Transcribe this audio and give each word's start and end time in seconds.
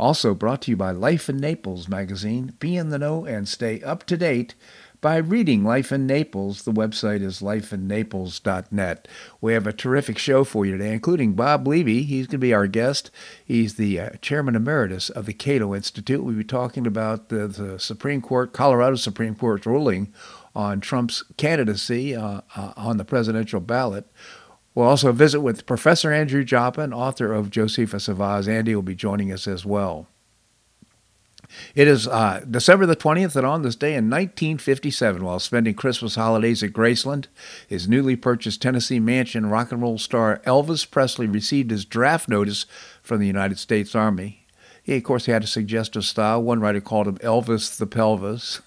Also 0.00 0.32
brought 0.34 0.62
to 0.62 0.70
you 0.70 0.78
by 0.78 0.92
Life 0.92 1.28
in 1.28 1.36
Naples 1.36 1.86
magazine. 1.86 2.54
Be 2.58 2.74
in 2.74 2.88
the 2.88 2.98
know 2.98 3.26
and 3.26 3.46
stay 3.46 3.82
up 3.82 4.04
to 4.04 4.16
date 4.16 4.54
by 5.02 5.18
reading 5.18 5.62
Life 5.62 5.92
in 5.92 6.06
Naples. 6.06 6.62
The 6.62 6.72
website 6.72 7.20
is 7.20 7.42
lifeinnaples.net. 7.42 9.08
We 9.42 9.52
have 9.52 9.66
a 9.66 9.74
terrific 9.74 10.16
show 10.16 10.42
for 10.44 10.64
you 10.64 10.78
today, 10.78 10.94
including 10.94 11.34
Bob 11.34 11.68
Levy. 11.68 12.04
He's 12.04 12.26
going 12.26 12.32
to 12.32 12.38
be 12.38 12.54
our 12.54 12.66
guest. 12.66 13.10
He's 13.44 13.74
the 13.74 14.00
uh, 14.00 14.10
chairman 14.22 14.56
emeritus 14.56 15.10
of 15.10 15.26
the 15.26 15.34
Cato 15.34 15.74
Institute. 15.74 16.24
We'll 16.24 16.34
be 16.34 16.44
talking 16.44 16.86
about 16.86 17.28
the, 17.28 17.46
the 17.46 17.78
Supreme 17.78 18.22
Court, 18.22 18.54
Colorado 18.54 18.96
Supreme 18.96 19.34
Court's 19.34 19.66
ruling 19.66 20.14
on 20.54 20.80
Trump's 20.80 21.24
candidacy 21.36 22.16
uh, 22.16 22.40
uh, 22.56 22.72
on 22.74 22.96
the 22.96 23.04
presidential 23.04 23.60
ballot. 23.60 24.10
We'll 24.80 24.88
also 24.88 25.12
visit 25.12 25.42
with 25.42 25.66
Professor 25.66 26.10
Andrew 26.10 26.42
Joppa, 26.42 26.90
author 26.90 27.34
of 27.34 27.50
Josephus 27.50 28.08
of 28.08 28.18
Oz. 28.18 28.48
Andy 28.48 28.74
will 28.74 28.80
be 28.80 28.94
joining 28.94 29.30
us 29.30 29.46
as 29.46 29.62
well. 29.66 30.06
It 31.74 31.86
is 31.86 32.08
uh, 32.08 32.46
December 32.50 32.86
the 32.86 32.96
20th, 32.96 33.36
and 33.36 33.44
on 33.44 33.60
this 33.60 33.76
day 33.76 33.90
in 33.90 34.08
1957, 34.08 35.22
while 35.22 35.38
spending 35.38 35.74
Christmas 35.74 36.14
holidays 36.14 36.62
at 36.62 36.72
Graceland, 36.72 37.26
his 37.68 37.88
newly 37.88 38.16
purchased 38.16 38.62
Tennessee 38.62 39.00
mansion, 39.00 39.50
rock 39.50 39.70
and 39.70 39.82
roll 39.82 39.98
star 39.98 40.40
Elvis 40.46 40.90
Presley 40.90 41.26
received 41.26 41.70
his 41.70 41.84
draft 41.84 42.26
notice 42.26 42.64
from 43.02 43.20
the 43.20 43.26
United 43.26 43.58
States 43.58 43.94
Army. 43.94 44.46
He, 44.82 44.96
of 44.96 45.04
course, 45.04 45.26
had 45.26 45.44
a 45.44 45.46
suggestive 45.46 46.06
style. 46.06 46.42
One 46.42 46.60
writer 46.60 46.80
called 46.80 47.06
him 47.06 47.18
Elvis 47.18 47.76
the 47.76 47.86
Pelvis 47.86 48.62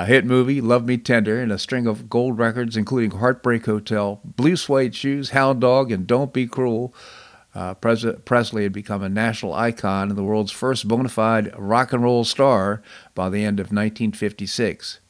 a 0.00 0.06
hit 0.06 0.24
movie, 0.24 0.62
Love 0.62 0.86
Me 0.86 0.96
Tender, 0.96 1.42
and 1.42 1.52
a 1.52 1.58
string 1.58 1.86
of 1.86 2.08
gold 2.08 2.38
records, 2.38 2.74
including 2.74 3.10
Heartbreak 3.10 3.66
Hotel, 3.66 4.18
Blue 4.24 4.56
Suede 4.56 4.94
Shoes, 4.94 5.30
Hound 5.30 5.60
Dog, 5.60 5.92
and 5.92 6.06
Don't 6.06 6.32
Be 6.32 6.46
Cruel. 6.46 6.94
Uh, 7.54 7.74
Presley 7.74 8.62
had 8.62 8.72
become 8.72 9.02
a 9.02 9.10
national 9.10 9.52
icon 9.52 10.08
and 10.08 10.16
the 10.16 10.22
world's 10.22 10.52
first 10.52 10.88
bona 10.88 11.10
fide 11.10 11.52
rock 11.58 11.92
and 11.92 12.02
roll 12.02 12.24
star 12.24 12.80
by 13.14 13.28
the 13.28 13.44
end 13.44 13.60
of 13.60 13.66
1956. 13.66 15.00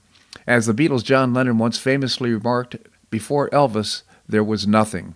As 0.44 0.66
the 0.66 0.74
Beatles' 0.74 1.04
John 1.04 1.32
Lennon 1.32 1.58
once 1.58 1.78
famously 1.78 2.32
remarked, 2.32 2.76
before 3.10 3.48
Elvis, 3.50 4.02
there 4.28 4.42
was 4.42 4.66
nothing. 4.66 5.14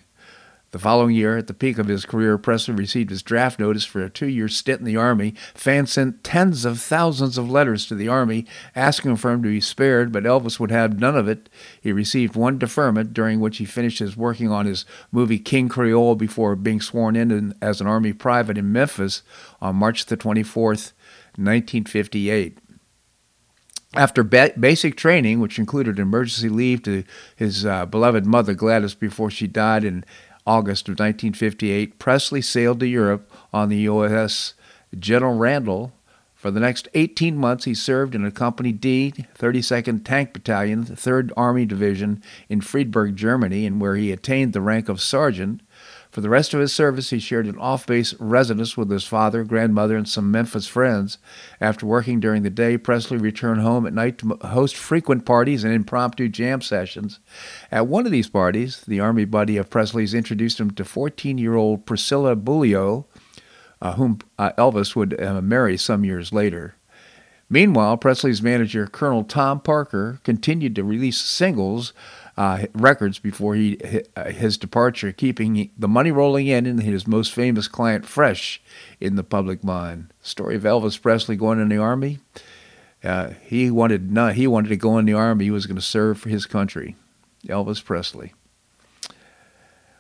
The 0.75 0.81
following 0.81 1.15
year, 1.15 1.37
at 1.37 1.47
the 1.47 1.55
peak 1.55 1.79
of 1.79 1.87
his 1.87 2.05
career, 2.05 2.37
Presley 2.37 2.75
received 2.75 3.11
his 3.11 3.23
draft 3.23 3.61
notice 3.61 3.85
for 3.85 4.03
a 4.03 4.11
two 4.11 4.27
year 4.27 4.49
stint 4.49 4.81
in 4.81 4.85
the 4.85 4.97
Army. 4.97 5.33
Fans 5.55 5.93
sent 5.93 6.25
tens 6.25 6.65
of 6.65 6.81
thousands 6.81 7.39
of 7.39 7.49
letters 7.49 7.87
to 7.87 7.95
the 7.95 8.09
Army 8.09 8.45
asking 8.75 9.15
for 9.15 9.31
him 9.31 9.41
to 9.45 9.51
be 9.51 9.61
spared, 9.61 10.11
but 10.11 10.25
Elvis 10.25 10.59
would 10.59 10.73
have 10.73 10.99
none 10.99 11.17
of 11.17 11.29
it. 11.29 11.49
He 11.81 11.93
received 11.93 12.35
one 12.35 12.59
deferment, 12.59 13.15
during 13.15 13.39
which 13.39 13.59
he 13.59 13.65
finished 13.65 14.01
his 14.01 14.17
working 14.17 14.51
on 14.51 14.67
his 14.67 14.85
movie 15.13 15.39
King 15.39 15.69
Creole 15.69 16.17
before 16.17 16.57
being 16.57 16.81
sworn 16.81 17.15
in 17.15 17.55
as 17.63 17.81
an 17.81 17.87
Army 17.87 18.13
private 18.13 18.59
in 18.59 18.73
Memphis 18.73 19.23
on 19.63 19.77
March 19.77 20.07
the 20.07 20.17
24th, 20.17 20.91
1958. 21.37 22.59
After 23.95 24.25
ba- 24.25 24.55
basic 24.59 24.97
training, 24.97 25.39
which 25.39 25.61
included 25.61 26.01
emergency 26.01 26.49
leave 26.49 26.83
to 26.83 27.05
his 27.37 27.65
uh, 27.65 27.87
beloved 27.87 28.27
mother 28.27 28.55
Gladys 28.55 28.97
before 28.97 29.31
she 29.31 29.47
died 29.47 29.85
in 29.85 30.05
August 30.47 30.89
of 30.89 30.93
1958, 30.93 31.99
Presley 31.99 32.43
sailed 32.43 32.81
to 32.81 32.87
Europe 32.87 33.31
on 33.53 33.69
the 33.69 33.87
USS 33.87 34.53
General 34.99 35.37
Randall. 35.37 35.93
For 36.35 36.51
the 36.51 36.61
next 36.61 36.89
18 36.93 37.39
months, 37.39 37.65
he 37.65 37.73
served 37.73 38.15
in 38.15 38.25
a 38.27 38.31
Company 38.31 38.71
D, 38.71 39.15
32nd 39.39 40.05
Tank 40.05 40.35
Battalion, 40.35 40.85
3rd 40.85 41.31
Army 41.37 41.65
Division 41.65 42.23
in 42.51 42.61
Friedberg, 42.61 43.17
Germany, 43.17 43.65
and 43.65 43.81
where 43.81 43.97
he 43.97 44.13
attained 44.13 44.53
the 44.53 44.61
rank 44.61 44.91
of 44.91 45.01
sergeant. 45.01 45.63
For 46.15 46.21
the 46.21 46.31
rest 46.31 46.55
of 46.55 46.61
his 46.61 46.73
service, 46.73 47.11
he 47.11 47.19
shared 47.19 47.49
an 47.49 47.59
off 47.59 47.89
base 47.89 48.15
residence 48.21 48.77
with 48.77 48.89
his 48.89 49.03
father, 49.03 49.43
grandmother, 49.43 49.97
and 49.97 50.09
some 50.09 50.31
Memphis 50.31 50.69
friends. 50.69 51.19
After 51.61 51.87
working 51.87 52.21
during 52.21 52.45
the 52.45 52.51
day, 52.51 52.79
Presley 52.79 53.19
returned 53.19 53.63
home 53.63 53.85
at 53.85 53.95
night 53.95 54.19
to 54.19 54.39
host 54.43 54.77
frequent 54.77 55.27
parties 55.27 55.65
and 55.65 55.75
impromptu 55.75 56.29
jam 56.29 56.61
sessions. 56.61 57.19
At 57.73 57.89
one 57.89 58.07
of 58.07 58.13
these 58.13 58.29
parties, 58.29 58.85
the 58.87 59.01
Army 59.01 59.25
buddy 59.25 59.57
of 59.57 59.71
Presley's 59.71 60.15
introduced 60.15 60.61
him 60.61 60.71
to 60.75 60.85
14 60.85 61.37
year 61.37 61.57
old 61.57 61.85
Priscilla 61.85 62.37
Beaulieu, 62.37 63.03
uh, 63.83 63.95
whom 63.95 64.21
uh, 64.39 64.53
Elvis 64.57 64.95
would 64.95 65.21
uh, 65.21 65.41
marry 65.41 65.77
some 65.77 66.05
years 66.05 66.33
later. 66.33 66.77
Meanwhile, 67.51 67.97
Presley's 67.97 68.41
manager, 68.41 68.87
Colonel 68.87 69.25
Tom 69.25 69.59
Parker, 69.59 70.21
continued 70.23 70.77
to 70.77 70.85
release 70.85 71.21
singles 71.21 71.93
uh, 72.37 72.67
records 72.73 73.19
before 73.19 73.55
he 73.55 73.79
uh, 74.17 74.31
his 74.31 74.59
departure, 74.59 75.13
keeping 75.13 75.71
the 75.79 75.89
money 75.89 76.11
rolling 76.11 76.47
in 76.47 76.67
and 76.67 76.83
his 76.83 77.07
most 77.07 77.33
famous 77.33 77.69
client 77.69 78.07
fresh 78.07 78.61
in 79.01 79.17
the 79.17 79.23
public 79.23 79.63
mind. 79.63 80.13
Story 80.21 80.57
of 80.57 80.63
Elvis 80.63 81.01
Presley 81.01 81.37
going 81.37 81.61
in 81.61 81.69
the 81.69 81.79
army. 81.79 82.19
Uh, 83.03 83.35
he 83.43 83.71
wanted 83.71 84.11
not, 84.11 84.35
he 84.35 84.47
wanted 84.47 84.69
to 84.69 84.77
go 84.77 84.99
in 84.99 85.05
the 85.05 85.13
army. 85.13 85.45
He 85.45 85.51
was 85.51 85.67
going 85.67 85.77
to 85.77 85.83
serve 85.83 86.19
for 86.19 86.29
his 86.29 86.47
country. 86.47 86.97
Elvis 87.47 87.85
Presley. 87.85 88.33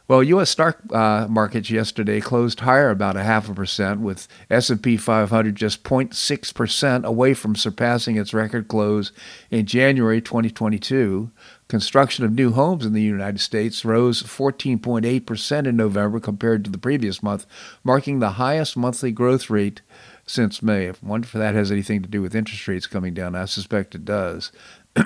Well, 0.06 0.22
U.S. 0.22 0.50
stock 0.50 0.80
uh, 0.92 1.26
markets 1.30 1.70
yesterday 1.70 2.20
closed 2.20 2.60
higher 2.60 2.90
about 2.90 3.16
a 3.16 3.22
half 3.22 3.48
a 3.48 3.54
percent, 3.54 4.00
with 4.00 4.28
S&P 4.50 4.98
500 4.98 5.56
just 5.56 5.82
0.6 5.82 6.54
percent 6.54 7.06
away 7.06 7.32
from 7.32 7.56
surpassing 7.56 8.16
its 8.16 8.34
record 8.34 8.68
close 8.68 9.12
in 9.50 9.64
January 9.64 10.20
2022. 10.20 11.30
Construction 11.74 12.24
of 12.24 12.30
new 12.30 12.52
homes 12.52 12.86
in 12.86 12.92
the 12.92 13.02
United 13.02 13.40
States 13.40 13.84
rose 13.84 14.22
14.8 14.22 15.26
percent 15.26 15.66
in 15.66 15.76
November 15.76 16.20
compared 16.20 16.64
to 16.64 16.70
the 16.70 16.78
previous 16.78 17.20
month, 17.20 17.46
marking 17.82 18.20
the 18.20 18.34
highest 18.38 18.76
monthly 18.76 19.10
growth 19.10 19.50
rate 19.50 19.80
since 20.24 20.62
May. 20.62 20.88
I 20.88 20.92
wonder 21.02 21.24
if 21.26 21.32
that 21.32 21.56
has 21.56 21.72
anything 21.72 22.00
to 22.02 22.08
do 22.08 22.22
with 22.22 22.36
interest 22.36 22.68
rates 22.68 22.86
coming 22.86 23.12
down. 23.12 23.34
I 23.34 23.46
suspect 23.46 23.96
it 23.96 24.04
does, 24.04 24.52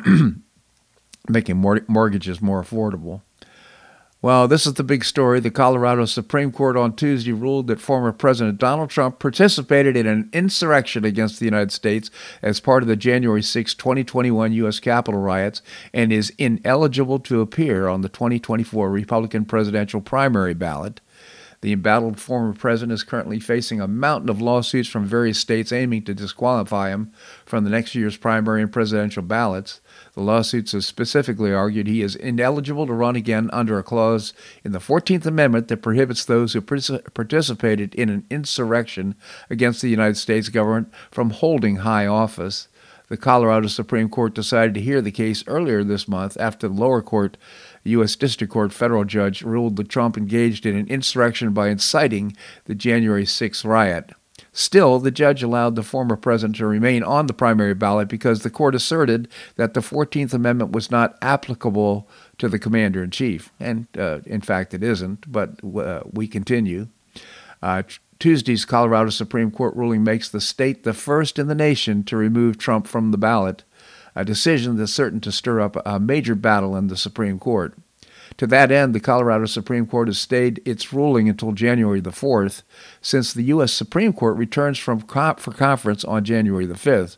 making 1.26 1.56
mortgages 1.56 2.42
more 2.42 2.62
affordable. 2.62 3.22
Well, 4.28 4.46
this 4.46 4.66
is 4.66 4.74
the 4.74 4.84
big 4.84 5.06
story. 5.06 5.40
The 5.40 5.50
Colorado 5.50 6.04
Supreme 6.04 6.52
Court 6.52 6.76
on 6.76 6.94
Tuesday 6.94 7.32
ruled 7.32 7.66
that 7.68 7.80
former 7.80 8.12
President 8.12 8.58
Donald 8.58 8.90
Trump 8.90 9.20
participated 9.20 9.96
in 9.96 10.06
an 10.06 10.28
insurrection 10.34 11.02
against 11.02 11.38
the 11.38 11.46
United 11.46 11.72
States 11.72 12.10
as 12.42 12.60
part 12.60 12.82
of 12.82 12.88
the 12.90 12.94
January 12.94 13.42
6, 13.42 13.74
2021 13.74 14.52
U.S. 14.52 14.80
Capitol 14.80 15.18
riots 15.18 15.62
and 15.94 16.12
is 16.12 16.28
ineligible 16.36 17.18
to 17.20 17.40
appear 17.40 17.88
on 17.88 18.02
the 18.02 18.10
2024 18.10 18.90
Republican 18.90 19.46
presidential 19.46 20.02
primary 20.02 20.52
ballot. 20.52 21.00
The 21.62 21.72
embattled 21.72 22.20
former 22.20 22.52
president 22.52 22.92
is 22.92 23.04
currently 23.04 23.40
facing 23.40 23.80
a 23.80 23.88
mountain 23.88 24.28
of 24.28 24.42
lawsuits 24.42 24.90
from 24.90 25.06
various 25.06 25.40
states 25.40 25.72
aiming 25.72 26.02
to 26.02 26.12
disqualify 26.12 26.90
him 26.90 27.12
from 27.46 27.64
the 27.64 27.70
next 27.70 27.94
year's 27.94 28.18
primary 28.18 28.60
and 28.60 28.70
presidential 28.70 29.22
ballots. 29.22 29.80
The 30.18 30.24
lawsuits 30.24 30.72
have 30.72 30.84
specifically 30.84 31.52
argued 31.52 31.86
he 31.86 32.02
is 32.02 32.16
ineligible 32.16 32.88
to 32.88 32.92
run 32.92 33.14
again 33.14 33.48
under 33.52 33.78
a 33.78 33.84
clause 33.84 34.32
in 34.64 34.72
the 34.72 34.80
14th 34.80 35.24
Amendment 35.26 35.68
that 35.68 35.80
prohibits 35.80 36.24
those 36.24 36.54
who 36.54 36.60
participated 36.60 37.94
in 37.94 38.08
an 38.08 38.26
insurrection 38.28 39.14
against 39.48 39.80
the 39.80 39.88
United 39.88 40.16
States 40.16 40.48
government 40.48 40.92
from 41.12 41.30
holding 41.30 41.76
high 41.76 42.08
office. 42.08 42.66
The 43.06 43.16
Colorado 43.16 43.68
Supreme 43.68 44.08
Court 44.08 44.34
decided 44.34 44.74
to 44.74 44.80
hear 44.80 45.00
the 45.00 45.12
case 45.12 45.44
earlier 45.46 45.84
this 45.84 46.08
month 46.08 46.36
after 46.40 46.66
the 46.66 46.74
lower 46.74 47.00
court 47.00 47.36
U.S. 47.84 48.16
District 48.16 48.52
Court 48.52 48.72
federal 48.72 49.04
judge 49.04 49.42
ruled 49.42 49.76
that 49.76 49.88
Trump 49.88 50.18
engaged 50.18 50.66
in 50.66 50.74
an 50.74 50.88
insurrection 50.88 51.52
by 51.52 51.68
inciting 51.68 52.36
the 52.64 52.74
January 52.74 53.24
6 53.24 53.64
riot. 53.64 54.10
Still, 54.58 54.98
the 54.98 55.12
judge 55.12 55.40
allowed 55.40 55.76
the 55.76 55.84
former 55.84 56.16
president 56.16 56.56
to 56.56 56.66
remain 56.66 57.04
on 57.04 57.28
the 57.28 57.32
primary 57.32 57.74
ballot 57.74 58.08
because 58.08 58.42
the 58.42 58.50
court 58.50 58.74
asserted 58.74 59.28
that 59.54 59.72
the 59.72 59.80
14th 59.80 60.34
Amendment 60.34 60.72
was 60.72 60.90
not 60.90 61.16
applicable 61.22 62.08
to 62.38 62.48
the 62.48 62.58
commander 62.58 63.04
in 63.04 63.12
chief. 63.12 63.52
And 63.60 63.86
uh, 63.96 64.18
in 64.26 64.40
fact, 64.40 64.74
it 64.74 64.82
isn't, 64.82 65.30
but 65.30 65.62
uh, 65.64 66.00
we 66.10 66.26
continue. 66.26 66.88
Uh, 67.62 67.84
Tuesday's 68.18 68.64
Colorado 68.64 69.10
Supreme 69.10 69.52
Court 69.52 69.76
ruling 69.76 70.02
makes 70.02 70.28
the 70.28 70.40
state 70.40 70.82
the 70.82 70.92
first 70.92 71.38
in 71.38 71.46
the 71.46 71.54
nation 71.54 72.02
to 72.02 72.16
remove 72.16 72.58
Trump 72.58 72.88
from 72.88 73.12
the 73.12 73.16
ballot 73.16 73.62
a 74.16 74.24
decision 74.24 74.76
that's 74.76 74.92
certain 74.92 75.20
to 75.20 75.30
stir 75.30 75.60
up 75.60 75.76
a 75.86 76.00
major 76.00 76.34
battle 76.34 76.74
in 76.74 76.88
the 76.88 76.96
Supreme 76.96 77.38
Court. 77.38 77.74
To 78.38 78.46
that 78.46 78.70
end, 78.70 78.94
the 78.94 79.00
Colorado 79.00 79.46
Supreme 79.46 79.86
Court 79.86 80.08
has 80.08 80.18
stayed 80.18 80.62
its 80.64 80.92
ruling 80.92 81.28
until 81.28 81.52
January 81.52 82.00
the 82.00 82.10
4th, 82.10 82.62
since 83.02 83.32
the 83.32 83.42
U.S. 83.44 83.72
Supreme 83.72 84.12
Court 84.12 84.36
returns 84.36 84.78
from 84.78 85.00
for 85.00 85.52
conference 85.52 86.04
on 86.04 86.24
January 86.24 86.64
the 86.64 86.74
5th. 86.74 87.16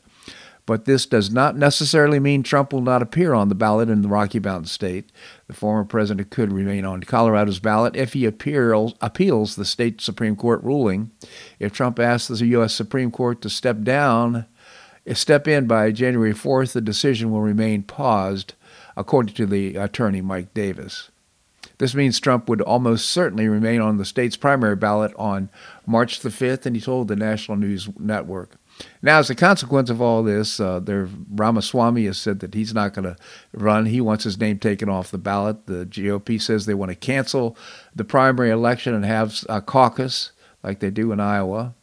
But 0.65 0.85
this 0.85 1.05
does 1.05 1.31
not 1.31 1.57
necessarily 1.57 2.21
mean 2.21 2.43
Trump 2.43 2.73
will 2.73 2.81
not 2.81 3.03
appear 3.03 3.35
on 3.35 3.49
the 3.49 3.55
ballot 3.55 3.91
in 3.91 4.03
the 4.03 4.09
Rocky 4.09 4.39
Mountain 4.39 4.67
state. 4.67 5.11
The 5.47 5.53
former 5.53 5.85
president 5.85 6.31
could 6.31 6.53
remain 6.53 6.85
on 6.85 7.03
Colorado's 7.03 7.59
ballot 7.59 7.97
if 7.97 8.15
he 8.15 8.25
appeals, 8.25 8.95
appeals 9.01 9.57
the 9.57 9.65
state 9.65 10.01
Supreme 10.01 10.37
Court 10.37 10.63
ruling. 10.63 11.11
If 11.59 11.73
Trump 11.73 11.99
asks 11.99 12.29
the 12.29 12.47
U.S. 12.47 12.73
Supreme 12.73 13.11
Court 13.11 13.43
to 13.43 13.51
step 13.51 13.83
down, 13.83 14.47
eh, 15.07 15.15
step 15.15 15.47
in 15.49 15.67
by 15.67 15.91
January 15.91 16.33
4th, 16.33 16.73
the 16.73 16.81
decision 16.81 17.31
will 17.31 17.43
remain 17.43 17.83
paused, 17.83 18.55
according 18.97 19.35
to 19.35 19.47
the 19.47 19.77
attorney 19.77 20.21
Mike 20.21 20.55
Davis. 20.55 21.10
This 21.81 21.95
means 21.95 22.21
Trump 22.21 22.47
would 22.51 22.61
almost 22.61 23.09
certainly 23.09 23.49
remain 23.49 23.81
on 23.81 23.97
the 23.97 24.05
state's 24.05 24.37
primary 24.37 24.77
ballot 24.77 25.15
on 25.17 25.49
March 25.87 26.21
the 26.21 26.29
5th, 26.29 26.67
and 26.67 26.77
he 26.77 26.83
told 26.83 27.09
the 27.09 27.17
National 27.17 27.57
News 27.57 27.89
Network. 27.99 28.57
Now, 29.01 29.19
as 29.19 29.31
a 29.31 29.35
consequence 29.35 29.89
of 29.89 30.03
all 30.03 30.23
this, 30.23 30.61
uh, 30.61 30.81
there, 30.81 31.09
Ramaswamy 31.31 32.05
has 32.05 32.19
said 32.19 32.41
that 32.41 32.53
he's 32.53 32.75
not 32.75 32.93
going 32.93 33.07
to 33.07 33.17
run. 33.55 33.87
He 33.87 34.03
wants 34.03 34.25
his 34.25 34.39
name 34.39 34.59
taken 34.59 34.91
off 34.91 35.11
the 35.11 35.17
ballot. 35.17 35.65
The 35.65 35.87
GOP 35.87 36.41
says 36.41 36.67
they 36.67 36.75
want 36.75 36.91
to 36.91 36.97
cancel 36.97 37.57
the 37.97 38.05
primary 38.05 38.51
election 38.51 38.93
and 38.93 39.07
have 39.07 39.43
a 39.49 39.63
caucus 39.63 40.33
like 40.63 40.81
they 40.81 40.91
do 40.91 41.13
in 41.13 41.19
Iowa. 41.19 41.75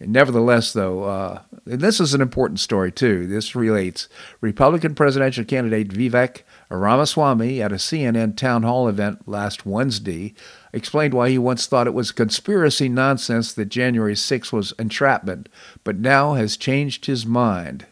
Nevertheless, 0.00 0.72
though, 0.72 1.04
uh, 1.04 1.42
this 1.66 2.00
is 2.00 2.14
an 2.14 2.22
important 2.22 2.60
story 2.60 2.90
too. 2.90 3.26
This 3.26 3.54
relates 3.54 4.08
Republican 4.40 4.94
presidential 4.94 5.44
candidate 5.44 5.88
Vivek 5.88 6.44
Ramaswamy 6.76 7.62
at 7.62 7.72
a 7.72 7.76
CNN 7.76 8.36
town 8.36 8.62
hall 8.62 8.88
event 8.88 9.26
last 9.26 9.64
Wednesday 9.64 10.34
explained 10.72 11.14
why 11.14 11.30
he 11.30 11.38
once 11.38 11.66
thought 11.66 11.86
it 11.86 11.94
was 11.94 12.12
conspiracy 12.12 12.88
nonsense 12.88 13.52
that 13.54 13.66
January 13.66 14.14
6 14.14 14.52
was 14.52 14.72
entrapment, 14.78 15.48
but 15.82 15.96
now 15.96 16.34
has 16.34 16.56
changed 16.56 17.06
his 17.06 17.24
mind. 17.24 17.86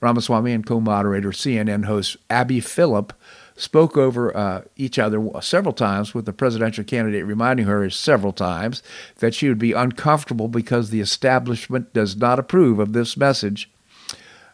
Ramaswamy 0.00 0.52
and 0.52 0.66
co-moderator 0.66 1.30
CNN 1.30 1.84
host 1.84 2.16
Abby 2.28 2.58
Phillip 2.58 3.12
spoke 3.54 3.96
over 3.96 4.34
uh, 4.36 4.62
each 4.76 4.98
other 4.98 5.22
several 5.40 5.74
times, 5.74 6.14
with 6.14 6.24
the 6.24 6.32
presidential 6.32 6.82
candidate 6.82 7.26
reminding 7.26 7.66
her 7.66 7.88
several 7.90 8.32
times 8.32 8.82
that 9.18 9.34
she 9.34 9.48
would 9.48 9.58
be 9.58 9.72
uncomfortable 9.72 10.48
because 10.48 10.90
the 10.90 11.00
establishment 11.00 11.92
does 11.92 12.16
not 12.16 12.38
approve 12.38 12.78
of 12.78 12.92
this 12.92 13.16
message 13.16 13.70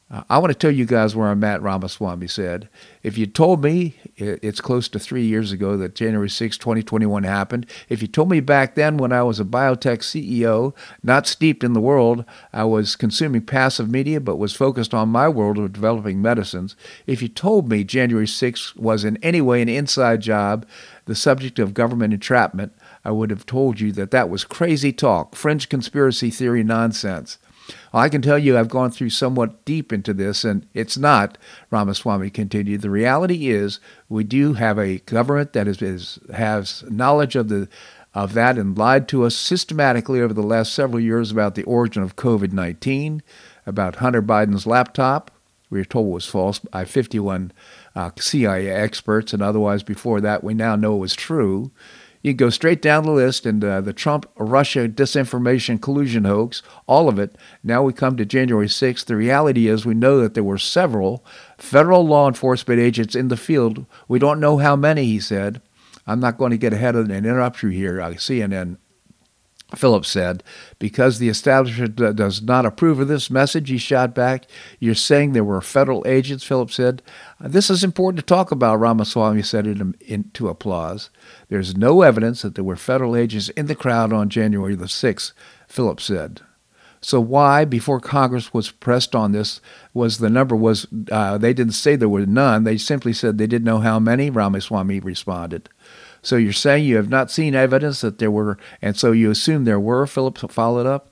uh, 0.09 0.23
I 0.31 0.39
want 0.39 0.53
to 0.53 0.59
tell 0.59 0.71
you 0.71 0.85
guys 0.85 1.17
where 1.17 1.27
I'm 1.27 1.43
at, 1.43 1.63
Ramaswamy 1.63 2.29
said. 2.29 2.69
If 3.03 3.19
you 3.19 3.27
told 3.27 3.65
me 3.65 3.97
it's 4.17 4.61
close 4.61 4.89
to 4.91 5.01
three 5.01 5.25
years 5.25 5.51
ago 5.51 5.77
that 5.79 5.97
January 5.97 6.31
6, 6.31 6.57
2021 6.59 7.25
happened, 7.25 7.67
if 7.89 8.03
you 8.03 8.07
told 8.07 8.31
me 8.31 8.39
back 8.39 8.77
then 8.77 8.99
when 8.99 9.11
I 9.11 9.25
was 9.25 9.41
a 9.41 9.45
biotech 9.45 9.99
CEO, 9.99 10.77
not 11.03 11.27
steeped 11.27 11.65
in 11.65 11.73
the 11.73 11.81
world, 11.81 12.25
I 12.53 12.63
was 12.63 12.95
consuming 12.95 13.43
passive 13.43 13.91
media 13.91 14.21
but 14.21 14.37
was 14.37 14.55
focused 14.55 14.95
on 14.95 15.09
my 15.09 15.29
world 15.29 15.59
of 15.59 15.73
developing 15.73 16.23
medicines, 16.23 16.77
if 17.09 17.21
you 17.21 17.27
told 17.27 17.69
me 17.69 17.83
January 17.83 18.29
6 18.29 18.77
was 18.77 19.05
in 19.05 19.17
any 19.25 19.41
way 19.41 19.61
an 19.61 19.69
inside 19.69 20.21
job, 20.21 20.67
the 21.07 21.17
subject 21.17 21.59
of 21.59 21.75
government 21.75 22.13
entrapment, 22.13 22.73
I 23.05 23.11
would 23.11 23.31
have 23.31 23.45
told 23.45 23.81
you 23.81 23.91
that 23.93 24.13
that 24.13 24.29
was 24.29 24.45
crazy 24.45 24.93
talk, 24.93 25.35
fringe 25.35 25.69
conspiracy 25.69 26.31
theory 26.31 26.63
nonsense. 26.63 27.39
I 27.93 28.09
can 28.09 28.23
tell 28.23 28.39
you 28.39 28.57
I've 28.57 28.69
gone 28.69 28.91
through 28.91 29.11
somewhat 29.11 29.65
deep 29.65 29.93
into 29.93 30.13
this, 30.13 30.45
and 30.45 30.67
it's 30.75 30.97
not, 30.97 31.39
Ramaswamy 31.71 32.31
continued. 32.31 32.83
The 32.83 32.91
reality 32.91 33.49
is 33.49 33.81
we 34.09 34.25
do 34.25 34.55
have 34.55 34.79
a 34.79 34.99
government 34.99 35.53
that 35.53 35.67
is, 35.67 35.83
is 35.83 36.19
has 36.35 36.85
knowledge 36.89 37.37
of 37.37 37.49
the 37.49 37.69
of 38.15 38.33
that 38.33 38.57
and 38.57 38.79
lied 38.79 39.07
to 39.07 39.25
us 39.25 39.37
systematically 39.37 40.23
over 40.23 40.33
the 40.33 40.43
last 40.43 40.73
several 40.73 40.99
years 40.99 41.31
about 41.31 41.55
the 41.55 41.65
origin 41.65 42.03
of 42.03 42.17
COVID 42.17 42.51
19, 42.51 43.23
about 43.67 43.97
Hunter 43.97 44.23
Biden's 44.23 44.67
laptop. 44.67 45.31
We 45.69 45.79
were 45.79 45.85
told 45.85 46.13
was 46.13 46.25
false 46.25 46.61
by 46.61 46.87
51 46.87 47.53
uh, 47.95 48.11
CIA 48.19 48.71
experts, 48.71 49.35
and 49.35 49.43
otherwise 49.43 49.83
before 49.83 50.23
that 50.23 50.43
we 50.43 50.55
now 50.55 50.77
know 50.77 50.97
it 50.97 51.01
was 51.01 51.15
true. 51.15 51.71
You 52.27 52.35
go 52.35 52.51
straight 52.51 52.83
down 52.83 53.05
the 53.05 53.13
list, 53.13 53.47
and 53.47 53.63
uh, 53.63 53.81
the 53.81 53.93
Trump 53.93 54.29
Russia 54.37 54.89
disinformation 54.89 55.81
collusion 55.81 56.25
hoax, 56.25 56.61
all 56.89 57.09
of 57.09 57.21
it. 57.21 57.37
Now 57.63 57.85
we 57.85 57.93
come 57.93 58.17
to 58.17 58.25
January 58.25 58.67
6th. 58.67 59.05
The 59.05 59.15
reality 59.15 59.69
is, 59.69 59.87
we 59.87 59.95
know 59.95 60.19
that 60.19 60.35
there 60.35 60.43
were 60.43 60.59
several 60.59 61.25
federal 61.57 62.05
law 62.05 62.27
enforcement 62.27 62.81
agents 62.81 63.15
in 63.15 63.29
the 63.29 63.37
field. 63.37 63.87
We 64.09 64.19
don't 64.19 64.41
know 64.41 64.59
how 64.59 64.75
many, 64.75 65.05
he 65.05 65.21
said. 65.21 65.63
I'm 66.05 66.19
not 66.19 66.37
going 66.37 66.51
to 66.51 66.57
get 66.57 66.73
ahead 66.73 66.97
of 66.97 67.09
and 67.09 67.25
interrupt 67.25 67.63
you 67.63 67.69
here. 67.69 68.01
Uh, 68.01 68.15
CNN 68.15 68.79
Phillips 69.75 70.09
said, 70.09 70.45
because 70.79 71.19
the 71.19 71.29
establishment 71.29 71.97
does 71.97 72.41
not 72.41 72.65
approve 72.65 73.01
of 73.01 73.09
this 73.09 73.31
message, 73.31 73.69
he 73.69 73.79
shot 73.79 74.15
back. 74.15 74.47
You're 74.79 74.95
saying 74.95 75.33
there 75.33 75.43
were 75.43 75.61
federal 75.61 76.07
agents, 76.07 76.45
Phillips 76.45 76.77
said. 76.77 77.03
This 77.41 77.69
is 77.69 77.83
important 77.83 78.21
to 78.21 78.27
talk 78.35 78.53
about, 78.53 78.79
Ramaswamy 78.79 79.43
said 79.43 79.67
in, 79.67 79.97
into 80.01 80.49
applause. 80.49 81.11
There's 81.49 81.77
no 81.77 82.03
evidence 82.03 82.43
that 82.43 82.55
there 82.55 82.63
were 82.63 82.77
federal 82.77 83.17
agents 83.17 83.49
in 83.51 83.67
the 83.67 83.75
crowd 83.75 84.13
on 84.13 84.29
January 84.29 84.77
the 84.77 84.85
6th, 84.85 85.33
Phillips 85.67 86.05
said. 86.05 86.43
So 87.01 87.21
why, 87.21 87.65
before 87.65 88.01
Congress 88.01 88.55
was 88.55 88.71
pressed 88.71 89.15
on 89.15 89.33
this, 89.33 89.61
was 89.93 90.19
the 90.19 90.31
number 90.31 90.57
was 90.57 90.87
uh, 91.11 91.39
they 91.39 91.53
didn't 91.53 91.75
say 91.75 91.95
there 91.95 92.09
were 92.09 92.27
none. 92.27 92.65
They 92.65 92.79
simply 92.79 93.13
said 93.13 93.37
they 93.37 93.47
didn't 93.47 93.65
know 93.65 93.79
how 93.79 93.99
many. 93.99 94.31
Ramaswamy 94.31 95.01
responded. 95.01 95.69
So 96.27 96.35
you're 96.35 96.53
saying 96.53 96.85
you 96.85 96.97
have 96.97 97.09
not 97.09 97.31
seen 97.31 97.55
evidence 97.55 98.01
that 98.01 98.19
there 98.19 98.33
were, 98.33 98.59
and 98.83 98.97
so 98.97 99.13
you 99.13 99.31
assume 99.31 99.65
there 99.65 99.79
were, 99.79 100.09
Phillips 100.09 100.43
followed 100.49 100.85
up? 100.85 101.09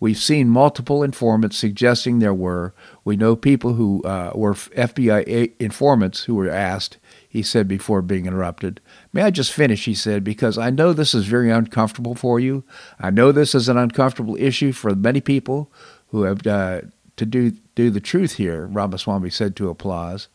We've 0.00 0.18
seen 0.18 0.48
multiple 0.48 1.04
informants 1.04 1.56
suggesting 1.56 2.18
there 2.18 2.34
were. 2.34 2.74
We 3.04 3.16
know 3.16 3.36
people 3.36 3.74
who 3.74 4.02
uh, 4.02 4.32
were 4.34 4.54
FBI 4.54 5.52
informants 5.60 6.24
who 6.24 6.34
were 6.34 6.50
asked, 6.50 6.98
he 7.28 7.44
said 7.44 7.68
before 7.68 8.02
being 8.02 8.26
interrupted. 8.26 8.80
May 9.12 9.22
I 9.22 9.30
just 9.30 9.52
finish, 9.52 9.84
he 9.84 9.94
said, 9.94 10.24
because 10.24 10.58
I 10.58 10.70
know 10.70 10.92
this 10.92 11.14
is 11.14 11.26
very 11.26 11.48
uncomfortable 11.48 12.16
for 12.16 12.40
you. 12.40 12.64
I 12.98 13.10
know 13.10 13.30
this 13.30 13.54
is 13.54 13.68
an 13.68 13.76
uncomfortable 13.76 14.34
issue 14.34 14.72
for 14.72 14.96
many 14.96 15.20
people 15.20 15.70
who 16.08 16.24
have 16.24 16.44
uh, 16.44 16.80
to 17.16 17.24
do, 17.24 17.52
do 17.76 17.90
the 17.90 18.00
truth 18.00 18.32
here, 18.32 18.66
Ramaswamy 18.66 19.30
said 19.30 19.54
to 19.56 19.70
applause. 19.70 20.26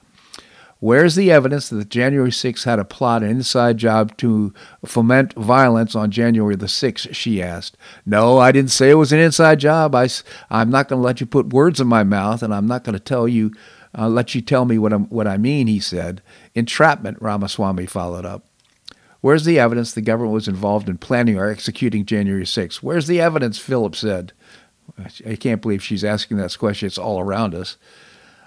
Where's 0.81 1.13
the 1.13 1.29
evidence 1.29 1.69
that 1.69 1.89
January 1.89 2.31
6th 2.31 2.63
had 2.63 2.79
a 2.79 2.83
plot, 2.83 3.21
an 3.21 3.29
inside 3.29 3.77
job 3.77 4.17
to 4.17 4.51
foment 4.83 5.31
violence 5.33 5.93
on 5.93 6.09
January 6.09 6.55
the 6.55 6.65
6th? 6.65 7.13
She 7.13 7.39
asked. 7.39 7.77
No, 8.03 8.39
I 8.39 8.51
didn't 8.51 8.71
say 8.71 8.89
it 8.89 8.95
was 8.95 9.13
an 9.13 9.19
inside 9.19 9.59
job. 9.59 9.93
I, 9.93 10.09
I'm 10.49 10.71
not 10.71 10.87
going 10.87 10.99
to 10.99 11.05
let 11.05 11.21
you 11.21 11.27
put 11.27 11.53
words 11.53 11.79
in 11.79 11.85
my 11.85 12.03
mouth, 12.03 12.41
and 12.41 12.51
I'm 12.51 12.65
not 12.65 12.83
going 12.83 12.93
to 12.93 12.99
tell 12.99 13.27
you, 13.27 13.53
uh, 13.95 14.09
let 14.09 14.33
you 14.33 14.41
tell 14.41 14.65
me 14.65 14.79
what, 14.79 14.91
I'm, 14.91 15.05
what 15.09 15.27
I 15.27 15.37
mean, 15.37 15.67
he 15.67 15.79
said. 15.79 16.23
Entrapment, 16.55 17.21
Ramaswamy 17.21 17.85
followed 17.85 18.25
up. 18.25 18.47
Where's 19.21 19.45
the 19.45 19.59
evidence 19.59 19.93
the 19.93 20.01
government 20.01 20.33
was 20.33 20.47
involved 20.47 20.89
in 20.89 20.97
planning 20.97 21.37
or 21.37 21.47
executing 21.47 22.07
January 22.07 22.43
6th? 22.43 22.77
Where's 22.77 23.05
the 23.05 23.21
evidence, 23.21 23.59
Phillips 23.59 23.99
said. 23.99 24.33
I 25.27 25.35
can't 25.35 25.61
believe 25.61 25.83
she's 25.83 26.03
asking 26.03 26.37
that 26.37 26.57
question. 26.57 26.87
It's 26.87 26.97
all 26.97 27.19
around 27.19 27.53
us. 27.53 27.77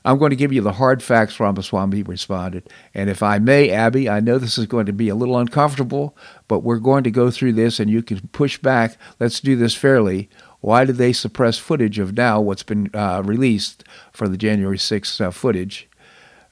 I'm 0.04 0.18
going 0.18 0.30
to 0.30 0.36
give 0.36 0.52
you 0.52 0.60
the 0.60 0.72
hard 0.72 1.02
facts, 1.02 1.40
Ramaswamy 1.40 2.02
responded. 2.02 2.68
And 2.92 3.08
if 3.08 3.22
I 3.22 3.38
may, 3.38 3.70
Abby, 3.70 4.08
I 4.08 4.20
know 4.20 4.36
this 4.36 4.58
is 4.58 4.66
going 4.66 4.86
to 4.86 4.92
be 4.92 5.08
a 5.08 5.14
little 5.14 5.38
uncomfortable, 5.38 6.14
but 6.46 6.60
we're 6.60 6.78
going 6.78 7.04
to 7.04 7.10
go 7.10 7.30
through 7.30 7.54
this 7.54 7.80
and 7.80 7.90
you 7.90 8.02
can 8.02 8.28
push 8.28 8.58
back. 8.58 8.98
Let's 9.18 9.40
do 9.40 9.56
this 9.56 9.74
fairly. 9.74 10.28
Why 10.60 10.84
did 10.84 10.96
they 10.96 11.12
suppress 11.12 11.58
footage 11.58 11.98
of 11.98 12.16
now 12.16 12.40
what's 12.40 12.62
been 12.62 12.90
uh, 12.94 13.22
released 13.24 13.84
for 14.12 14.28
the 14.28 14.36
January 14.36 14.78
6th 14.78 15.20
uh, 15.20 15.30
footage? 15.30 15.88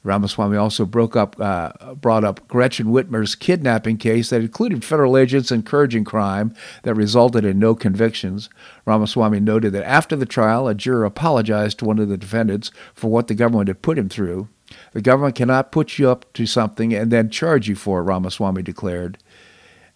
Ramaswamy 0.04 0.56
also 0.56 0.84
broke 0.84 1.14
up, 1.14 1.36
uh, 1.38 1.94
brought 1.94 2.24
up 2.24 2.46
Gretchen 2.48 2.86
Whitmer's 2.86 3.36
kidnapping 3.36 3.98
case 3.98 4.30
that 4.30 4.40
included 4.40 4.84
federal 4.84 5.16
agents 5.16 5.52
encouraging 5.52 6.04
crime 6.04 6.54
that 6.82 6.94
resulted 6.94 7.44
in 7.44 7.58
no 7.60 7.74
convictions. 7.74 8.50
Ramaswamy 8.84 9.38
noted 9.38 9.72
that 9.74 9.88
after 9.88 10.16
the 10.16 10.26
trial, 10.26 10.66
a 10.66 10.74
juror 10.74 11.04
apologized 11.04 11.78
to 11.78 11.84
one 11.84 12.00
of 12.00 12.08
the 12.08 12.16
defendants 12.16 12.72
for 12.94 13.10
what 13.10 13.28
the 13.28 13.34
government 13.34 13.68
had 13.68 13.82
put 13.82 13.98
him 13.98 14.08
through. 14.08 14.48
The 14.92 15.02
government 15.02 15.36
cannot 15.36 15.70
put 15.70 15.98
you 15.98 16.10
up 16.10 16.32
to 16.32 16.46
something 16.46 16.92
and 16.92 17.12
then 17.12 17.30
charge 17.30 17.68
you 17.68 17.76
for 17.76 18.00
it, 18.00 18.04
Ramaswamy 18.04 18.62
declared. 18.62 19.18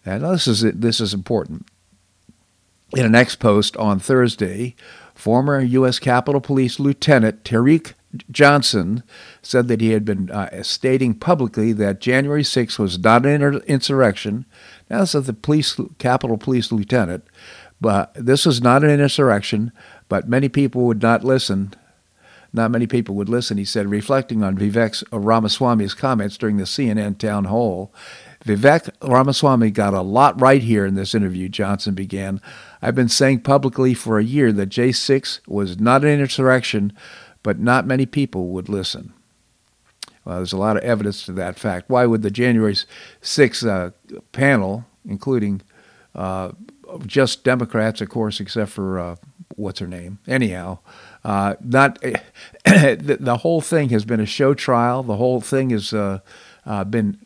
And 0.05 0.23
this 0.23 0.47
is 0.47 0.61
this 0.61 1.01
is 1.01 1.13
important. 1.13 1.67
In 2.95 3.05
an 3.05 3.15
ex 3.15 3.35
post 3.35 3.75
on 3.75 3.99
Thursday, 3.99 4.75
former 5.13 5.59
U.S. 5.59 5.99
Capitol 5.99 6.39
Police 6.39 6.79
Lieutenant 6.79 7.43
Tariq 7.43 7.93
Johnson 8.31 9.03
said 9.41 9.67
that 9.67 9.81
he 9.81 9.91
had 9.91 10.05
been 10.05 10.31
uh, 10.31 10.63
stating 10.63 11.13
publicly 11.13 11.73
that 11.73 11.99
January 11.99 12.43
6th 12.43 12.79
was 12.79 12.97
not 12.99 13.25
an 13.25 13.61
insurrection. 13.67 14.45
Now, 14.89 15.01
this 15.01 15.13
is 15.13 15.25
the 15.25 15.33
police, 15.33 15.79
Capitol 15.97 16.37
Police 16.37 16.71
Lieutenant, 16.71 17.25
but 17.81 18.13
this 18.15 18.45
was 18.45 18.61
not 18.61 18.83
an 18.83 18.99
insurrection, 18.99 19.71
but 20.07 20.29
many 20.29 20.49
people 20.49 20.83
would 20.83 21.01
not 21.01 21.23
listen. 21.23 21.73
Not 22.53 22.71
many 22.71 22.87
people 22.87 23.13
would 23.15 23.29
listen, 23.29 23.57
he 23.57 23.65
said, 23.65 23.89
reflecting 23.89 24.41
on 24.41 24.57
Vivek 24.57 25.03
Ramaswamy's 25.11 25.93
comments 25.93 26.37
during 26.37 26.57
the 26.57 26.63
CNN 26.63 27.17
town 27.17 27.45
hall. 27.45 27.93
Vivek 28.45 28.89
Ramaswamy 29.01 29.71
got 29.71 29.93
a 29.93 30.01
lot 30.01 30.39
right 30.39 30.63
here 30.63 30.85
in 30.85 30.95
this 30.95 31.13
interview, 31.13 31.49
Johnson 31.49 31.93
began. 31.93 32.39
I've 32.81 32.95
been 32.95 33.09
saying 33.09 33.41
publicly 33.41 33.93
for 33.93 34.17
a 34.17 34.23
year 34.23 34.53
that 34.53 34.69
J6 34.69 35.41
was 35.47 35.79
not 35.79 36.05
an 36.05 36.21
insurrection, 36.21 36.93
but 37.47 37.59
not 37.59 37.87
many 37.87 38.05
people 38.05 38.49
would 38.49 38.67
listen. 38.67 39.13
Well, 40.25 40.35
there's 40.35 40.51
a 40.51 40.57
lot 40.57 40.75
of 40.75 40.83
evidence 40.83 41.25
to 41.27 41.31
that 41.31 41.57
fact. 41.57 41.89
Why 41.89 42.05
would 42.05 42.21
the 42.21 42.29
January 42.29 42.75
6 43.21 43.63
uh, 43.63 43.91
panel, 44.33 44.83
including 45.07 45.61
uh, 46.13 46.51
just 47.05 47.45
Democrats, 47.45 48.01
of 48.01 48.09
course, 48.09 48.41
except 48.41 48.71
for 48.71 48.99
uh, 48.99 49.15
what's 49.55 49.79
her 49.79 49.87
name? 49.87 50.19
Anyhow, 50.27 50.79
uh, 51.23 51.55
not 51.61 52.01
the, 52.65 53.17
the, 53.17 53.37
whole 53.37 53.61
thing 53.61 53.87
has 53.91 54.03
been 54.03 54.19
a 54.19 54.25
show 54.25 54.53
trial. 54.53 55.01
The 55.01 55.15
whole 55.15 55.39
thing 55.39 55.69
has 55.69 55.93
uh, 55.93 56.19
uh, 56.65 56.83
been 56.83 57.17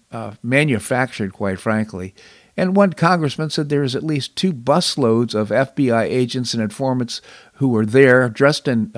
manufactured, 0.43 1.33
quite 1.33 1.59
frankly. 1.59 2.13
And 2.55 2.75
one 2.75 2.93
congressman 2.93 3.49
said 3.49 3.69
there 3.69 3.81
is 3.81 3.95
at 3.95 4.03
least 4.03 4.35
two 4.35 4.53
busloads 4.53 5.33
of 5.33 5.49
FBI 5.49 6.03
agents 6.03 6.53
and 6.53 6.61
informants 6.61 7.21
who 7.53 7.69
were 7.69 7.87
there, 7.87 8.29
dressed 8.29 8.67
in 8.67 8.91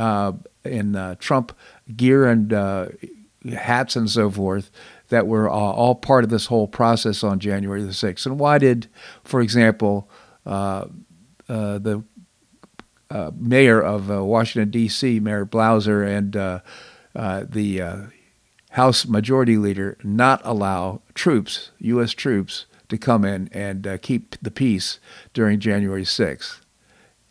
in 0.65 1.17
Trump 1.19 1.55
gear 1.95 2.25
and 2.27 2.51
hats 3.51 3.95
and 3.95 4.09
so 4.09 4.29
forth 4.29 4.71
that 5.09 5.27
were 5.27 5.49
uh, 5.49 5.53
all 5.53 5.95
part 5.95 6.23
of 6.23 6.29
this 6.29 6.47
whole 6.47 6.67
process 6.67 7.23
on 7.23 7.39
January 7.39 7.83
the 7.83 7.89
6th. 7.89 8.25
And 8.25 8.39
why 8.39 8.57
did, 8.57 8.87
for 9.23 9.41
example, 9.41 10.09
uh, 10.45 10.85
uh, 11.47 11.77
the 11.77 12.03
uh, 13.11 13.31
mayor 13.35 13.81
of 13.81 14.09
uh, 14.09 14.23
Washington, 14.23 14.71
D.C., 14.71 15.19
Mayor 15.19 15.45
Bowser, 15.45 16.03
and 16.03 16.35
uh, 16.35 16.59
the 17.13 18.09
House 18.71 19.05
Majority 19.05 19.57
Leader 19.57 19.97
not 20.03 20.41
allow 20.43 21.01
troops, 21.13 21.69
U.S. 21.79 22.11
troops, 22.11 22.65
to 22.89 22.97
come 22.97 23.23
in 23.23 23.49
and 23.51 23.99
keep 24.01 24.35
the 24.41 24.51
peace 24.51 24.99
during 25.33 25.59
January 25.59 26.03
6th? 26.03 26.62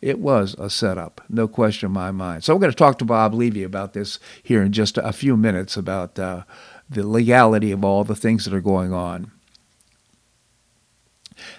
It 0.03 0.19
was 0.19 0.53
a 0.59 0.69
setup, 0.69 1.21
no 1.29 1.47
question 1.47 1.87
in 1.87 1.93
my 1.93 2.11
mind. 2.11 2.43
So 2.43 2.53
we're 2.53 2.59
going 2.59 2.73
to 2.73 2.77
talk 2.77 2.97
to 2.97 3.05
Bob 3.05 3.33
Levy 3.33 3.63
about 3.63 3.93
this 3.93 4.19
here 4.43 4.61
in 4.61 4.73
just 4.73 4.97
a 4.97 5.13
few 5.13 5.37
minutes 5.37 5.77
about 5.77 6.19
uh, 6.19 6.43
the 6.89 7.07
legality 7.07 7.71
of 7.71 7.85
all 7.85 8.03
the 8.03 8.13
things 8.13 8.43
that 8.43 8.53
are 8.53 8.59
going 8.59 8.91
on. 8.91 9.31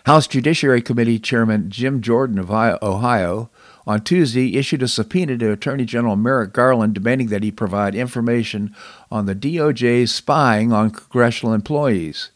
House 0.04 0.26
Judiciary 0.26 0.82
Committee 0.82 1.18
Chairman 1.18 1.70
Jim 1.70 2.02
Jordan 2.02 2.38
of 2.38 2.50
Ohio 2.50 3.48
on 3.86 4.02
Tuesday 4.02 4.56
issued 4.58 4.82
a 4.82 4.88
subpoena 4.88 5.38
to 5.38 5.50
Attorney 5.50 5.86
General 5.86 6.14
Merrick 6.14 6.52
Garland 6.52 6.92
demanding 6.92 7.28
that 7.28 7.42
he 7.42 7.50
provide 7.50 7.94
information 7.94 8.76
on 9.10 9.24
the 9.24 9.34
DOJ's 9.34 10.14
spying 10.14 10.70
on 10.70 10.90
congressional 10.90 11.54
employees. 11.54 12.30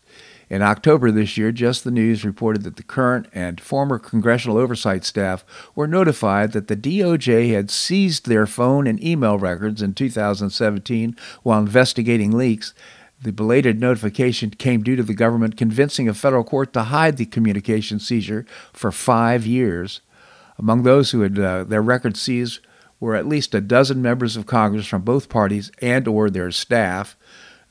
In 0.51 0.63
October 0.63 1.11
this 1.11 1.37
year, 1.37 1.53
Just 1.53 1.85
the 1.85 1.91
News 1.91 2.25
reported 2.25 2.63
that 2.63 2.77
the 2.77 2.83
current 2.83 3.27
and 3.35 3.61
former 3.61 3.99
congressional 3.99 4.57
oversight 4.57 5.05
staff 5.05 5.45
were 5.75 5.87
notified 5.87 6.53
that 6.53 6.69
the 6.69 6.77
DOJ 6.77 7.53
had 7.53 7.71
seized 7.71 8.27
their 8.27 8.47
phone 8.47 8.87
and 8.87 9.03
email 9.05 9.39
records 9.39 9.83
in 9.83 9.93
2017 9.93 11.17
while 11.43 11.59
investigating 11.59 12.33
leaks. 12.33 12.73
The 13.21 13.33
belated 13.33 13.81
notification 13.81 14.51
came 14.51 14.83
due 14.83 14.97
to 14.97 15.03
the 15.03 15.13
government 15.13 15.57
convincing 15.57 16.09
a 16.09 16.15
federal 16.15 16.45
court 16.45 16.73
to 16.73 16.85
hide 16.85 17.17
the 17.17 17.27
communication 17.27 17.99
seizure 17.99 18.47
for 18.73 18.91
five 18.91 19.45
years. 19.45 20.01
Among 20.59 20.83
those 20.83 21.11
who 21.11 21.21
had 21.21 21.39
uh, 21.39 21.65
their 21.65 21.83
records 21.83 22.21
seized 22.21 22.61
were 23.01 23.15
at 23.15 23.27
least 23.27 23.55
a 23.55 23.61
dozen 23.61 24.01
members 24.01 24.37
of 24.37 24.47
Congress 24.47 24.87
from 24.87 25.03
both 25.03 25.29
parties 25.29 25.71
and 25.81 26.09
or 26.09 26.31
their 26.31 26.51
staff. 26.51 27.17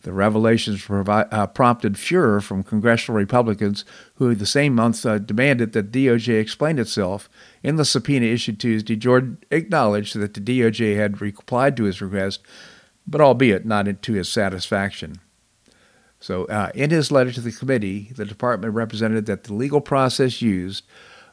The 0.08 0.14
revelations 0.14 0.86
provi- 0.86 1.30
uh, 1.34 1.48
prompted 1.48 1.98
furor 1.98 2.40
from 2.40 2.64
congressional 2.64 3.18
Republicans 3.18 3.84
who, 4.16 4.36
the 4.36 4.46
same 4.46 4.74
month, 4.74 5.06
uh, 5.06 5.18
demanded 5.18 5.74
that 5.74 5.92
DOJ 5.92 6.40
explain 6.40 6.80
itself. 6.80 7.30
In 7.62 7.76
the 7.76 7.84
subpoena 7.84 8.26
issued 8.28 8.58
Tuesday, 8.58 8.96
Jordan 8.96 9.40
acknowledged 9.52 10.18
that 10.18 10.34
the 10.34 10.40
DOJ 10.40 10.96
had 10.96 11.20
replied 11.20 11.76
to 11.76 11.84
his 11.84 12.02
request, 12.02 12.40
but 13.06 13.20
albeit 13.20 13.66
not 13.66 14.02
to 14.02 14.14
his 14.14 14.30
satisfaction. 14.30 15.20
So, 16.22 16.46
uh, 16.46 16.72
in 16.74 16.90
his 16.90 17.12
letter 17.12 17.34
to 17.34 17.42
the 17.42 17.52
committee, 17.52 18.14
the 18.16 18.24
department 18.24 18.76
represented 18.76 19.26
that 19.26 19.44
the 19.44 19.54
legal 19.54 19.82
process 19.82 20.42
used 20.42 20.86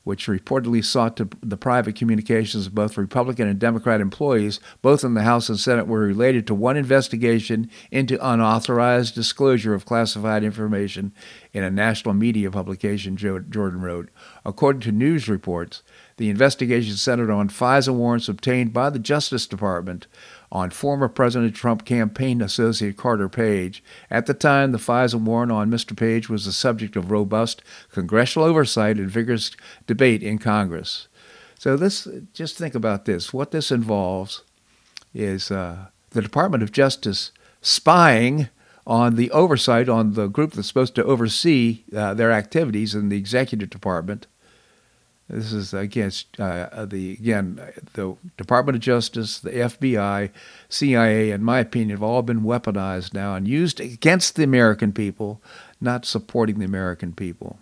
which 0.05 0.27
reportedly 0.27 0.85
sought 0.85 1.17
to, 1.17 1.29
the 1.43 1.57
private 1.57 1.97
communications 1.97 2.67
of 2.67 2.75
both 2.75 2.97
Republican 2.97 3.49
and 3.49 3.59
Democrat 3.59 4.01
employees, 4.01 4.61
both 4.83 5.03
in 5.03 5.15
the 5.15 5.23
House 5.23 5.49
and 5.49 5.59
Senate, 5.59 5.87
were 5.87 6.01
related 6.01 6.47
to 6.47 6.55
one 6.55 6.77
investigation 6.77 7.71
into 7.91 8.25
unauthorized 8.25 9.15
disclosure 9.15 9.75
of 9.75 9.87
classified 9.87 10.45
information 10.45 11.13
in 11.53 11.65
a 11.65 11.71
national 11.71 12.15
media 12.15 12.51
publication, 12.51 13.17
Jordan 13.17 13.81
wrote. 13.81 14.11
According 14.45 14.83
to 14.83 14.93
news 14.93 15.29
reports, 15.29 15.83
the 16.17 16.31
investigation 16.31 16.95
centered 16.97 17.31
on 17.31 17.49
FISA 17.49 17.93
warrants 17.93 18.29
obtained 18.29 18.73
by 18.73 18.91
the 18.91 18.99
Justice 18.99 19.47
Department 19.47 20.07
on 20.55 20.71
former 20.71 21.09
President 21.09 21.55
Trump 21.55 21.85
campaign 21.85 22.41
associate 22.41 22.97
Carter 22.97 23.29
Page. 23.29 23.83
At 24.09 24.27
the 24.27 24.35
time, 24.35 24.71
the 24.71 24.79
FISA 24.79 25.21
warrant 25.21 25.51
on 25.51 25.69
Mr. 25.69 25.97
Page 25.97 26.31
was 26.31 26.45
the 26.45 26.53
subject 26.53 26.95
of 26.95 27.11
robust 27.11 27.61
congressional 27.91 28.47
oversight 28.47 28.97
and 28.97 29.11
vigorous 29.11 29.51
debate 29.89 30.23
in 30.23 30.39
Congress. 30.39 31.09
So 31.59 31.77
this, 31.77 32.07
just 32.33 32.57
think 32.57 32.77
about 32.77 33.05
this. 33.05 33.33
What 33.33 33.51
this 33.51 33.73
involves 33.73 34.43
is 35.13 35.51
uh, 35.51 35.87
the 36.11 36.23
Department 36.23 36.63
of 36.63 36.71
Justice 36.71 37.33
spying 37.61 38.49
on 38.87 39.17
the 39.17 39.31
oversight 39.33 39.89
on 39.89 40.13
the 40.13 40.29
group 40.29 40.53
that's 40.53 40.69
supposed 40.69 40.95
to 40.95 41.05
oversee 41.05 41.83
uh, 41.97 42.15
their 42.15 42.31
activities 42.31 42.95
in 42.95 43.09
the 43.09 43.17
executive 43.17 43.71
department 43.71 44.27
this 45.28 45.52
is 45.52 45.73
against 45.73 46.38
uh, 46.38 46.85
the 46.85 47.12
again 47.12 47.61
the 47.95 48.16
Department 48.37 48.76
of 48.76 48.83
Justice, 48.83 49.40
the 49.40 49.50
FBI, 49.50 50.31
CIA, 50.69 51.31
in 51.31 51.43
my 51.43 51.61
opinion, 51.61 51.90
have 51.90 52.02
all 52.02 52.23
been 52.23 52.43
weaponized 52.43 53.14
now 53.14 53.35
and 53.35 53.49
used 53.49 53.81
against 53.81 54.37
the 54.37 54.43
American 54.43 54.93
people, 54.93 55.40
not 55.81 56.04
supporting 56.04 56.59
the 56.59 56.66
American 56.66 57.12
people, 57.12 57.59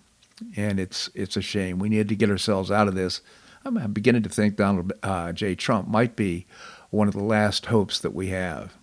and 0.56 0.80
it's 0.80 1.08
it's 1.14 1.36
a 1.36 1.42
shame. 1.42 1.78
We 1.78 1.88
need 1.88 2.08
to 2.08 2.16
get 2.16 2.30
ourselves 2.30 2.70
out 2.70 2.88
of 2.88 2.96
this. 2.96 3.20
I'm 3.64 3.92
beginning 3.92 4.24
to 4.24 4.28
think 4.28 4.56
Donald 4.56 4.92
uh, 5.04 5.32
J. 5.32 5.54
Trump 5.54 5.86
might 5.86 6.16
be 6.16 6.46
one 6.90 7.06
of 7.06 7.14
the 7.14 7.22
last 7.22 7.66
hopes 7.66 8.00
that 8.00 8.14
we 8.14 8.28
have. 8.28 8.74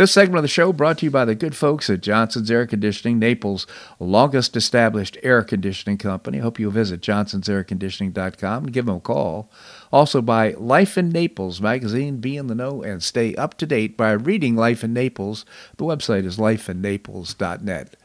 This 0.00 0.12
segment 0.12 0.38
of 0.38 0.44
the 0.44 0.48
show 0.48 0.72
brought 0.72 0.96
to 0.96 1.04
you 1.04 1.10
by 1.10 1.26
the 1.26 1.34
good 1.34 1.54
folks 1.54 1.90
at 1.90 2.00
Johnson's 2.00 2.50
Air 2.50 2.66
Conditioning, 2.66 3.18
Naples' 3.18 3.66
longest 3.98 4.56
established 4.56 5.18
air 5.22 5.42
conditioning 5.42 5.98
company. 5.98 6.38
I 6.38 6.40
hope 6.40 6.58
you'll 6.58 6.70
visit 6.70 7.02
johnsonsairconditioning.com 7.02 8.64
and 8.64 8.72
give 8.72 8.86
them 8.86 8.96
a 8.96 9.00
call. 9.00 9.52
Also 9.92 10.22
by 10.22 10.52
Life 10.52 10.96
in 10.96 11.10
Naples 11.10 11.60
magazine, 11.60 12.16
be 12.16 12.38
in 12.38 12.46
the 12.46 12.54
know 12.54 12.82
and 12.82 13.02
stay 13.02 13.34
up 13.34 13.58
to 13.58 13.66
date 13.66 13.98
by 13.98 14.12
reading 14.12 14.56
Life 14.56 14.82
in 14.82 14.94
Naples. 14.94 15.44
The 15.76 15.84
website 15.84 16.24
is 16.24 16.38
lifeinnaples.net. 16.38 17.96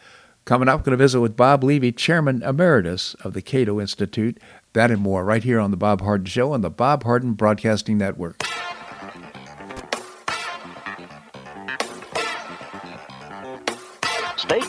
Coming 0.43 0.67
up, 0.67 0.83
going 0.83 0.97
to 0.97 1.01
visit 1.01 1.21
with 1.21 1.37
Bob 1.37 1.63
Levy, 1.63 1.93
Chairman 1.93 2.43
Emeritus 2.43 3.13
of 3.23 3.31
the 3.31 3.41
Cato 3.41 3.79
Institute. 3.79 4.37
That 4.73 4.91
and 4.91 5.01
more 5.01 5.23
right 5.23 5.45
here 5.45 5.61
on 5.61 5.71
The 5.71 5.77
Bob 5.77 6.01
Harden 6.01 6.25
Show 6.25 6.51
on 6.51 6.59
the 6.59 6.69
Bob 6.69 7.05
Harden 7.05 7.35
Broadcasting 7.35 7.97
Network. 7.97 8.43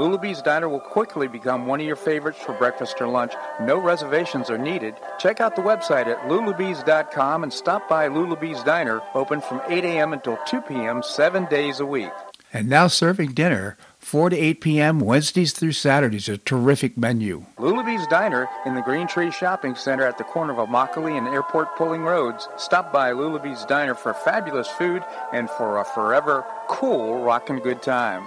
Lulabee's 0.00 0.40
Diner 0.40 0.66
will 0.66 0.80
quickly 0.80 1.28
become 1.28 1.66
one 1.66 1.78
of 1.78 1.86
your 1.86 1.94
favorites 1.94 2.38
for 2.40 2.54
breakfast 2.54 3.02
or 3.02 3.06
lunch. 3.06 3.34
No 3.60 3.76
reservations 3.76 4.48
are 4.48 4.56
needed. 4.56 4.94
Check 5.18 5.42
out 5.42 5.56
the 5.56 5.62
website 5.62 6.06
at 6.06 6.26
lulabees.com 6.26 7.42
and 7.42 7.52
stop 7.52 7.86
by 7.86 8.08
Lulabees 8.08 8.64
Diner, 8.64 9.02
open 9.12 9.42
from 9.42 9.60
8 9.68 9.84
a.m. 9.84 10.14
until 10.14 10.38
2 10.46 10.62
p.m., 10.62 11.02
seven 11.02 11.44
days 11.50 11.80
a 11.80 11.86
week. 11.86 12.12
And 12.50 12.66
now 12.66 12.86
serving 12.86 13.32
dinner 13.32 13.76
4 13.98 14.30
to 14.30 14.38
8 14.38 14.60
p.m. 14.62 15.00
Wednesdays 15.00 15.52
through 15.52 15.72
Saturdays. 15.72 16.30
A 16.30 16.38
terrific 16.38 16.96
menu. 16.96 17.44
Lulabee's 17.58 18.06
Diner 18.06 18.48
in 18.64 18.76
the 18.76 18.80
Green 18.80 19.06
Tree 19.06 19.30
Shopping 19.30 19.74
Center 19.74 20.06
at 20.06 20.16
the 20.16 20.24
corner 20.24 20.58
of 20.58 20.66
Immokalee 20.66 21.18
and 21.18 21.28
Airport 21.28 21.76
Pulling 21.76 22.04
Roads. 22.04 22.48
Stop 22.56 22.90
by 22.90 23.12
Lulabee's 23.12 23.66
Diner 23.66 23.94
for 23.94 24.14
fabulous 24.14 24.66
food 24.66 25.04
and 25.34 25.50
for 25.50 25.76
a 25.76 25.84
forever 25.84 26.42
cool 26.68 27.22
rockin' 27.22 27.58
good 27.58 27.82
time. 27.82 28.26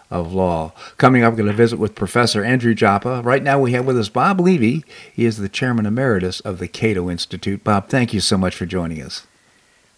of 0.11 0.33
law. 0.33 0.73
Coming 0.97 1.23
up, 1.23 1.33
we're 1.33 1.37
going 1.37 1.49
to 1.49 1.55
visit 1.55 1.79
with 1.79 1.95
Professor 1.95 2.43
Andrew 2.43 2.75
Joppa. 2.75 3.21
Right 3.23 3.41
now, 3.41 3.59
we 3.59 3.71
have 3.71 3.85
with 3.85 3.97
us 3.97 4.09
Bob 4.09 4.39
Levy. 4.39 4.83
He 5.11 5.25
is 5.25 5.37
the 5.37 5.49
chairman 5.49 5.85
emeritus 5.85 6.41
of 6.41 6.59
the 6.59 6.67
Cato 6.67 7.09
Institute. 7.09 7.63
Bob, 7.63 7.87
thank 7.87 8.13
you 8.13 8.19
so 8.19 8.37
much 8.37 8.55
for 8.55 8.65
joining 8.65 9.01
us. 9.01 9.25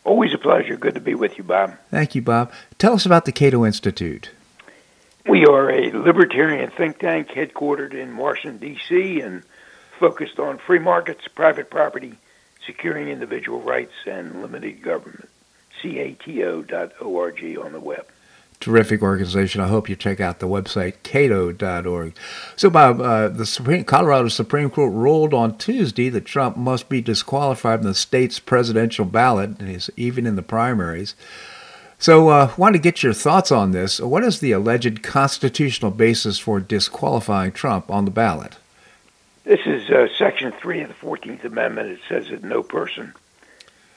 Always 0.05 0.33
a 0.33 0.37
pleasure. 0.37 0.77
Good 0.77 0.93
to 0.93 1.01
be 1.01 1.15
with 1.15 1.37
you, 1.37 1.43
Bob. 1.43 1.73
Thank 1.89 2.13
you, 2.13 2.21
Bob. 2.21 2.51
Tell 2.77 2.93
us 2.93 3.05
about 3.05 3.25
the 3.25 3.31
Cato 3.31 3.65
Institute. 3.65 4.29
We 5.27 5.45
are 5.45 5.71
a 5.71 5.91
libertarian 5.91 6.69
think 6.69 6.99
tank 6.99 7.29
headquartered 7.29 7.93
in 7.93 8.17
Washington, 8.17 8.57
D.C., 8.59 9.21
and 9.21 9.43
focused 9.97 10.37
on 10.37 10.57
free 10.57 10.79
markets, 10.79 11.27
private 11.29 11.69
property, 11.69 12.17
securing 12.65 13.07
individual 13.07 13.61
rights, 13.61 13.93
and 14.05 14.41
limited 14.41 14.81
government. 14.81 15.29
cato.org 15.81 17.57
on 17.57 17.71
the 17.71 17.79
web 17.79 18.05
terrific 18.63 19.01
organization. 19.01 19.59
I 19.59 19.67
hope 19.67 19.89
you 19.89 19.95
check 19.95 20.21
out 20.21 20.39
the 20.39 20.47
website 20.47 20.95
cato.org. 21.03 22.15
So, 22.55 22.69
Bob, 22.69 23.01
uh, 23.01 23.27
the 23.27 23.45
Supreme, 23.45 23.83
Colorado 23.83 24.29
Supreme 24.29 24.69
Court 24.69 24.93
ruled 24.93 25.33
on 25.33 25.57
Tuesday 25.57 26.07
that 26.09 26.25
Trump 26.25 26.55
must 26.55 26.87
be 26.87 27.01
disqualified 27.01 27.79
from 27.79 27.87
the 27.87 27.93
state's 27.93 28.39
presidential 28.39 29.05
ballot, 29.05 29.61
even 29.97 30.25
in 30.25 30.37
the 30.37 30.41
primaries. 30.41 31.13
So, 31.99 32.29
I 32.29 32.41
uh, 32.41 32.53
want 32.57 32.75
to 32.75 32.79
get 32.79 33.03
your 33.03 33.13
thoughts 33.13 33.51
on 33.51 33.71
this. 33.71 33.99
What 33.99 34.23
is 34.23 34.39
the 34.39 34.53
alleged 34.53 35.03
constitutional 35.03 35.91
basis 35.91 36.39
for 36.39 36.61
disqualifying 36.61 37.51
Trump 37.51 37.91
on 37.91 38.05
the 38.05 38.11
ballot? 38.11 38.55
This 39.43 39.59
is 39.65 39.89
uh, 39.89 40.07
Section 40.17 40.53
3 40.53 40.81
of 40.81 40.87
the 40.87 40.93
14th 41.05 41.43
Amendment. 41.43 41.89
It 41.89 41.99
says 42.07 42.29
that 42.29 42.45
no 42.45 42.63
person 42.63 43.13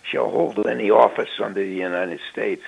shall 0.02 0.28
hold 0.28 0.66
any 0.66 0.90
office 0.90 1.30
under 1.40 1.64
the 1.64 1.74
United 1.74 2.18
States 2.32 2.62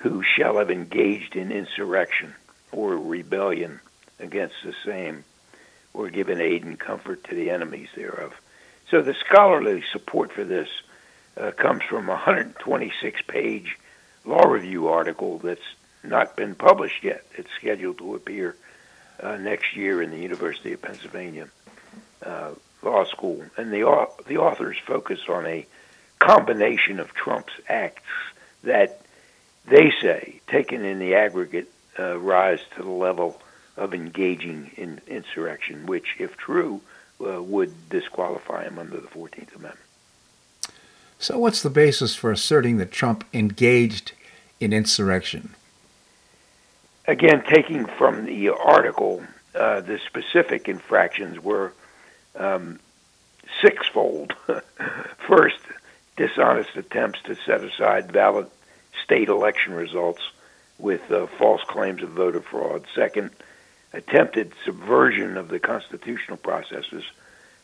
who 0.00 0.22
shall 0.22 0.58
have 0.58 0.70
engaged 0.70 1.36
in 1.36 1.52
insurrection 1.52 2.34
or 2.72 2.96
rebellion 2.96 3.80
against 4.18 4.54
the 4.64 4.74
same, 4.84 5.24
or 5.92 6.08
given 6.08 6.40
aid 6.40 6.64
and 6.64 6.78
comfort 6.78 7.24
to 7.24 7.34
the 7.34 7.50
enemies 7.50 7.88
thereof. 7.94 8.32
So 8.90 9.02
the 9.02 9.14
scholarly 9.14 9.82
support 9.92 10.32
for 10.32 10.44
this 10.44 10.68
uh, 11.36 11.52
comes 11.52 11.82
from 11.82 12.06
a 12.06 12.12
126 12.12 13.22
page 13.22 13.76
law 14.24 14.46
review 14.46 14.88
article 14.88 15.38
that's 15.38 15.60
not 16.02 16.36
been 16.36 16.54
published 16.54 17.04
yet. 17.04 17.24
It's 17.34 17.50
scheduled 17.58 17.98
to 17.98 18.14
appear 18.14 18.56
uh, 19.22 19.36
next 19.36 19.76
year 19.76 20.02
in 20.02 20.10
the 20.10 20.18
University 20.18 20.72
of 20.72 20.82
Pennsylvania 20.82 21.48
uh, 22.24 22.52
Law 22.82 23.04
School. 23.04 23.44
And 23.56 23.72
the, 23.72 24.08
the 24.26 24.38
authors 24.38 24.76
focus 24.86 25.20
on 25.28 25.46
a 25.46 25.66
combination 26.18 27.00
of 27.00 27.12
Trump's 27.14 27.52
acts 27.68 28.02
that 28.64 29.02
they 29.66 29.92
say, 30.00 30.40
taken 30.48 30.84
in 30.84 30.98
the 30.98 31.14
aggregate, 31.14 31.70
uh, 31.98 32.18
rise 32.18 32.60
to 32.76 32.82
the 32.82 32.90
level 32.90 33.40
of 33.76 33.94
engaging 33.94 34.70
in 34.76 35.00
insurrection, 35.06 35.86
which, 35.86 36.16
if 36.18 36.36
true, 36.36 36.80
uh, 37.24 37.42
would 37.42 37.72
disqualify 37.88 38.64
him 38.64 38.78
under 38.78 38.96
the 38.96 39.08
14th 39.08 39.54
Amendment. 39.54 39.78
So, 41.18 41.38
what's 41.38 41.62
the 41.62 41.70
basis 41.70 42.14
for 42.14 42.32
asserting 42.32 42.78
that 42.78 42.90
Trump 42.90 43.24
engaged 43.34 44.12
in 44.58 44.72
insurrection? 44.72 45.54
Again, 47.06 47.42
taking 47.46 47.86
from 47.86 48.24
the 48.24 48.50
article, 48.50 49.22
uh, 49.54 49.80
the 49.80 49.98
specific 49.98 50.68
infractions 50.68 51.38
were 51.38 51.72
um, 52.36 52.78
sixfold. 53.60 54.32
First, 55.28 55.60
dishonest 56.16 56.76
attempts 56.76 57.20
to 57.22 57.34
set 57.34 57.64
aside 57.64 58.12
valid 58.12 58.46
state 59.04 59.28
election 59.28 59.74
results 59.74 60.22
with 60.78 61.10
uh, 61.10 61.26
false 61.38 61.62
claims 61.64 62.02
of 62.02 62.10
voter 62.10 62.40
fraud. 62.40 62.84
Second, 62.94 63.30
attempted 63.92 64.52
subversion 64.64 65.36
of 65.36 65.48
the 65.48 65.58
constitutional 65.58 66.36
processes 66.36 67.04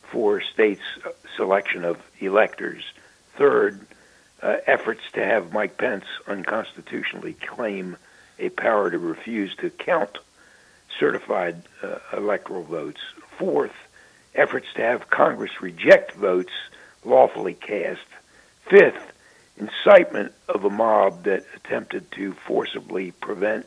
for 0.02 0.40
states' 0.40 0.82
selection 1.36 1.84
of 1.84 1.98
electors. 2.20 2.84
Third, 3.36 3.86
uh, 4.42 4.56
efforts 4.66 5.02
to 5.12 5.24
have 5.24 5.52
Mike 5.52 5.78
Pence 5.78 6.04
unconstitutionally 6.26 7.34
claim 7.34 7.96
a 8.38 8.50
power 8.50 8.90
to 8.90 8.98
refuse 8.98 9.54
to 9.56 9.70
count 9.70 10.18
certified 10.98 11.62
uh, 11.82 11.98
electoral 12.12 12.62
votes. 12.62 13.00
Fourth, 13.38 13.72
efforts 14.34 14.66
to 14.74 14.82
have 14.82 15.10
Congress 15.10 15.62
reject 15.62 16.12
votes 16.12 16.52
lawfully 17.04 17.54
cast. 17.54 18.00
Fifth, 18.68 19.12
incitement 19.58 20.32
of 20.48 20.64
a 20.64 20.70
mob 20.70 21.24
that 21.24 21.44
attempted 21.54 22.10
to 22.12 22.32
forcibly 22.46 23.10
prevent 23.12 23.66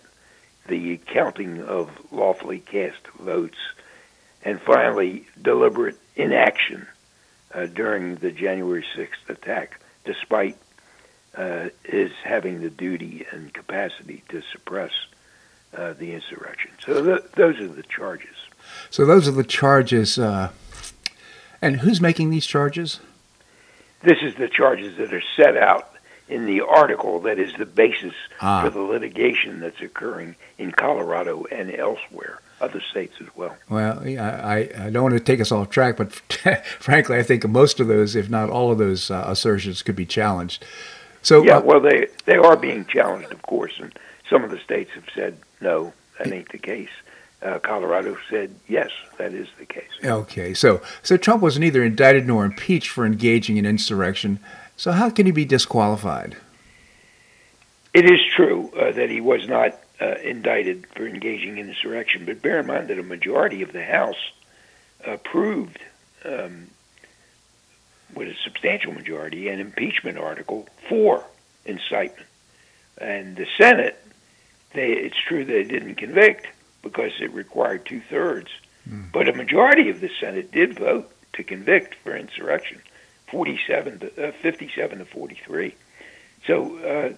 the 0.68 0.98
counting 0.98 1.64
of 1.64 1.90
lawfully 2.12 2.60
cast 2.60 3.08
votes, 3.20 3.58
and 4.44 4.62
finally, 4.62 5.28
deliberate 5.42 5.98
inaction 6.16 6.88
uh, 7.54 7.66
during 7.66 8.16
the 8.16 8.32
January 8.32 8.86
6th 8.96 9.30
attack, 9.30 9.82
despite 10.06 10.58
uh, 11.36 11.70
his 11.84 12.12
having 12.24 12.62
the 12.62 12.70
duty 12.70 13.26
and 13.32 13.54
capacity 13.54 14.24
to 14.30 14.42
suppress 14.52 14.92
uh, 15.76 15.94
the 15.94 16.14
insurrection. 16.14 16.72
So 16.86 17.04
th- 17.04 17.32
those 17.36 17.60
are 17.60 17.68
the 17.68 17.84
charges. 17.84 18.36
So 18.90 19.06
those 19.06 19.28
are 19.28 19.32
the 19.32 19.44
charges. 19.44 20.18
Uh, 20.18 20.52
and 21.62 21.78
who's 21.78 22.00
making 22.02 22.30
these 22.30 22.46
charges? 22.46 23.00
This 24.02 24.20
is 24.22 24.36
the 24.36 24.48
charges 24.48 24.98
that 24.98 25.14
are 25.14 25.24
set 25.36 25.58
out 25.58 25.94
in 26.30 26.46
the 26.46 26.62
article 26.62 27.20
that 27.22 27.40
is 27.40 27.54
the 27.58 27.66
basis 27.66 28.14
ah. 28.40 28.64
for 28.64 28.70
the 28.70 28.82
litigation 28.82 29.60
that's 29.60 29.82
occurring 29.82 30.36
in 30.58 30.72
Colorado 30.72 31.46
and 31.52 31.74
elsewhere, 31.74 32.40
other 32.62 32.80
states 32.80 33.16
as 33.20 33.28
well. 33.36 33.58
Well, 33.68 34.00
I, 34.00 34.70
I 34.78 34.90
don't 34.90 35.04
want 35.04 35.16
to 35.16 35.20
take 35.20 35.42
us 35.42 35.52
off 35.52 35.70
track, 35.70 35.98
but 35.98 36.14
frankly, 36.80 37.18
I 37.18 37.24
think 37.24 37.48
most 37.48 37.80
of 37.80 37.88
those, 37.88 38.16
if 38.16 38.30
not 38.30 38.50
all 38.50 38.72
of 38.72 38.78
those 38.78 39.10
uh, 39.10 39.26
assertions, 39.28 39.82
could 39.82 39.96
be 39.96 40.06
challenged. 40.06 40.64
So 41.22 41.44
yeah, 41.44 41.58
uh, 41.58 41.62
well, 41.62 41.82
they 41.82 42.08
they 42.26 42.38
are 42.38 42.56
being 42.56 42.86
challenged, 42.86 43.32
of 43.32 43.42
course, 43.42 43.74
and 43.80 43.94
some 44.30 44.44
of 44.44 44.52
the 44.52 44.60
states 44.60 44.92
have 44.92 45.04
said 45.14 45.38
no, 45.60 45.92
that 46.18 46.32
ain't 46.32 46.50
the 46.52 46.58
case. 46.58 46.90
Uh, 47.42 47.58
Colorado 47.60 48.18
said 48.30 48.54
yes, 48.68 48.90
that 49.18 49.34
is 49.34 49.48
the 49.58 49.66
case. 49.66 49.90
Okay, 50.04 50.54
so 50.54 50.82
so 51.02 51.16
Trump 51.16 51.42
was 51.42 51.58
neither 51.58 51.84
indicted 51.84 52.28
nor 52.28 52.44
impeached 52.44 52.90
for 52.90 53.06
engaging 53.06 53.56
in 53.56 53.66
insurrection. 53.66 54.40
So 54.76 54.92
how 54.92 55.10
can 55.10 55.26
he 55.26 55.32
be 55.32 55.46
disqualified? 55.46 56.36
It 57.94 58.06
is 58.06 58.20
true 58.36 58.72
uh, 58.78 58.92
that 58.92 59.10
he 59.10 59.22
was 59.22 59.48
not 59.48 59.80
uh, 60.02 60.16
indicted 60.24 60.86
for 60.96 61.08
engaging 61.08 61.58
in 61.58 61.70
insurrection, 61.70 62.26
but 62.26 62.42
bear 62.42 62.60
in 62.60 62.68
mind 62.68 62.90
that 62.90 63.00
a 63.00 63.04
majority 63.04 63.62
of 63.62 63.72
the 63.72 63.84
House 63.84 64.32
approved, 65.06 65.80
um, 66.26 66.68
with 68.14 68.28
a 68.28 68.36
substantial 68.44 68.94
majority, 68.94 69.50
an 69.50 69.60
impeachment 69.60 70.18
article 70.18 70.68
for 70.88 71.24
incitement. 71.66 72.28
And 72.98 73.36
the 73.36 73.48
Senate, 73.58 73.98
they, 74.74 74.92
it's 74.92 75.18
true 75.28 75.46
they 75.46 75.64
didn't 75.64 75.96
convict 75.96 76.48
because 76.82 77.12
it 77.20 77.34
required 77.34 77.86
two 77.86 78.02
thirds, 78.10 78.50
mm. 78.88 79.12
but 79.12 79.28
a 79.28 79.34
majority 79.34 79.90
of 79.90 80.02
the 80.02 80.10
Senate 80.20 80.52
did 80.52 80.78
vote 80.78 81.12
to 81.34 81.44
convict 81.44 81.96
for 81.96 82.16
insurrection, 82.16 82.82
47 83.28 84.00
to, 84.00 84.30
uh, 84.30 84.32
57 84.42 85.00
to 85.00 85.06
43. 85.06 85.76
So 86.46 86.78
uh, 86.78 87.14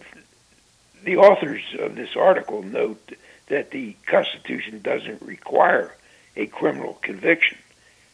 the 1.04 1.18
authors 1.18 1.62
of 1.80 1.96
this 1.96 2.16
article 2.16 2.64
note 2.64 3.14
that 3.48 3.72
the 3.72 3.96
Constitution 4.06 4.82
doesn't 4.82 5.22
require 5.22 5.96
a 6.36 6.48
criminal 6.48 6.94
conviction, 7.02 7.58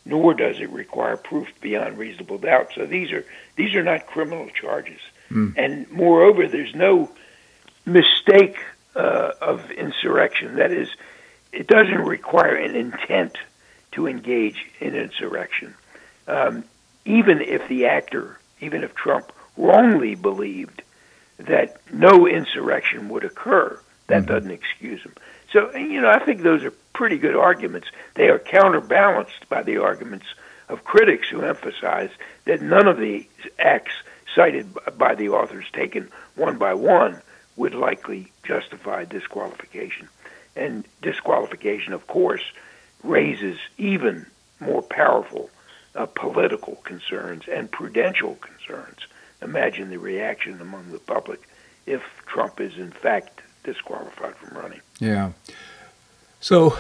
nor 0.06 0.34
does 0.34 0.60
it 0.60 0.70
require 0.70 1.18
proof 1.18 1.48
beyond 1.62 1.98
reasonable 1.98 2.38
doubt. 2.38 2.72
So 2.76 2.86
these 2.86 3.12
are 3.12 3.26
these 3.56 3.76
are 3.76 3.84
not 3.84 4.08
criminal 4.08 4.50
charges, 4.50 5.00
mm. 5.30 5.54
and 5.58 5.90
moreover, 5.92 6.48
there's 6.48 6.74
no 6.74 7.12
mistake 7.86 8.58
uh, 8.96 9.32
of 9.42 9.70
insurrection. 9.72 10.56
That 10.56 10.72
is, 10.72 10.90
it 11.58 11.66
doesn't 11.66 12.06
require 12.06 12.56
an 12.56 12.76
intent 12.76 13.36
to 13.94 14.06
engage 14.08 14.64
in 14.80 14.94
insurrection, 14.94 15.74
um, 16.28 16.64
even 17.04 17.42
if 17.42 17.68
the 17.68 17.88
actor, 17.88 18.40
even 18.62 18.84
if 18.84 18.94
Trump 18.94 19.32
wrongly 19.58 20.14
believed 20.14 20.84
that 21.40 21.82
no 21.92 22.28
insurrection 22.28 23.10
would 23.10 23.24
occur. 23.24 23.80
That 24.06 24.24
mm-hmm. 24.24 24.34
doesn't 24.34 24.52
excuse 24.52 25.02
him. 25.02 25.16
So, 25.52 25.76
you 25.76 26.00
know, 26.00 26.10
I 26.10 26.20
think 26.24 26.44
those 26.44 26.64
are 26.64 26.74
pretty 26.94 27.18
good 27.18 27.36
arguments. 27.36 27.88
They 28.14 28.30
are 28.30 28.38
counterbalanced 28.38 29.50
by 29.50 29.64
the 29.64 29.78
arguments 29.78 30.28
of 30.70 30.84
critics 30.84 31.28
who 31.28 31.42
emphasize 31.42 32.12
that 32.46 32.62
none 32.62 32.88
of 32.88 32.98
the 32.98 33.28
acts 33.58 33.94
cited 34.36 34.68
by 34.96 35.16
the 35.16 35.30
authors, 35.30 35.66
taken 35.74 36.12
one 36.36 36.60
by 36.60 36.76
one, 36.76 37.20
would 37.56 37.74
likely 37.74 38.32
justify 38.44 39.06
disqualification. 39.06 40.08
And 40.58 40.86
disqualification, 41.02 41.94
of 41.94 42.08
course, 42.08 42.44
raises 43.04 43.60
even 43.78 44.26
more 44.60 44.82
powerful 44.82 45.50
uh, 45.96 46.08
political 46.08 46.76
concerns 46.78 47.48
and 47.48 47.72
prudential 47.72 48.36
concerns 48.36 49.08
imagine 49.42 49.90
the 49.90 49.98
reaction 49.98 50.60
among 50.62 50.92
the 50.92 51.00
public 51.00 51.48
if 51.86 52.02
Trump 52.26 52.60
is 52.60 52.78
in 52.78 52.92
fact 52.92 53.42
disqualified 53.64 54.36
from 54.36 54.58
running. 54.58 54.82
Yeah. 55.00 55.32
So, 56.40 56.78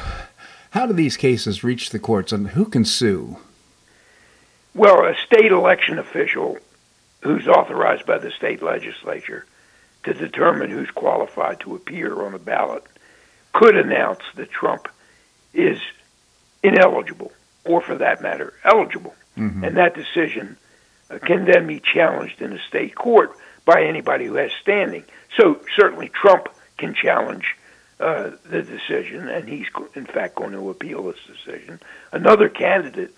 how 0.71 0.85
do 0.85 0.93
these 0.93 1.17
cases 1.17 1.63
reach 1.63 1.89
the 1.89 1.99
courts, 1.99 2.31
and 2.31 2.49
who 2.49 2.65
can 2.65 2.85
sue? 2.85 3.37
Well, 4.75 5.05
a 5.05 5.15
state 5.25 5.51
election 5.51 5.97
official 5.97 6.57
who's 7.21 7.47
authorized 7.47 8.05
by 8.05 8.19
the 8.19 8.31
state 8.31 8.61
legislature 8.61 9.45
to 10.03 10.13
determine 10.13 10.69
who's 10.69 10.91
qualified 10.91 11.59
to 11.61 11.75
appear 11.75 12.21
on 12.23 12.33
a 12.33 12.39
ballot 12.39 12.83
could 13.57 13.75
announce 13.75 14.21
that 14.35 14.51
Trump 14.51 14.87
is 15.51 15.79
ineligible, 16.61 17.31
or 17.65 17.81
for 17.81 17.95
that 17.97 18.21
matter, 18.21 18.53
eligible. 18.63 19.15
Mm-hmm. 19.35 19.63
And 19.63 19.77
that 19.77 19.95
decision 19.95 20.57
uh, 21.09 21.17
can 21.17 21.45
then 21.45 21.65
be 21.65 21.79
challenged 21.79 22.39
in 22.39 22.53
a 22.53 22.59
state 22.67 22.93
court 22.93 23.31
by 23.65 23.81
anybody 23.81 24.27
who 24.27 24.35
has 24.35 24.51
standing. 24.61 25.03
So 25.39 25.59
certainly 25.75 26.09
Trump 26.09 26.49
can 26.77 26.93
challenge 26.93 27.55
uh, 27.99 28.31
the 28.47 28.61
decision, 28.61 29.27
and 29.27 29.49
he's 29.49 29.65
in 29.95 30.05
fact 30.05 30.35
going 30.35 30.51
to 30.51 30.69
appeal 30.69 31.01
this 31.03 31.17
decision. 31.25 31.79
Another 32.11 32.49
candidate 32.49 33.15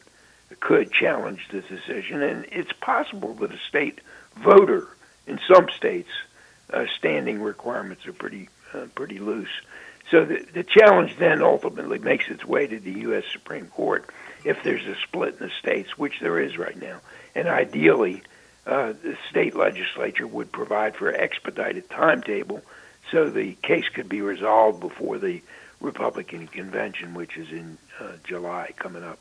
could 0.62 0.90
challenge 0.94 1.42
the 1.52 1.60
decision, 1.60 2.22
and 2.22 2.46
it's 2.50 2.72
possible 2.80 3.34
that 3.36 3.52
a 3.52 3.60
state 3.68 4.00
voter 4.38 4.88
in 5.28 5.38
some 5.54 5.68
states 5.76 6.10
uh, 6.72 6.86
standing 6.98 7.42
requirements 7.42 8.08
are 8.08 8.14
pretty 8.14 8.48
uh, 8.74 8.86
pretty 8.96 9.20
loose. 9.20 9.50
So 10.12 10.26
the, 10.26 10.46
the 10.54 10.64
challenge 10.64 11.18
then 11.18 11.42
ultimately 11.42 12.00
makes 12.00 12.30
its 12.30 12.44
way 12.44 12.68
to 12.68 12.80
the 12.80 12.92
U.S. 13.02 13.24
Supreme 13.32 13.68
Court 13.68 14.10
if 14.44 14.64
there's 14.64 14.86
a 14.86 14.96
split 15.04 15.38
in 15.40 15.48
the 15.48 15.52
states, 15.60 15.98
which 15.98 16.20
there 16.20 16.40
is 16.40 16.58
right 16.58 16.80
now 16.80 17.00
and 17.36 17.48
ideally, 17.48 18.24
uh, 18.66 18.94
the 19.04 19.18
state 19.30 19.56
legislature 19.56 20.28
would 20.28 20.52
provide 20.52 20.96
for 20.96 21.10
an 21.10 21.20
expedited 21.20 21.90
timetable 21.90 22.62
so 23.12 23.30
the 23.30 23.54
case 23.64 23.88
could 23.90 24.10
be 24.10 24.22
resolved 24.22 24.80
before 24.80 25.18
the 25.18 25.42
Republican 25.82 26.48
convention, 26.48 27.14
which 27.14 27.38
is 27.38 27.50
in 27.50 27.78
uh, 28.00 28.12
July 28.24 28.72
coming 28.78 29.04
up. 29.04 29.20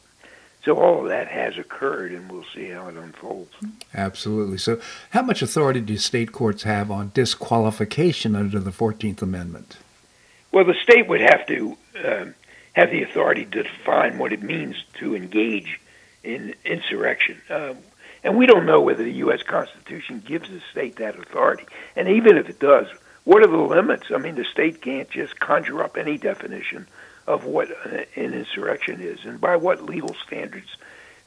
So 0.65 0.77
all 0.77 1.03
of 1.03 1.09
that 1.09 1.29
has 1.29 1.57
occurred, 1.57 2.13
and 2.13 2.31
we'll 2.31 2.45
see 2.53 2.69
how 2.69 2.89
it 2.89 2.97
unfolds. 2.97 3.53
Absolutely. 3.95 4.59
So, 4.59 4.81
how 5.11 5.23
much 5.23 5.41
authority 5.41 5.81
do 5.81 5.97
state 5.97 6.33
courts 6.33 6.65
have 6.65 6.91
on 6.91 7.13
disqualification 7.15 8.35
under 8.35 8.59
the 8.59 8.73
Fourteenth 8.73 9.23
Amendment? 9.23 9.79
Well, 10.53 10.65
the 10.65 10.75
state 10.83 11.09
would 11.09 11.21
have 11.21 11.47
to 11.47 11.77
uh, 12.03 12.25
have 12.73 12.91
the 12.91 13.03
authority 13.03 13.45
to 13.45 13.63
define 13.63 14.19
what 14.19 14.33
it 14.33 14.43
means 14.43 14.77
to 14.95 15.15
engage 15.15 15.81
in 16.23 16.55
insurrection. 16.65 17.41
Uh, 17.51 17.75
and 18.25 18.37
we 18.37 18.47
don't 18.47 18.67
know 18.67 18.81
whether 18.81 19.05
the 19.05 19.13
U.S. 19.13 19.43
Constitution 19.43 20.23
gives 20.25 20.49
the 20.49 20.61
state 20.73 20.97
that 20.97 21.19
authority. 21.19 21.65
And 21.97 22.09
even 22.09 22.37
if 22.37 22.49
it 22.49 22.59
does, 22.59 22.87
what 23.25 23.43
are 23.43 23.47
the 23.47 23.57
limits? 23.57 24.07
I 24.11 24.19
mean, 24.19 24.35
the 24.35 24.45
state 24.45 24.81
can't 24.81 25.11
just 25.11 25.39
conjure 25.39 25.83
up 25.83 25.97
any 25.97 26.19
definition 26.19 26.87
of 27.27 27.45
what 27.45 27.69
an 27.87 28.07
insurrection 28.17 29.01
is, 29.01 29.25
and 29.25 29.41
by 29.41 29.57
what 29.57 29.85
legal 29.85 30.15
standards. 30.27 30.69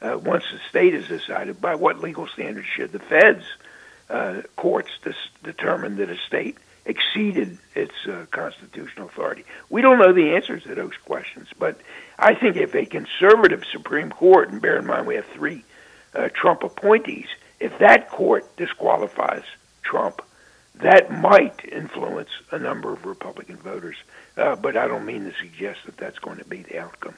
Uh, 0.00 0.18
once 0.18 0.42
the 0.50 0.58
state 0.68 0.94
has 0.94 1.06
decided, 1.06 1.60
by 1.60 1.76
what 1.76 2.00
legal 2.00 2.26
standards 2.26 2.66
should 2.66 2.90
the 2.90 2.98
feds 2.98 3.44
uh, 4.10 4.42
courts 4.56 4.90
dis- 5.04 5.14
determine 5.44 5.96
that 5.96 6.10
a 6.10 6.16
state 6.26 6.58
exceeded 6.84 7.58
its 7.74 7.94
uh, 8.06 8.26
constitutional 8.30 9.06
authority? 9.06 9.44
We 9.70 9.82
don't 9.82 9.98
know 9.98 10.12
the 10.12 10.34
answers 10.34 10.64
to 10.64 10.74
those 10.74 10.96
questions, 11.04 11.48
but 11.58 11.80
I 12.18 12.34
think 12.34 12.56
if 12.56 12.74
a 12.74 12.86
conservative 12.86 13.64
Supreme 13.70 14.10
Court, 14.10 14.50
and 14.50 14.60
bear 14.60 14.78
in 14.78 14.86
mind 14.86 15.06
we 15.06 15.14
have 15.14 15.26
three 15.26 15.64
uh, 16.14 16.28
Trump 16.34 16.62
appointees, 16.62 17.28
if 17.60 17.78
that 17.78 18.10
court 18.10 18.56
disqualifies 18.56 19.44
Trump, 19.82 20.22
that 20.76 21.12
might 21.12 21.64
influence 21.70 22.30
a 22.50 22.58
number 22.58 22.92
of 22.92 23.04
Republican 23.04 23.56
voters. 23.56 23.96
Uh, 24.36 24.56
but 24.56 24.76
I 24.76 24.88
don't 24.88 25.04
mean 25.04 25.24
to 25.24 25.34
suggest 25.38 25.80
that 25.86 25.96
that's 25.96 26.18
going 26.18 26.38
to 26.38 26.44
be 26.44 26.62
the 26.62 26.78
outcome. 26.78 27.14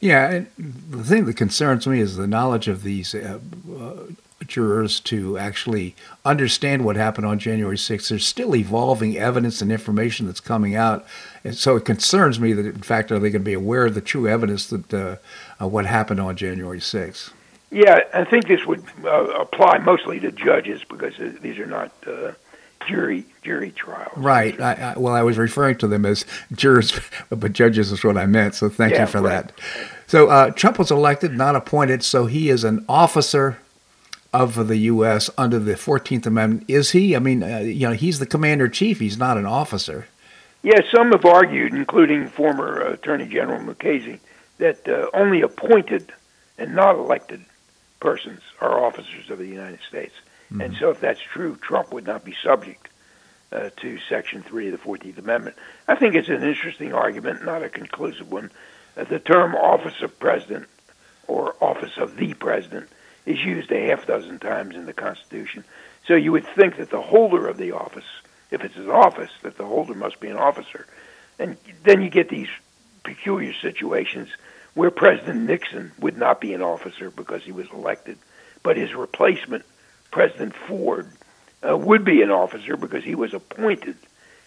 Yeah, 0.00 0.44
the 0.56 1.04
thing 1.04 1.26
that 1.26 1.36
concerns 1.36 1.86
me 1.86 2.00
is 2.00 2.16
the 2.16 2.26
knowledge 2.26 2.68
of 2.68 2.82
these 2.82 3.14
uh, 3.14 3.38
uh, 3.78 4.04
jurors 4.46 5.00
to 5.00 5.38
actually 5.38 5.94
understand 6.24 6.84
what 6.84 6.96
happened 6.96 7.26
on 7.26 7.38
January 7.38 7.76
6th. 7.76 8.08
There's 8.08 8.26
still 8.26 8.56
evolving 8.56 9.16
evidence 9.16 9.60
and 9.60 9.70
information 9.70 10.26
that's 10.26 10.40
coming 10.40 10.74
out. 10.74 11.04
And 11.44 11.54
so 11.54 11.76
it 11.76 11.84
concerns 11.84 12.40
me 12.40 12.52
that, 12.52 12.66
in 12.66 12.82
fact, 12.82 13.12
are 13.12 13.18
they 13.18 13.30
going 13.30 13.42
to 13.42 13.50
be 13.50 13.54
aware 13.54 13.86
of 13.86 13.94
the 13.94 14.00
true 14.00 14.28
evidence 14.28 14.66
that 14.66 14.92
uh, 14.92 15.66
what 15.66 15.86
happened 15.86 16.20
on 16.20 16.36
January 16.36 16.80
6th? 16.80 17.32
Yeah, 17.70 18.00
I 18.12 18.24
think 18.24 18.48
this 18.48 18.66
would 18.66 18.82
uh, 19.04 19.08
apply 19.08 19.78
mostly 19.78 20.18
to 20.20 20.32
judges 20.32 20.82
because 20.84 21.14
these 21.40 21.58
are 21.58 21.66
not 21.66 21.92
uh, 22.04 22.32
jury 22.86 23.24
jury 23.42 23.70
trials. 23.70 24.16
Right. 24.16 24.60
I, 24.60 24.72
I, 24.72 24.98
well, 24.98 25.14
I 25.14 25.22
was 25.22 25.38
referring 25.38 25.78
to 25.78 25.86
them 25.86 26.04
as 26.04 26.24
jurors, 26.52 26.98
but 27.30 27.52
judges 27.52 27.92
is 27.92 28.02
what 28.02 28.16
I 28.16 28.26
meant. 28.26 28.56
So 28.56 28.68
thank 28.68 28.94
yeah, 28.94 29.02
you 29.02 29.06
for 29.06 29.20
right. 29.20 29.46
that. 29.46 29.52
So 30.08 30.28
uh, 30.28 30.50
Trump 30.50 30.78
was 30.78 30.90
elected, 30.90 31.36
not 31.36 31.54
appointed, 31.54 32.02
so 32.02 32.26
he 32.26 32.50
is 32.50 32.64
an 32.64 32.84
officer 32.88 33.58
of 34.32 34.68
the 34.68 34.76
U.S. 34.76 35.30
under 35.36 35.58
the 35.58 35.76
Fourteenth 35.76 36.26
Amendment. 36.26 36.64
Is 36.68 36.92
he? 36.92 37.16
I 37.16 37.18
mean, 37.18 37.42
uh, 37.42 37.58
you 37.58 37.88
know, 37.88 37.94
he's 37.94 38.18
the 38.18 38.26
commander 38.26 38.66
in 38.66 38.72
chief. 38.72 39.00
He's 39.00 39.18
not 39.18 39.36
an 39.36 39.46
officer. 39.46 40.06
Yes, 40.62 40.82
yeah, 40.84 40.90
some 40.90 41.12
have 41.12 41.24
argued, 41.24 41.72
including 41.72 42.28
former 42.28 42.80
Attorney 42.80 43.26
General 43.26 43.60
Mukasey, 43.60 44.20
that 44.58 44.86
uh, 44.88 45.08
only 45.14 45.40
appointed 45.40 46.12
and 46.58 46.74
not 46.74 46.96
elected 46.96 47.44
persons 47.98 48.40
are 48.60 48.84
officers 48.84 49.30
of 49.30 49.38
the 49.38 49.46
United 49.46 49.80
States. 49.88 50.14
Mm-hmm. 50.52 50.60
And 50.60 50.76
so, 50.76 50.90
if 50.90 51.00
that's 51.00 51.20
true, 51.20 51.56
Trump 51.56 51.92
would 51.92 52.06
not 52.06 52.24
be 52.24 52.34
subject 52.42 52.88
uh, 53.52 53.70
to 53.78 53.98
Section 54.08 54.42
3 54.42 54.68
of 54.68 54.72
the 54.72 54.86
14th 54.86 55.18
Amendment. 55.18 55.56
I 55.88 55.94
think 55.94 56.14
it's 56.14 56.28
an 56.28 56.42
interesting 56.42 56.92
argument, 56.92 57.44
not 57.44 57.62
a 57.62 57.68
conclusive 57.68 58.30
one. 58.30 58.50
Uh, 58.96 59.04
the 59.04 59.18
term 59.18 59.54
office 59.54 60.02
of 60.02 60.18
president 60.18 60.68
or 61.26 61.54
office 61.60 61.96
of 61.96 62.16
the 62.16 62.34
president 62.34 62.88
is 63.30 63.44
used 63.44 63.70
a 63.72 63.86
half 63.88 64.06
dozen 64.06 64.38
times 64.38 64.74
in 64.74 64.86
the 64.86 64.92
Constitution. 64.92 65.64
So 66.06 66.14
you 66.14 66.32
would 66.32 66.46
think 66.46 66.76
that 66.76 66.90
the 66.90 67.00
holder 67.00 67.46
of 67.46 67.56
the 67.56 67.72
office, 67.72 68.04
if 68.50 68.62
it's 68.64 68.76
an 68.76 68.90
office, 68.90 69.30
that 69.42 69.56
the 69.56 69.66
holder 69.66 69.94
must 69.94 70.20
be 70.20 70.28
an 70.28 70.36
officer. 70.36 70.86
And 71.38 71.56
then 71.84 72.02
you 72.02 72.10
get 72.10 72.28
these 72.28 72.48
peculiar 73.02 73.52
situations 73.54 74.28
where 74.74 74.90
President 74.90 75.42
Nixon 75.42 75.92
would 75.98 76.16
not 76.16 76.40
be 76.40 76.54
an 76.54 76.62
officer 76.62 77.10
because 77.10 77.42
he 77.42 77.52
was 77.52 77.66
elected, 77.72 78.18
but 78.62 78.76
his 78.76 78.94
replacement, 78.94 79.64
President 80.10 80.54
Ford, 80.54 81.10
uh, 81.68 81.76
would 81.76 82.04
be 82.04 82.22
an 82.22 82.30
officer 82.30 82.76
because 82.76 83.04
he 83.04 83.14
was 83.14 83.34
appointed. 83.34 83.96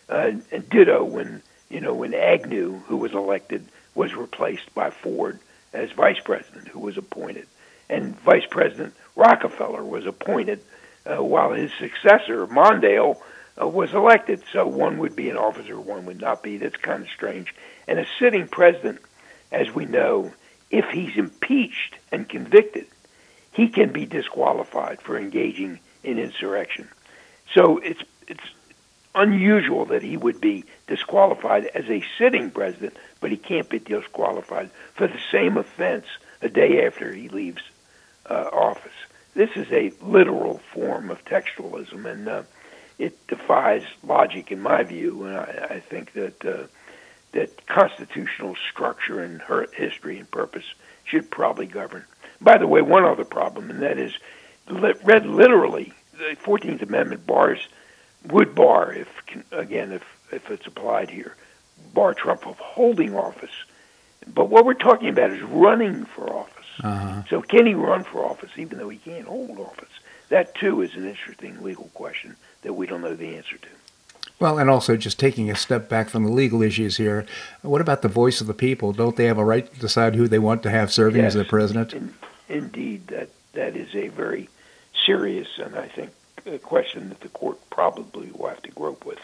Uh, 0.09 0.31
and 0.51 0.69
ditto 0.69 1.03
when 1.03 1.41
you 1.69 1.79
know 1.79 1.93
when 1.93 2.13
Agnew, 2.13 2.79
who 2.87 2.97
was 2.97 3.13
elected, 3.13 3.65
was 3.95 4.13
replaced 4.13 4.73
by 4.73 4.89
Ford 4.89 5.39
as 5.73 5.91
vice 5.91 6.19
president, 6.23 6.67
who 6.67 6.79
was 6.79 6.97
appointed, 6.97 7.47
and 7.89 8.19
Vice 8.21 8.45
President 8.49 8.93
Rockefeller 9.15 9.83
was 9.83 10.05
appointed 10.05 10.61
uh, 11.05 11.23
while 11.23 11.51
his 11.51 11.71
successor 11.79 12.47
Mondale 12.47 13.17
uh, 13.61 13.67
was 13.67 13.93
elected. 13.93 14.43
So 14.51 14.65
one 14.67 14.97
would 14.99 15.15
be 15.15 15.29
an 15.29 15.37
officer, 15.37 15.79
one 15.79 16.05
would 16.05 16.21
not 16.21 16.43
be. 16.43 16.57
That's 16.57 16.77
kind 16.77 17.03
of 17.03 17.09
strange. 17.09 17.53
And 17.87 17.99
a 17.99 18.05
sitting 18.19 18.47
president, 18.47 18.99
as 19.51 19.73
we 19.73 19.85
know, 19.85 20.31
if 20.71 20.85
he's 20.91 21.15
impeached 21.17 21.95
and 22.11 22.27
convicted, 22.27 22.87
he 23.51 23.67
can 23.67 23.91
be 23.91 24.05
disqualified 24.05 25.01
for 25.01 25.17
engaging 25.17 25.79
in 26.03 26.17
insurrection. 26.17 26.87
So 27.53 27.77
it's 27.77 28.01
it's 28.27 28.43
unusual 29.13 29.85
that 29.85 30.01
he 30.01 30.17
would 30.17 30.41
be 30.41 30.65
disqualified 30.87 31.67
as 31.75 31.87
a 31.87 32.03
sitting 32.17 32.49
president, 32.49 32.97
but 33.19 33.29
he 33.29 33.37
can't 33.37 33.69
be 33.69 33.77
disqualified 33.77 34.71
for 34.95 35.07
the 35.07 35.19
same 35.31 35.57
offense 35.57 36.05
a 36.41 36.49
day 36.49 36.87
after 36.87 37.13
he 37.13 37.29
leaves 37.29 37.61
uh, 38.29 38.49
office. 38.51 38.91
This 39.33 39.49
is 39.55 39.71
a 39.71 39.91
literal 40.01 40.59
form 40.73 41.09
of 41.09 41.23
textualism, 41.25 42.05
and 42.05 42.27
uh, 42.27 42.43
it 42.99 43.27
defies 43.27 43.83
logic 44.03 44.51
in 44.51 44.61
my 44.61 44.83
view. 44.83 45.25
And 45.25 45.37
I, 45.37 45.67
I 45.71 45.79
think 45.79 46.13
that 46.13 46.45
uh, 46.45 46.67
that 47.31 47.65
constitutional 47.65 48.55
structure 48.71 49.21
and 49.21 49.41
her 49.41 49.67
history 49.73 50.19
and 50.19 50.29
purpose 50.29 50.65
should 51.03 51.29
probably 51.29 51.65
govern. 51.65 52.05
By 52.39 52.57
the 52.57 52.67
way, 52.67 52.81
one 52.81 53.05
other 53.05 53.25
problem, 53.25 53.69
and 53.69 53.81
that 53.81 53.97
is 53.97 54.13
read 54.69 55.25
literally, 55.25 55.93
the 56.17 56.35
Fourteenth 56.39 56.81
Amendment 56.81 57.25
bars 57.25 57.59
would 58.27 58.55
bar 58.55 58.93
if 58.93 59.07
again 59.51 59.91
if 59.91 60.03
if 60.31 60.49
it's 60.49 60.67
applied 60.67 61.09
here, 61.09 61.35
bar 61.93 62.13
Trump 62.13 62.41
from 62.41 62.55
holding 62.57 63.15
office. 63.15 63.51
But 64.27 64.49
what 64.49 64.65
we're 64.65 64.73
talking 64.73 65.09
about 65.09 65.31
is 65.31 65.41
running 65.41 66.05
for 66.05 66.31
office. 66.31 66.62
Uh-huh. 66.81 67.23
So 67.29 67.41
can 67.41 67.65
he 67.65 67.73
run 67.73 68.03
for 68.03 68.25
office 68.25 68.51
even 68.57 68.77
though 68.77 68.89
he 68.89 68.97
can't 68.97 69.27
hold 69.27 69.59
office? 69.59 69.89
That 70.29 70.55
too 70.55 70.81
is 70.81 70.95
an 70.95 71.07
interesting 71.07 71.61
legal 71.61 71.89
question 71.93 72.35
that 72.63 72.73
we 72.73 72.87
don't 72.87 73.01
know 73.01 73.15
the 73.15 73.35
answer 73.35 73.57
to. 73.57 73.67
Well, 74.39 74.57
and 74.57 74.69
also 74.69 74.97
just 74.97 75.19
taking 75.19 75.49
a 75.49 75.55
step 75.55 75.87
back 75.87 76.09
from 76.09 76.23
the 76.23 76.31
legal 76.31 76.61
issues 76.61 76.97
here, 76.97 77.25
what 77.61 77.81
about 77.81 78.01
the 78.01 78.07
voice 78.07 78.41
of 78.41 78.47
the 78.47 78.53
people? 78.53 78.91
Don't 78.91 79.15
they 79.15 79.25
have 79.25 79.37
a 79.37 79.45
right 79.45 79.71
to 79.71 79.79
decide 79.79 80.15
who 80.15 80.27
they 80.27 80.39
want 80.39 80.63
to 80.63 80.69
have 80.69 80.91
serving 80.91 81.21
yes, 81.21 81.29
as 81.29 81.33
the 81.35 81.45
president? 81.45 81.93
In, 81.93 82.13
indeed, 82.49 83.07
that 83.07 83.29
that 83.53 83.75
is 83.75 83.93
a 83.95 84.07
very 84.07 84.49
serious 85.05 85.59
and 85.59 85.75
I 85.75 85.87
think 85.87 86.11
a 86.45 86.57
question 86.57 87.09
that 87.09 87.21
the 87.21 87.29
court 87.29 87.57
probably 87.69 88.31
will 88.31 88.49
have 88.49 88.61
to 88.63 88.71
grope 88.71 89.05
with. 89.05 89.19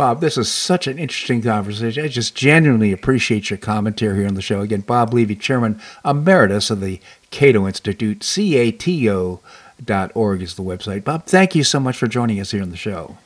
Bob, 0.00 0.22
this 0.22 0.38
is 0.38 0.50
such 0.50 0.86
an 0.86 0.98
interesting 0.98 1.42
conversation. 1.42 2.02
I 2.02 2.08
just 2.08 2.34
genuinely 2.34 2.90
appreciate 2.90 3.50
your 3.50 3.58
commentary 3.58 4.16
here 4.16 4.26
on 4.26 4.32
the 4.32 4.40
show. 4.40 4.62
Again, 4.62 4.80
Bob 4.80 5.12
Levy, 5.12 5.36
Chairman 5.36 5.78
Emeritus 6.02 6.70
of 6.70 6.80
the 6.80 7.00
Cato 7.30 7.66
Institute, 7.66 8.20
cato 8.20 9.40
dot 9.84 10.10
org 10.14 10.40
is 10.40 10.54
the 10.54 10.62
website. 10.62 11.04
Bob, 11.04 11.26
thank 11.26 11.54
you 11.54 11.62
so 11.62 11.78
much 11.78 11.98
for 11.98 12.06
joining 12.06 12.40
us 12.40 12.52
here 12.52 12.62
on 12.62 12.70
the 12.70 12.78
show. 12.78 13.18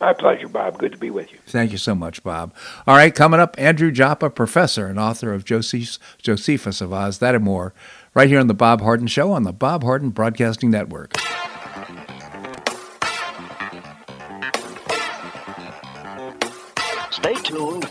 My 0.00 0.12
pleasure, 0.12 0.46
Bob. 0.46 0.78
Good 0.78 0.92
to 0.92 0.98
be 0.98 1.10
with 1.10 1.32
you. 1.32 1.38
Thank 1.48 1.72
you 1.72 1.78
so 1.78 1.96
much, 1.96 2.22
Bob. 2.22 2.54
All 2.86 2.94
right, 2.94 3.12
coming 3.12 3.40
up, 3.40 3.56
Andrew 3.58 3.90
Joppa, 3.90 4.30
professor 4.30 4.86
and 4.86 5.00
author 5.00 5.34
of 5.34 5.44
Josephus, 5.44 5.98
Josephus 6.22 6.80
of 6.80 6.92
Oz, 6.92 7.18
that 7.18 7.34
and 7.34 7.42
more, 7.42 7.74
right 8.14 8.28
here 8.28 8.38
on 8.38 8.46
The 8.46 8.54
Bob 8.54 8.82
Harden 8.82 9.08
Show 9.08 9.32
on 9.32 9.42
the 9.42 9.52
Bob 9.52 9.82
Harden 9.82 10.10
Broadcasting 10.10 10.70
Network. 10.70 11.12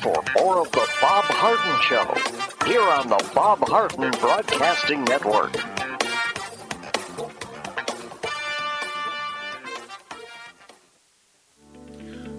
For 0.01 0.23
more 0.37 0.61
of 0.61 0.71
The 0.71 0.87
Bob 1.01 1.25
Harden 1.25 1.81
Show 1.81 2.67
here 2.67 2.81
on 2.81 3.09
the 3.09 3.31
Bob 3.33 3.59
Harden 3.67 4.11
Broadcasting 4.19 5.03
Network. 5.03 5.55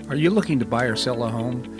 Are 0.09 0.17
you 0.17 0.31
looking 0.31 0.59
to 0.59 0.65
buy 0.65 0.85
or 0.85 0.97
sell 0.97 1.23
a 1.23 1.29
home? 1.29 1.80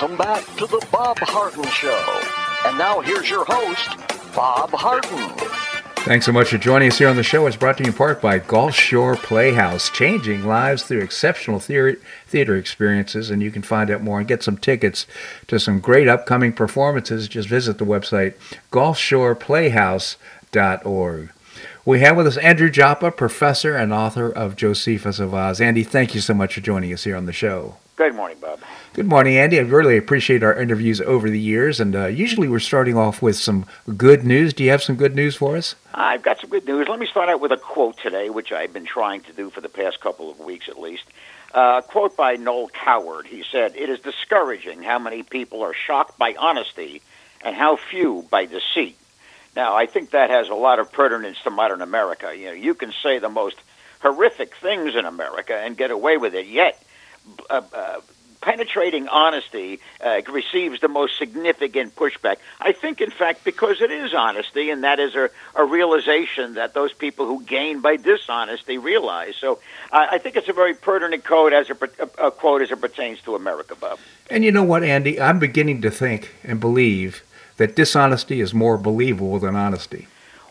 Welcome 0.00 0.16
back 0.16 0.46
to 0.58 0.66
the 0.68 0.86
Bob 0.92 1.18
Harden 1.18 1.64
Show. 1.70 2.22
And 2.64 2.78
now 2.78 3.00
here's 3.00 3.28
your 3.28 3.44
host, 3.44 3.96
Bob 4.32 4.70
Harden. 4.70 5.28
Thanks 6.04 6.24
so 6.24 6.30
much 6.30 6.50
for 6.50 6.58
joining 6.58 6.86
us 6.86 6.98
here 6.98 7.08
on 7.08 7.16
the 7.16 7.24
show. 7.24 7.48
It's 7.48 7.56
brought 7.56 7.78
to 7.78 7.82
you 7.82 7.90
in 7.90 7.96
part 7.96 8.22
by 8.22 8.38
Gulf 8.38 8.76
Shore 8.76 9.16
Playhouse, 9.16 9.90
changing 9.90 10.46
lives 10.46 10.84
through 10.84 11.00
exceptional 11.00 11.58
theater, 11.58 11.98
theater 12.28 12.54
experiences. 12.54 13.28
And 13.28 13.42
you 13.42 13.50
can 13.50 13.62
find 13.62 13.90
out 13.90 14.00
more 14.00 14.20
and 14.20 14.28
get 14.28 14.44
some 14.44 14.56
tickets 14.56 15.04
to 15.48 15.58
some 15.58 15.80
great 15.80 16.06
upcoming 16.06 16.52
performances. 16.52 17.26
Just 17.26 17.48
visit 17.48 17.78
the 17.78 17.84
website 17.84 18.34
gulfshoreplayhouse.org. 18.70 21.30
We 21.84 21.98
have 21.98 22.16
with 22.16 22.28
us 22.28 22.36
Andrew 22.36 22.70
Joppa, 22.70 23.10
professor 23.10 23.74
and 23.74 23.92
author 23.92 24.30
of 24.30 24.54
Josephus 24.54 25.18
of 25.18 25.34
Oz. 25.34 25.60
Andy, 25.60 25.82
thank 25.82 26.14
you 26.14 26.20
so 26.20 26.34
much 26.34 26.54
for 26.54 26.60
joining 26.60 26.92
us 26.92 27.02
here 27.02 27.16
on 27.16 27.26
the 27.26 27.32
show. 27.32 27.78
Good 27.98 28.14
morning, 28.14 28.38
Bob. 28.40 28.60
Good 28.92 29.08
morning, 29.08 29.36
Andy. 29.36 29.58
I 29.58 29.62
really 29.62 29.96
appreciate 29.96 30.44
our 30.44 30.54
interviews 30.54 31.00
over 31.00 31.28
the 31.28 31.40
years, 31.40 31.80
and 31.80 31.96
uh, 31.96 32.06
usually 32.06 32.46
we're 32.46 32.60
starting 32.60 32.96
off 32.96 33.20
with 33.20 33.34
some 33.34 33.66
good 33.96 34.22
news. 34.22 34.54
Do 34.54 34.62
you 34.62 34.70
have 34.70 34.84
some 34.84 34.94
good 34.94 35.16
news 35.16 35.34
for 35.34 35.56
us? 35.56 35.74
I've 35.92 36.22
got 36.22 36.40
some 36.40 36.48
good 36.48 36.64
news. 36.64 36.86
Let 36.86 37.00
me 37.00 37.08
start 37.08 37.28
out 37.28 37.40
with 37.40 37.50
a 37.50 37.56
quote 37.56 37.98
today, 37.98 38.30
which 38.30 38.52
I've 38.52 38.72
been 38.72 38.84
trying 38.84 39.22
to 39.22 39.32
do 39.32 39.50
for 39.50 39.60
the 39.60 39.68
past 39.68 39.98
couple 40.00 40.30
of 40.30 40.38
weeks 40.38 40.68
at 40.68 40.78
least. 40.78 41.06
Uh, 41.52 41.82
a 41.84 41.88
quote 41.88 42.16
by 42.16 42.36
Noel 42.36 42.68
Coward. 42.68 43.26
He 43.26 43.42
said, 43.50 43.74
It 43.74 43.88
is 43.88 43.98
discouraging 43.98 44.84
how 44.84 45.00
many 45.00 45.24
people 45.24 45.62
are 45.62 45.74
shocked 45.74 46.16
by 46.20 46.36
honesty 46.38 47.02
and 47.44 47.56
how 47.56 47.80
few 47.90 48.24
by 48.30 48.46
deceit. 48.46 48.96
Now, 49.56 49.74
I 49.74 49.86
think 49.86 50.10
that 50.10 50.30
has 50.30 50.48
a 50.48 50.54
lot 50.54 50.78
of 50.78 50.92
pertinence 50.92 51.40
to 51.42 51.50
modern 51.50 51.82
America. 51.82 52.32
You 52.32 52.46
know, 52.46 52.52
you 52.52 52.74
can 52.74 52.92
say 53.02 53.18
the 53.18 53.28
most 53.28 53.56
horrific 53.98 54.54
things 54.54 54.94
in 54.94 55.04
America 55.04 55.56
and 55.56 55.76
get 55.76 55.90
away 55.90 56.16
with 56.16 56.36
it, 56.36 56.46
yet 56.46 56.80
uh, 57.50 57.62
uh, 57.72 58.00
penetrating 58.40 59.08
honesty 59.08 59.80
uh, 60.00 60.20
receives 60.30 60.80
the 60.80 60.88
most 60.88 61.18
significant 61.18 61.96
pushback. 61.96 62.36
I 62.60 62.72
think, 62.72 63.00
in 63.00 63.10
fact, 63.10 63.44
because 63.44 63.80
it 63.80 63.90
is 63.90 64.14
honesty, 64.14 64.70
and 64.70 64.84
that 64.84 65.00
is 65.00 65.14
a, 65.14 65.28
a 65.56 65.64
realization 65.64 66.54
that 66.54 66.72
those 66.72 66.92
people 66.92 67.26
who 67.26 67.42
gain 67.42 67.80
by 67.80 67.96
dishonesty 67.96 68.78
realize. 68.78 69.34
So 69.36 69.58
I 69.92 70.18
think 70.18 70.36
it's 70.36 70.48
a 70.48 70.52
very 70.52 70.74
pertinent 70.74 71.24
as 71.52 71.70
a, 71.70 72.26
a 72.26 72.30
quote 72.30 72.62
as 72.62 72.70
it 72.70 72.80
pertains 72.80 73.20
to 73.22 73.34
America, 73.34 73.74
Bob. 73.74 73.98
And 74.30 74.44
you 74.44 74.52
know 74.52 74.62
what, 74.62 74.84
Andy? 74.84 75.20
I'm 75.20 75.38
beginning 75.38 75.82
to 75.82 75.90
think 75.90 76.34
and 76.44 76.60
believe 76.60 77.24
that 77.56 77.74
dishonesty 77.74 78.40
is 78.40 78.54
more 78.54 78.78
believable 78.78 79.38
than 79.38 79.56
honesty. 79.56 80.06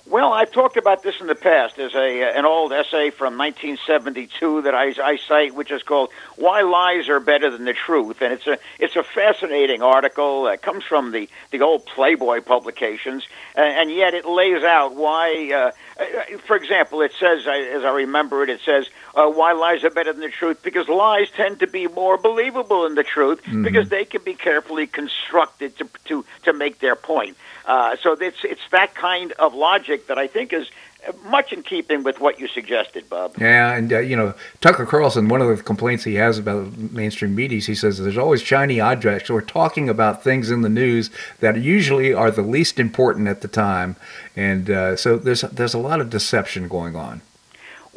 Well, 0.10 0.32
I've 0.32 0.52
talked 0.52 0.78
about 0.78 1.04
this 1.04 1.20
in 1.20 1.28
the 1.28 1.36
past. 1.36 1.76
There's 1.76 1.96
a 1.96 2.38
an 2.38 2.46
old 2.46 2.72
essay 2.72 3.10
from 3.10 3.38
1972 3.38 4.62
that 4.62 4.74
I, 4.74 4.94
I 5.04 5.18
cite, 5.18 5.54
which 5.54 5.70
is 5.70 5.84
called 5.84 6.12
"Why 6.38 6.62
Lies 6.62 7.10
Are 7.10 7.20
Better 7.20 7.50
Than 7.50 7.66
the 7.66 7.74
Truth," 7.74 8.22
and 8.22 8.32
it's 8.32 8.48
a 8.48 8.58
it's 8.80 8.96
a 8.96 9.04
fascinating 9.04 9.82
article. 9.82 10.48
It 10.48 10.62
comes 10.62 10.86
from 10.86 11.12
the 11.12 11.28
the 11.52 11.62
old 11.62 11.86
Playboy 11.86 12.42
publications, 12.42 13.28
and 13.56 13.92
yet 13.92 14.14
it 14.14 14.26
lays 14.26 14.64
out 14.64 14.96
why. 14.96 15.52
Uh, 15.54 15.72
uh, 16.02 16.38
for 16.46 16.56
example, 16.56 17.02
it 17.02 17.12
says, 17.20 17.48
as 17.48 17.84
I 17.84 17.92
remember 17.92 18.44
it, 18.44 18.50
it 18.50 18.62
says, 18.64 18.88
uh, 19.14 19.28
"Why 19.28 19.52
lies 19.52 19.84
are 19.84 19.90
better 19.90 20.14
than 20.14 20.22
the 20.22 20.30
truth?" 20.30 20.64
Because 20.64 20.88
lies 20.88 21.30
tend 21.32 21.60
to 21.60 21.68
be 21.68 21.88
more 21.88 22.18
believable 22.18 22.84
than 22.84 22.96
the 22.96 23.04
truth 23.04 23.42
mm-hmm. 23.44 23.64
because 23.64 23.90
they 23.90 24.06
can 24.06 24.22
be 24.24 24.36
carefully 24.36 24.88
constructed 24.88 25.78
to 25.80 25.90
to 26.06 26.24
to 26.44 26.54
make 26.54 26.80
their 26.80 26.96
point. 26.96 27.36
Uh, 27.68 27.98
so 28.02 28.14
it's 28.14 28.44
it's 28.44 28.62
that 28.72 28.96
kind 28.96 29.34
of 29.34 29.54
logic 29.54 30.08
that 30.08 30.18
I 30.18 30.28
think 30.28 30.54
is 30.54 30.70
much 31.26 31.54
in 31.54 31.64
keeping 31.64 32.04
with 32.04 32.20
what 32.20 32.40
you 32.40 32.48
suggested, 32.48 33.10
Bob. 33.10 33.36
Yeah, 33.40 33.74
and 33.74 33.92
uh, 33.92 34.00
you 34.00 34.16
know 34.16 34.34
Tucker 34.62 34.86
Carlson. 34.86 35.28
One 35.28 35.42
of 35.42 35.56
the 35.56 35.62
complaints 35.64 36.04
he 36.04 36.16
has 36.16 36.38
about 36.38 36.78
mainstream 36.78 37.36
media, 37.36 37.60
he 37.60 37.76
says 37.76 37.98
there's 37.98 38.18
always 38.18 38.42
shiny 38.42 38.80
objects. 38.80 39.30
We're 39.30 39.42
talking 39.42 39.90
about 39.90 40.24
things 40.24 40.50
in 40.50 40.62
the 40.62 40.70
news 40.70 41.10
that 41.40 41.58
usually 41.58 42.14
are 42.14 42.32
the 42.32 42.42
least 42.42 42.80
important 42.80 43.28
at 43.28 43.42
the 43.42 43.48
time, 43.48 43.96
and 44.36 44.70
uh, 44.70 44.96
so 44.96 45.18
there's 45.18 45.42
there's 45.42 45.74
a 45.74 45.80
lot 45.80 46.02
of 46.02 46.10
deception 46.10 46.68
going 46.68 46.96
on. 46.96 47.22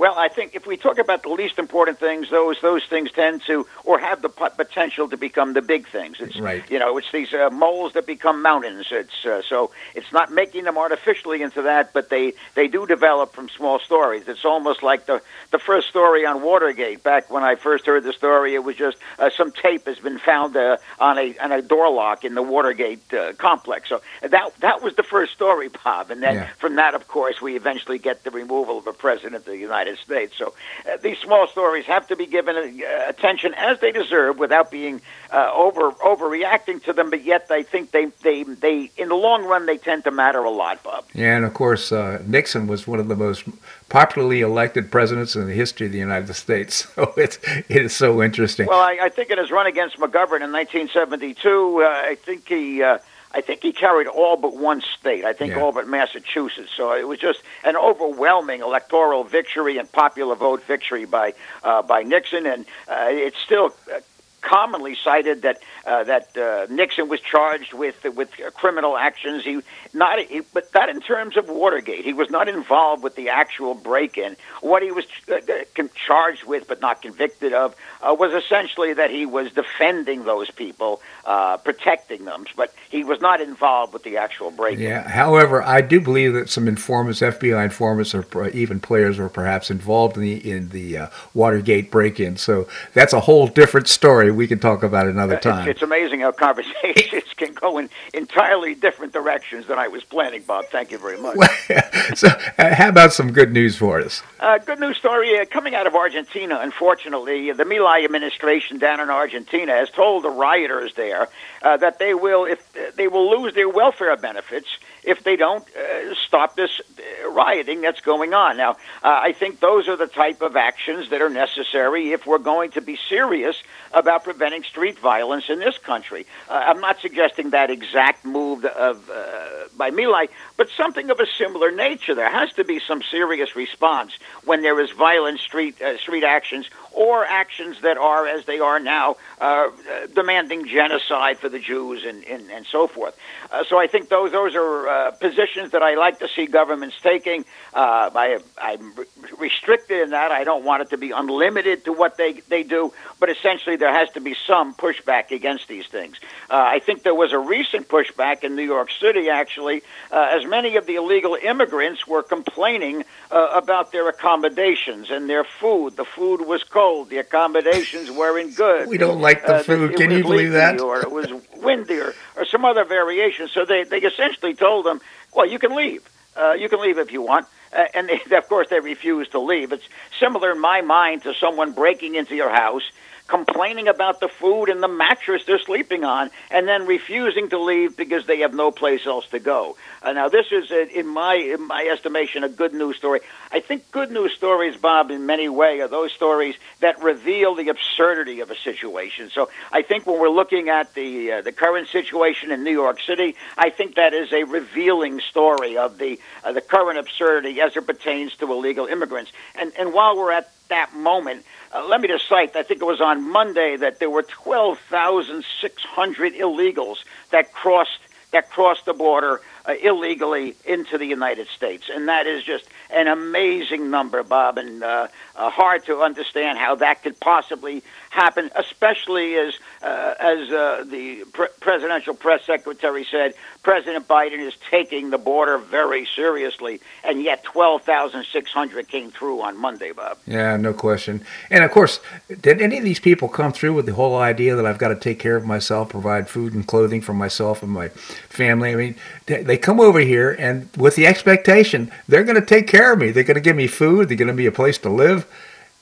Well, 0.00 0.14
I 0.16 0.28
think 0.28 0.54
if 0.54 0.66
we 0.66 0.78
talk 0.78 0.96
about 0.96 1.24
the 1.24 1.28
least 1.28 1.58
important 1.58 1.98
things, 1.98 2.30
those 2.30 2.58
those 2.62 2.86
things 2.86 3.12
tend 3.12 3.42
to 3.48 3.66
or 3.84 3.98
have 3.98 4.22
the 4.22 4.30
potential 4.30 5.10
to 5.10 5.18
become 5.18 5.52
the 5.52 5.60
big 5.60 5.86
things. 5.86 6.22
It's 6.22 6.40
right. 6.40 6.64
you 6.70 6.78
know, 6.78 6.96
it's 6.96 7.12
these 7.12 7.34
uh, 7.34 7.50
moles 7.50 7.92
that 7.92 8.06
become 8.06 8.40
mountains. 8.40 8.86
It's 8.90 9.26
uh, 9.26 9.42
so 9.46 9.72
it's 9.94 10.10
not 10.10 10.32
making 10.32 10.64
them 10.64 10.78
artificially 10.78 11.42
into 11.42 11.60
that, 11.60 11.92
but 11.92 12.08
they 12.08 12.32
they 12.54 12.66
do 12.66 12.86
develop 12.86 13.34
from 13.34 13.50
small 13.50 13.78
stories. 13.78 14.26
It's 14.26 14.46
almost 14.46 14.82
like 14.82 15.04
the 15.04 15.20
the 15.50 15.58
first 15.58 15.88
story 15.88 16.24
on 16.24 16.40
Watergate. 16.40 17.02
Back 17.02 17.30
when 17.30 17.42
I 17.42 17.56
first 17.56 17.84
heard 17.84 18.02
the 18.02 18.14
story, 18.14 18.54
it 18.54 18.64
was 18.64 18.76
just 18.76 18.96
uh, 19.18 19.28
some 19.36 19.52
tape 19.52 19.84
has 19.84 19.98
been 19.98 20.18
found 20.18 20.56
uh, 20.56 20.78
on 20.98 21.18
a 21.18 21.36
on 21.36 21.52
a 21.52 21.60
door 21.60 21.90
lock 21.92 22.24
in 22.24 22.34
the 22.34 22.42
Watergate 22.42 23.12
uh, 23.12 23.34
complex. 23.34 23.90
So 23.90 24.00
that 24.22 24.50
that 24.60 24.82
was 24.82 24.94
the 24.94 25.02
first 25.02 25.34
story, 25.34 25.68
Bob. 25.68 26.10
And 26.10 26.22
then 26.22 26.36
yeah. 26.36 26.48
from 26.58 26.76
that, 26.76 26.94
of 26.94 27.06
course, 27.06 27.42
we 27.42 27.54
eventually 27.54 27.98
get 27.98 28.24
the 28.24 28.30
removal 28.30 28.78
of 28.78 28.86
a 28.86 28.94
president 28.94 29.34
of 29.34 29.44
the 29.44 29.58
United 29.58 29.89
United 29.90 30.02
States. 30.02 30.36
So 30.36 30.54
uh, 30.86 30.96
these 30.98 31.18
small 31.18 31.46
stories 31.46 31.86
have 31.86 32.06
to 32.08 32.16
be 32.16 32.26
given 32.26 32.56
uh, 32.56 33.08
attention 33.08 33.54
as 33.54 33.80
they 33.80 33.92
deserve 33.92 34.38
without 34.38 34.70
being 34.70 35.00
uh, 35.32 35.50
over 35.54 35.92
overreacting 35.92 36.82
to 36.84 36.92
them. 36.92 37.10
But 37.10 37.24
yet, 37.24 37.46
I 37.50 37.62
think 37.62 37.90
they, 37.90 38.06
they 38.22 38.42
they 38.42 38.90
in 38.96 39.08
the 39.08 39.14
long 39.14 39.44
run 39.44 39.66
they 39.66 39.78
tend 39.78 40.04
to 40.04 40.10
matter 40.10 40.40
a 40.40 40.50
lot, 40.50 40.82
Bob. 40.82 41.04
Yeah, 41.14 41.36
and 41.36 41.44
of 41.44 41.54
course 41.54 41.92
uh, 41.92 42.22
Nixon 42.26 42.66
was 42.66 42.86
one 42.86 43.00
of 43.00 43.08
the 43.08 43.16
most 43.16 43.44
popularly 43.88 44.40
elected 44.40 44.90
presidents 44.90 45.34
in 45.34 45.46
the 45.46 45.54
history 45.54 45.86
of 45.86 45.92
the 45.92 45.98
United 45.98 46.32
States. 46.34 46.86
So 47.00 47.14
it's 47.16 47.38
it 47.68 47.82
is 47.82 47.96
so 47.96 48.22
interesting. 48.22 48.66
Well, 48.66 48.80
I, 48.80 48.98
I 49.02 49.08
think 49.08 49.30
in 49.30 49.38
his 49.38 49.50
run 49.50 49.66
against 49.66 49.96
McGovern 49.96 50.42
in 50.42 50.52
1972, 50.52 51.82
uh, 51.82 51.86
I 51.86 52.14
think 52.14 52.46
he 52.46 52.82
uh, 52.82 52.98
I 53.32 53.40
think 53.40 53.62
he 53.62 53.72
carried 53.72 54.06
all 54.06 54.36
but 54.36 54.56
one 54.56 54.82
state. 54.98 55.24
I 55.24 55.32
think 55.32 55.52
yeah. 55.52 55.60
all 55.60 55.72
but 55.72 55.86
Massachusetts. 55.86 56.70
So 56.76 56.92
it 56.92 57.06
was 57.06 57.18
just 57.18 57.40
an 57.64 57.76
overwhelming 57.76 58.60
electoral 58.60 59.24
victory 59.24 59.78
and 59.78 59.90
popular 59.90 60.34
vote 60.34 60.64
victory 60.64 61.04
by 61.04 61.34
uh, 61.62 61.82
by 61.82 62.02
Nixon, 62.02 62.46
and 62.46 62.64
uh, 62.88 63.06
it's 63.08 63.38
still 63.38 63.74
uh, 63.94 64.00
commonly 64.40 64.94
cited 64.94 65.42
that 65.42 65.62
uh, 65.86 66.04
that 66.04 66.36
uh, 66.36 66.66
Nixon 66.70 67.08
was 67.08 67.20
charged 67.20 67.72
with 67.72 68.04
with 68.04 68.30
criminal 68.54 68.96
actions. 68.96 69.44
He 69.44 69.60
not, 69.92 70.20
he, 70.20 70.40
but 70.52 70.72
not 70.74 70.88
in 70.88 71.00
terms 71.00 71.36
of 71.36 71.48
Watergate. 71.48 72.04
He 72.04 72.12
was 72.12 72.30
not 72.30 72.48
involved 72.48 73.02
with 73.02 73.16
the 73.16 73.28
actual 73.28 73.74
break-in. 73.74 74.36
What 74.60 74.82
he 74.82 74.92
was 74.92 75.04
uh, 75.28 75.36
uh 75.36 75.82
charged 75.94 76.44
with, 76.44 76.68
but 76.68 76.80
not 76.80 77.02
convicted 77.02 77.52
of, 77.52 77.74
uh, 78.02 78.14
was 78.18 78.32
essentially 78.32 78.92
that 78.94 79.10
he 79.10 79.26
was 79.26 79.52
defending 79.52 80.24
those 80.24 80.50
people, 80.50 81.00
uh, 81.24 81.56
protecting 81.58 82.24
them. 82.24 82.46
But 82.56 82.72
he 82.88 83.04
was 83.04 83.20
not 83.20 83.40
involved 83.40 83.92
with 83.92 84.04
the 84.04 84.16
actual 84.16 84.50
break-in. 84.50 84.80
Yeah. 84.80 85.08
However, 85.08 85.62
I 85.62 85.80
do 85.80 86.00
believe 86.00 86.34
that 86.34 86.48
some 86.48 86.68
informants, 86.68 87.20
FBI 87.20 87.64
informants, 87.64 88.14
or 88.14 88.48
even 88.50 88.80
players, 88.80 89.18
were 89.18 89.28
perhaps 89.28 89.70
involved 89.70 90.16
in 90.16 90.22
the 90.22 90.50
in 90.50 90.68
the 90.70 91.10
Watergate 91.34 91.90
break-in. 91.90 92.36
So 92.36 92.68
that's 92.94 93.12
a 93.12 93.20
whole 93.20 93.48
different 93.48 93.88
story 93.88 94.29
we 94.30 94.46
can 94.46 94.58
talk 94.58 94.82
about 94.82 95.06
another 95.06 95.36
time. 95.38 95.68
It's, 95.68 95.76
it's 95.76 95.82
amazing 95.82 96.20
how 96.20 96.32
conversations 96.32 97.24
can 97.36 97.54
go 97.54 97.78
in 97.78 97.90
entirely 98.14 98.74
different 98.74 99.12
directions 99.12 99.66
than 99.66 99.78
I 99.78 99.88
was 99.88 100.04
planning, 100.04 100.42
Bob. 100.42 100.66
Thank 100.66 100.90
you 100.90 100.98
very 100.98 101.20
much. 101.20 101.36
so, 102.14 102.28
uh, 102.58 102.74
how 102.74 102.88
about 102.88 103.12
some 103.12 103.32
good 103.32 103.52
news 103.52 103.76
for 103.76 104.00
us? 104.00 104.22
Uh, 104.38 104.58
good 104.58 104.80
news 104.80 104.96
story 104.96 105.38
uh, 105.38 105.44
coming 105.44 105.74
out 105.74 105.86
of 105.86 105.94
Argentina. 105.94 106.58
Unfortunately, 106.60 107.52
the 107.52 107.64
Milei 107.64 108.04
administration 108.04 108.78
down 108.78 109.00
in 109.00 109.10
Argentina 109.10 109.72
has 109.72 109.90
told 109.90 110.24
the 110.24 110.30
rioters 110.30 110.94
there 110.94 111.28
uh, 111.62 111.76
that 111.76 111.98
they 111.98 112.14
will, 112.14 112.44
if 112.44 112.60
uh, 112.76 112.90
they 112.96 113.08
will 113.08 113.30
lose 113.30 113.54
their 113.54 113.68
welfare 113.68 114.16
benefits 114.16 114.68
if 115.04 115.24
they 115.24 115.36
don't 115.36 115.64
uh, 115.76 116.14
stop 116.14 116.56
this 116.56 116.80
rioting 117.26 117.80
that's 117.80 118.00
going 118.00 118.34
on. 118.34 118.56
Now, 118.56 118.76
I 119.02 119.32
think 119.32 119.60
those 119.60 119.88
are 119.88 119.96
the 119.96 120.06
type 120.06 120.42
of 120.42 120.56
actions 120.56 121.10
that 121.10 121.22
are 121.22 121.30
necessary 121.30 122.12
if 122.12 122.26
we're 122.26 122.38
going 122.38 122.72
to 122.72 122.80
be 122.80 122.98
serious 123.08 123.56
about 123.92 124.24
preventing 124.24 124.62
street 124.62 124.98
violence 124.98 125.48
in 125.48 125.58
this 125.58 125.78
country. 125.78 126.26
Uh, 126.48 126.62
I'm 126.66 126.80
not 126.80 127.00
suggesting 127.00 127.50
that 127.50 127.70
exact 127.70 128.24
move 128.24 128.64
of 128.64 129.10
uh, 129.10 129.68
by 129.76 129.90
Milei, 129.90 130.28
but 130.56 130.68
something 130.76 131.10
of 131.10 131.20
a 131.20 131.26
similar 131.38 131.70
nature. 131.70 132.14
There 132.14 132.30
has 132.30 132.52
to 132.54 132.64
be 132.64 132.80
some 132.80 133.02
serious 133.02 133.56
response 133.56 134.12
when 134.44 134.62
there 134.62 134.78
is 134.80 134.90
violent 134.90 135.40
street 135.40 135.80
uh, 135.80 135.98
street 135.98 136.24
actions 136.24 136.68
or 136.92 137.24
actions 137.24 137.80
that 137.82 137.96
are, 137.96 138.26
as 138.26 138.46
they 138.46 138.58
are 138.58 138.80
now, 138.80 139.16
uh, 139.40 139.70
demanding 140.14 140.66
genocide 140.66 141.38
for 141.38 141.48
the 141.48 141.58
Jews 141.58 142.04
and, 142.04 142.24
and, 142.24 142.50
and 142.50 142.66
so 142.66 142.86
forth. 142.86 143.18
Uh, 143.50 143.64
so 143.64 143.78
I 143.78 143.86
think 143.86 144.08
those 144.08 144.32
those 144.32 144.54
are 144.54 144.88
uh, 144.90 145.10
positions 145.12 145.70
that 145.70 145.82
I 145.82 145.94
like 145.94 146.18
to 146.18 146.28
see 146.28 146.46
governments 146.46 146.96
taking. 147.00 147.44
Uh, 147.72 148.10
I, 148.14 148.38
I'm 148.60 148.92
restricted 149.38 150.02
in 150.02 150.10
that. 150.10 150.32
I 150.32 150.42
don't 150.44 150.64
want 150.64 150.82
it 150.82 150.90
to 150.90 150.98
be 150.98 151.12
unlimited 151.12 151.84
to 151.84 151.92
what 151.92 152.16
they, 152.16 152.32
they 152.48 152.64
do, 152.64 152.92
but 153.20 153.28
essentially 153.30 153.76
there 153.76 153.92
has 153.92 154.08
to 154.10 154.20
be 154.20 154.34
some 154.46 154.74
pushback 154.74 155.30
against 155.30 155.68
these 155.68 155.86
things. 155.86 156.18
Uh, 156.48 156.54
I 156.76 156.80
think 156.80 157.04
there 157.04 157.14
was 157.14 157.32
a 157.32 157.38
recent 157.38 157.88
pushback 157.88 158.42
in 158.42 158.56
New 158.56 158.64
York 158.64 158.90
City, 159.00 159.28
actually, 159.28 159.82
uh, 160.10 160.30
as 160.32 160.44
many 160.44 160.76
of 160.76 160.86
the 160.86 160.96
illegal 160.96 161.36
immigrants 161.40 162.06
were 162.06 162.22
complaining 162.22 163.04
about 163.32 163.92
their 163.92 164.08
accommodations 164.08 165.10
and 165.10 165.30
their 165.30 165.44
food. 165.44 165.96
The 165.96 166.04
food 166.04 166.46
was 166.46 166.64
cold 166.64 166.80
cold. 166.80 167.10
The 167.10 167.18
accommodations 167.18 168.10
weren't 168.10 168.56
good. 168.56 168.88
We 168.88 168.98
don't 168.98 169.20
like 169.20 169.44
the 169.46 169.56
uh, 169.56 169.62
food. 169.62 169.96
Can 169.96 170.10
you 170.10 170.22
believe 170.22 170.52
that? 170.52 170.80
Or 170.80 171.00
it 171.00 171.10
was 171.10 171.28
windy 171.56 171.98
or, 171.98 172.14
or 172.36 172.44
some 172.44 172.64
other 172.64 172.84
variation. 172.84 173.48
So 173.48 173.64
they, 173.64 173.84
they 173.84 173.98
essentially 173.98 174.54
told 174.54 174.86
them, 174.86 175.00
well, 175.34 175.46
you 175.46 175.58
can 175.58 175.74
leave. 175.74 176.02
Uh, 176.36 176.52
you 176.52 176.68
can 176.68 176.80
leave 176.80 176.98
if 176.98 177.12
you 177.12 177.22
want. 177.22 177.46
Uh, 177.72 177.84
and 177.94 178.08
they, 178.08 178.20
of 178.36 178.48
course, 178.48 178.68
they 178.68 178.80
refused 178.80 179.32
to 179.32 179.40
leave. 179.40 179.72
It's 179.72 179.88
similar 180.18 180.52
in 180.52 180.60
my 180.60 180.80
mind 180.80 181.22
to 181.22 181.34
someone 181.34 181.72
breaking 181.72 182.14
into 182.14 182.34
your 182.34 182.50
house, 182.50 182.90
complaining 183.30 183.88
about 183.88 184.20
the 184.20 184.28
food 184.28 184.68
and 184.68 184.82
the 184.82 184.88
mattress 184.88 185.44
they're 185.46 185.60
sleeping 185.60 186.04
on, 186.04 186.30
and 186.50 186.66
then 186.66 186.86
refusing 186.86 187.48
to 187.48 187.58
leave 187.58 187.96
because 187.96 188.26
they 188.26 188.40
have 188.40 188.52
no 188.52 188.70
place 188.72 189.06
else 189.06 189.26
to 189.28 189.38
go. 189.38 189.76
Uh, 190.02 190.12
now, 190.12 190.28
this 190.28 190.46
is, 190.50 190.70
a, 190.70 190.98
in 190.98 191.06
my 191.06 191.34
in 191.34 191.66
my 191.66 191.88
estimation, 191.90 192.42
a 192.44 192.48
good 192.48 192.74
news 192.74 192.96
story. 192.96 193.20
I 193.52 193.60
think 193.60 193.90
good 193.92 194.10
news 194.10 194.32
stories, 194.34 194.76
Bob, 194.76 195.10
in 195.10 195.24
many 195.26 195.48
ways, 195.48 195.80
are 195.80 195.88
those 195.88 196.12
stories 196.12 196.56
that 196.80 197.02
reveal 197.02 197.54
the 197.54 197.68
absurdity 197.68 198.40
of 198.40 198.50
a 198.50 198.56
situation. 198.56 199.30
So, 199.30 199.48
I 199.72 199.82
think 199.82 200.06
when 200.06 200.18
we're 200.20 200.28
looking 200.28 200.68
at 200.68 200.94
the 200.94 201.32
uh, 201.32 201.42
the 201.42 201.52
current 201.52 201.88
situation 201.88 202.50
in 202.50 202.64
New 202.64 202.72
York 202.72 203.00
City, 203.00 203.36
I 203.56 203.70
think 203.70 203.94
that 203.94 204.12
is 204.12 204.32
a 204.32 204.42
revealing 204.44 205.20
story 205.20 205.76
of 205.76 205.98
the 205.98 206.18
uh, 206.42 206.52
the 206.52 206.60
current 206.60 206.98
absurdity 206.98 207.60
as 207.60 207.76
it 207.76 207.86
pertains 207.86 208.34
to 208.36 208.52
illegal 208.52 208.86
immigrants. 208.86 209.30
And 209.54 209.72
and 209.78 209.92
while 209.92 210.16
we're 210.16 210.32
at 210.32 210.50
that 210.70 210.92
moment, 210.94 211.44
uh, 211.72 211.86
let 211.86 212.00
me 212.00 212.08
just 212.08 212.26
cite, 212.28 212.56
I 212.56 212.64
think 212.64 212.82
it 212.82 212.86
was 212.86 213.00
on 213.00 213.30
Monday 213.30 213.76
that 213.76 214.00
there 214.00 214.10
were 214.10 214.22
12,600 214.22 216.34
illegals 216.34 217.04
that 217.30 217.52
crossed 217.52 218.00
that 218.32 218.50
crossed 218.50 218.84
the 218.84 218.94
border 218.94 219.40
uh, 219.66 219.74
illegally 219.82 220.54
into 220.64 220.98
the 220.98 221.06
United 221.06 221.48
States, 221.48 221.90
and 221.92 222.06
that 222.08 222.28
is 222.28 222.44
just 222.44 222.64
an 222.92 223.08
amazing 223.08 223.90
number, 223.90 224.22
Bob, 224.22 224.58
and 224.58 224.82
uh, 224.82 225.08
uh, 225.36 225.50
hard 225.50 225.84
to 225.86 226.00
understand 226.00 226.58
how 226.58 226.74
that 226.76 227.02
could 227.02 227.18
possibly 227.20 227.82
happen, 228.10 228.50
especially 228.56 229.36
as 229.36 229.54
uh, 229.82 230.14
as 230.18 230.50
uh, 230.50 230.84
the 230.86 231.24
pre- 231.32 231.48
presidential 231.60 232.14
press 232.14 232.44
secretary 232.44 233.06
said, 233.10 233.34
President 233.62 234.06
Biden 234.06 234.40
is 234.40 234.54
taking 234.70 235.10
the 235.10 235.18
border 235.18 235.56
very 235.56 236.06
seriously, 236.06 236.80
and 237.02 237.22
yet 237.22 237.42
12,600 237.44 238.88
came 238.88 239.10
through 239.10 239.40
on 239.40 239.56
Monday, 239.56 239.92
Bob. 239.92 240.18
Yeah, 240.26 240.56
no 240.56 240.74
question. 240.74 241.24
And 241.50 241.64
of 241.64 241.70
course, 241.70 242.00
did 242.40 242.60
any 242.60 242.78
of 242.78 242.84
these 242.84 243.00
people 243.00 243.28
come 243.28 243.52
through 243.52 243.74
with 243.74 243.86
the 243.86 243.94
whole 243.94 244.16
idea 244.16 244.54
that 244.54 244.66
I've 244.66 244.78
got 244.78 244.88
to 244.88 244.96
take 244.96 245.18
care 245.18 245.36
of 245.36 245.46
myself, 245.46 245.88
provide 245.88 246.28
food 246.28 246.52
and 246.52 246.66
clothing 246.66 247.00
for 247.00 247.14
myself 247.14 247.62
and 247.62 247.72
my 247.72 247.88
family? 247.88 248.72
I 248.72 248.74
mean, 248.74 248.96
they 249.26 249.56
come 249.56 249.80
over 249.80 250.00
here 250.00 250.36
and 250.38 250.68
with 250.76 250.96
the 250.96 251.06
expectation 251.06 251.90
they're 252.08 252.24
going 252.24 252.40
to 252.40 252.46
take 252.46 252.66
care 252.66 252.79
of 252.88 252.98
me. 252.98 253.10
They're 253.10 253.24
going 253.24 253.34
to 253.34 253.40
give 253.40 253.56
me 253.56 253.66
food. 253.66 254.08
They're 254.08 254.16
going 254.16 254.28
to 254.28 254.34
be 254.34 254.46
a 254.46 254.52
place 254.52 254.78
to 254.78 254.90
live 254.90 255.26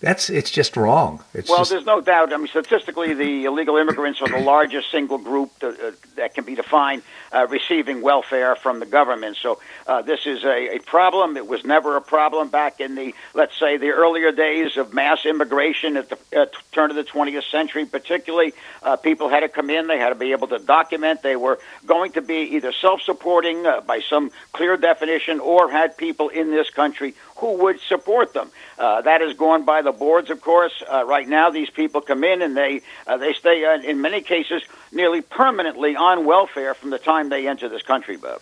that's 0.00 0.30
it's 0.30 0.50
just 0.50 0.76
wrong. 0.76 1.24
It's 1.34 1.48
well, 1.48 1.58
just... 1.58 1.70
there's 1.70 1.86
no 1.86 2.00
doubt. 2.00 2.32
I 2.32 2.36
mean, 2.36 2.46
statistically, 2.46 3.14
the 3.14 3.46
illegal 3.46 3.76
immigrants 3.76 4.22
are 4.22 4.28
the 4.28 4.38
largest 4.38 4.92
single 4.92 5.18
group 5.18 5.58
to, 5.58 5.68
uh, 5.70 5.90
that 6.14 6.34
can 6.34 6.44
be 6.44 6.54
defined 6.54 7.02
uh, 7.32 7.48
receiving 7.48 8.00
welfare 8.00 8.54
from 8.54 8.78
the 8.78 8.86
government. 8.86 9.36
So 9.36 9.60
uh, 9.88 10.02
this 10.02 10.24
is 10.24 10.44
a, 10.44 10.76
a 10.76 10.78
problem. 10.78 11.36
It 11.36 11.48
was 11.48 11.64
never 11.64 11.96
a 11.96 12.00
problem 12.00 12.48
back 12.48 12.80
in 12.80 12.94
the, 12.94 13.12
let's 13.34 13.58
say, 13.58 13.76
the 13.76 13.88
earlier 13.88 14.30
days 14.30 14.76
of 14.76 14.94
mass 14.94 15.26
immigration 15.26 15.96
at 15.96 16.10
the 16.10 16.42
uh, 16.42 16.46
turn 16.70 16.90
of 16.90 16.96
the 16.96 17.02
20th 17.02 17.50
century. 17.50 17.84
Particularly, 17.84 18.54
uh, 18.84 18.94
people 18.96 19.28
had 19.28 19.40
to 19.40 19.48
come 19.48 19.68
in. 19.68 19.88
They 19.88 19.98
had 19.98 20.10
to 20.10 20.14
be 20.14 20.30
able 20.30 20.46
to 20.48 20.60
document. 20.60 21.22
They 21.22 21.36
were 21.36 21.58
going 21.86 22.12
to 22.12 22.22
be 22.22 22.54
either 22.54 22.70
self-supporting 22.70 23.66
uh, 23.66 23.80
by 23.80 23.98
some 24.00 24.30
clear 24.52 24.76
definition, 24.76 25.40
or 25.40 25.68
had 25.70 25.96
people 25.96 26.28
in 26.28 26.52
this 26.52 26.70
country 26.70 27.14
who 27.38 27.54
would 27.62 27.80
support 27.80 28.32
them. 28.32 28.50
Uh, 28.78 29.02
that 29.02 29.20
has 29.20 29.36
gone 29.36 29.64
by 29.64 29.82
the 29.82 29.92
boards, 29.92 30.30
of 30.30 30.40
course. 30.40 30.82
Uh, 30.92 31.04
right 31.04 31.28
now, 31.28 31.50
these 31.50 31.70
people 31.70 32.00
come 32.00 32.24
in 32.24 32.42
and 32.42 32.56
they 32.56 32.82
uh, 33.06 33.16
they 33.16 33.32
stay, 33.32 33.64
uh, 33.64 33.80
in 33.80 34.00
many 34.00 34.20
cases, 34.20 34.62
nearly 34.92 35.22
permanently 35.22 35.96
on 35.96 36.24
welfare 36.24 36.74
from 36.74 36.90
the 36.90 36.98
time 36.98 37.28
they 37.28 37.48
enter 37.48 37.68
this 37.68 37.82
country, 37.82 38.16
Bob. 38.16 38.40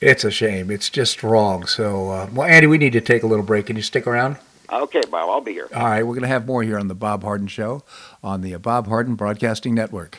It's 0.00 0.24
a 0.24 0.30
shame. 0.30 0.70
It's 0.70 0.90
just 0.90 1.22
wrong. 1.22 1.66
So, 1.66 2.10
uh, 2.10 2.28
well, 2.32 2.46
Andy, 2.46 2.66
we 2.66 2.76
need 2.76 2.92
to 2.92 3.00
take 3.00 3.22
a 3.22 3.26
little 3.26 3.44
break. 3.44 3.66
Can 3.66 3.76
you 3.76 3.82
stick 3.82 4.06
around? 4.06 4.36
Okay, 4.70 5.00
Bob, 5.10 5.30
I'll 5.30 5.40
be 5.40 5.52
here. 5.52 5.68
All 5.74 5.84
right, 5.84 6.02
we're 6.02 6.14
going 6.14 6.22
to 6.22 6.28
have 6.28 6.46
more 6.46 6.62
here 6.62 6.78
on 6.78 6.88
the 6.88 6.94
Bob 6.94 7.22
Harden 7.22 7.46
Show 7.46 7.82
on 8.22 8.42
the 8.42 8.56
Bob 8.56 8.88
Harden 8.88 9.14
Broadcasting 9.14 9.74
Network. 9.74 10.18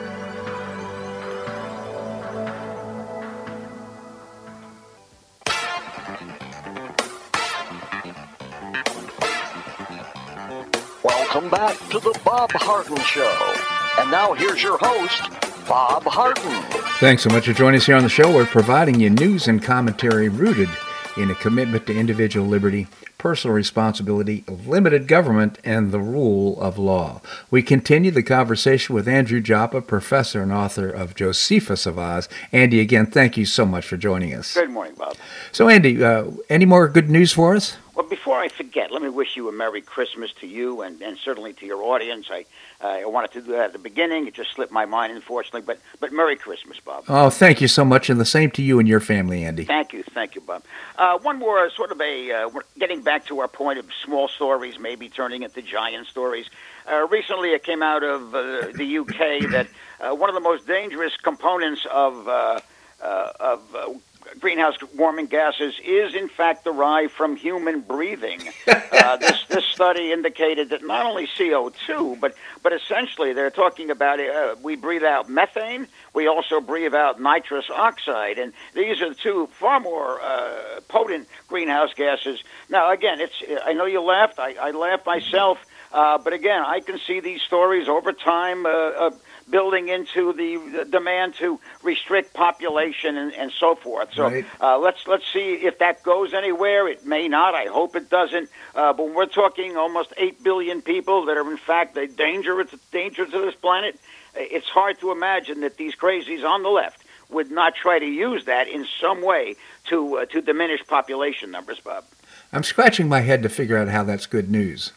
Back 11.51 11.77
to 11.89 11.99
the 11.99 12.17
Bob 12.23 12.49
Harden 12.53 12.97
Show. 13.01 13.55
And 13.99 14.09
now 14.09 14.33
here's 14.33 14.63
your 14.63 14.77
host, 14.81 15.21
Bob 15.67 16.03
Harden. 16.03 16.63
Thanks 16.99 17.23
so 17.23 17.29
much 17.29 17.45
for 17.45 17.51
joining 17.51 17.77
us 17.77 17.85
here 17.85 17.97
on 17.97 18.03
the 18.03 18.09
show. 18.09 18.33
We're 18.33 18.45
providing 18.45 19.01
you 19.01 19.09
news 19.09 19.49
and 19.49 19.61
commentary 19.61 20.29
rooted 20.29 20.69
in 21.17 21.29
a 21.29 21.35
commitment 21.35 21.87
to 21.87 21.95
individual 21.95 22.47
liberty, 22.47 22.87
personal 23.17 23.53
responsibility, 23.53 24.45
limited 24.47 25.09
government, 25.09 25.59
and 25.65 25.91
the 25.91 25.99
rule 25.99 26.59
of 26.61 26.77
law. 26.77 27.19
We 27.49 27.61
continue 27.61 28.11
the 28.11 28.23
conversation 28.23 28.95
with 28.95 29.09
Andrew 29.09 29.41
Joppa, 29.41 29.81
professor 29.81 30.41
and 30.41 30.53
author 30.53 30.89
of 30.89 31.15
Josephus 31.15 31.85
of 31.85 31.99
Oz. 31.99 32.29
Andy, 32.53 32.79
again, 32.79 33.07
thank 33.07 33.35
you 33.35 33.45
so 33.45 33.65
much 33.65 33.85
for 33.85 33.97
joining 33.97 34.33
us. 34.33 34.53
Good 34.53 34.69
morning, 34.69 34.95
Bob. 34.95 35.17
So, 35.51 35.67
Andy, 35.67 36.01
uh, 36.01 36.27
any 36.49 36.65
more 36.65 36.87
good 36.87 37.09
news 37.09 37.33
for 37.33 37.57
us? 37.57 37.75
Well, 37.95 38.07
before 38.07 38.37
I 38.37 38.47
forget, 38.47 38.91
let 38.91 39.01
me 39.01 39.09
wish 39.09 39.35
you 39.35 39.49
a 39.49 39.51
Merry 39.51 39.81
Christmas 39.81 40.31
to 40.39 40.47
you 40.47 40.81
and, 40.81 41.01
and 41.01 41.17
certainly 41.17 41.51
to 41.53 41.65
your 41.65 41.83
audience. 41.83 42.27
I 42.31 42.45
uh, 42.81 42.87
I 42.87 43.05
wanted 43.05 43.31
to 43.33 43.41
do 43.41 43.51
that 43.51 43.65
at 43.65 43.73
the 43.73 43.79
beginning. 43.79 44.27
It 44.27 44.33
just 44.33 44.53
slipped 44.53 44.71
my 44.71 44.85
mind, 44.85 45.13
unfortunately. 45.13 45.61
But 45.61 45.79
but 45.99 46.13
Merry 46.13 46.37
Christmas, 46.37 46.79
Bob. 46.79 47.03
Oh, 47.09 47.29
thank 47.29 47.59
you 47.59 47.67
so 47.67 47.83
much, 47.83 48.09
and 48.09 48.19
the 48.19 48.25
same 48.25 48.49
to 48.51 48.61
you 48.61 48.79
and 48.79 48.87
your 48.87 49.01
family, 49.01 49.43
Andy. 49.43 49.65
Thank 49.65 49.91
you, 49.91 50.03
thank 50.03 50.35
you, 50.35 50.41
Bob. 50.41 50.63
Uh, 50.97 51.17
one 51.19 51.37
more 51.37 51.69
sort 51.71 51.91
of 51.91 51.99
a 51.99 52.31
uh, 52.31 52.49
getting 52.79 53.01
back 53.01 53.25
to 53.25 53.39
our 53.39 53.49
point 53.49 53.77
of 53.77 53.85
small 54.05 54.29
stories, 54.29 54.79
maybe 54.79 55.09
turning 55.09 55.43
into 55.43 55.61
giant 55.61 56.07
stories. 56.07 56.49
Uh, 56.89 57.07
recently, 57.07 57.49
it 57.49 57.63
came 57.63 57.83
out 57.83 58.03
of 58.03 58.33
uh, 58.33 58.67
the 58.73 58.97
UK 58.99 59.51
that 59.51 59.67
uh, 59.99 60.15
one 60.15 60.29
of 60.29 60.35
the 60.35 60.41
most 60.41 60.65
dangerous 60.65 61.15
components 61.17 61.85
of 61.91 62.27
uh, 62.27 62.59
uh, 63.01 63.31
of 63.39 63.75
uh, 63.75 63.93
greenhouse 64.39 64.75
warming 64.95 65.27
gases 65.27 65.75
is 65.83 66.13
in 66.15 66.27
fact 66.27 66.63
derived 66.63 67.11
from 67.11 67.35
human 67.35 67.81
breathing. 67.81 68.41
uh, 68.67 69.17
this 69.17 69.45
this 69.49 69.65
study 69.65 70.11
indicated 70.11 70.69
that 70.69 70.85
not 70.85 71.05
only 71.05 71.27
CO2, 71.27 72.19
but 72.19 72.35
but 72.63 72.73
essentially 72.73 73.33
they're 73.33 73.49
talking 73.49 73.89
about 73.89 74.19
uh, 74.19 74.55
we 74.61 74.75
breathe 74.75 75.03
out 75.03 75.29
methane, 75.29 75.87
we 76.13 76.27
also 76.27 76.61
breathe 76.61 76.95
out 76.95 77.21
nitrous 77.21 77.69
oxide, 77.69 78.37
and 78.37 78.53
these 78.73 79.01
are 79.01 79.09
the 79.09 79.15
two 79.15 79.47
far 79.59 79.79
more 79.79 80.21
uh, 80.21 80.79
potent 80.87 81.27
greenhouse 81.47 81.93
gases. 81.93 82.43
Now 82.69 82.91
again, 82.91 83.19
it's 83.19 83.41
I 83.65 83.73
know 83.73 83.85
you 83.85 84.01
laughed, 84.01 84.39
I, 84.39 84.53
I 84.53 84.71
laughed 84.71 85.05
myself. 85.05 85.57
Uh, 85.93 86.17
but 86.17 86.31
again, 86.31 86.63
I 86.65 86.79
can 86.79 86.97
see 86.99 87.19
these 87.19 87.41
stories 87.41 87.89
over 87.89 88.13
time 88.13 88.65
uh, 88.65 88.69
uh, 88.69 89.11
building 89.51 89.89
into 89.89 90.33
the 90.33 90.85
demand 90.89 91.35
to 91.35 91.59
restrict 91.83 92.33
population 92.33 93.17
and, 93.17 93.33
and 93.33 93.51
so 93.51 93.75
forth. 93.75 94.09
So 94.15 94.23
Right. 94.23 94.45
uh, 94.59 94.77
let's 94.79 95.05
let's 95.05 95.25
see 95.31 95.53
if 95.69 95.79
that 95.79 96.01
goes 96.03 96.33
anywhere. 96.33 96.87
It 96.87 97.05
may 97.05 97.27
not. 97.27 97.53
I 97.53 97.65
hope 97.65 97.95
it 97.95 98.09
doesn't. 98.09 98.49
Uh, 98.73 98.93
but 98.93 99.13
we're 99.13 99.25
talking 99.27 99.77
almost 99.77 100.13
eight 100.17 100.41
billion 100.41 100.81
people 100.81 101.25
that 101.25 101.37
are 101.37 101.51
in 101.51 101.57
fact 101.57 101.97
a 101.97 102.07
danger 102.07 102.63
to 102.63 102.79
danger 102.91 103.25
to 103.25 103.39
this 103.45 103.55
planet. 103.55 103.99
It's 104.35 104.67
hard 104.69 104.99
to 105.01 105.11
imagine 105.11 105.61
that 105.61 105.75
these 105.77 105.93
crazies 105.95 106.43
on 106.43 106.63
the 106.63 106.69
left 106.69 107.03
would 107.29 107.51
not 107.51 107.75
try 107.75 107.99
to 107.99 108.05
use 108.05 108.45
that 108.45 108.67
in 108.67 108.85
some 108.99 109.21
way 109.21 109.55
to 109.89 110.17
uh, 110.19 110.25
to 110.27 110.41
diminish 110.41 110.81
population 110.87 111.51
numbers, 111.51 111.79
Bob. 111.79 112.05
I'm 112.53 112.63
scratching 112.63 113.07
my 113.07 113.21
head 113.21 113.43
to 113.43 113.49
figure 113.49 113.77
out 113.77 113.87
how 113.89 114.03
that's 114.03 114.25
good 114.25 114.49
news. 114.49 114.91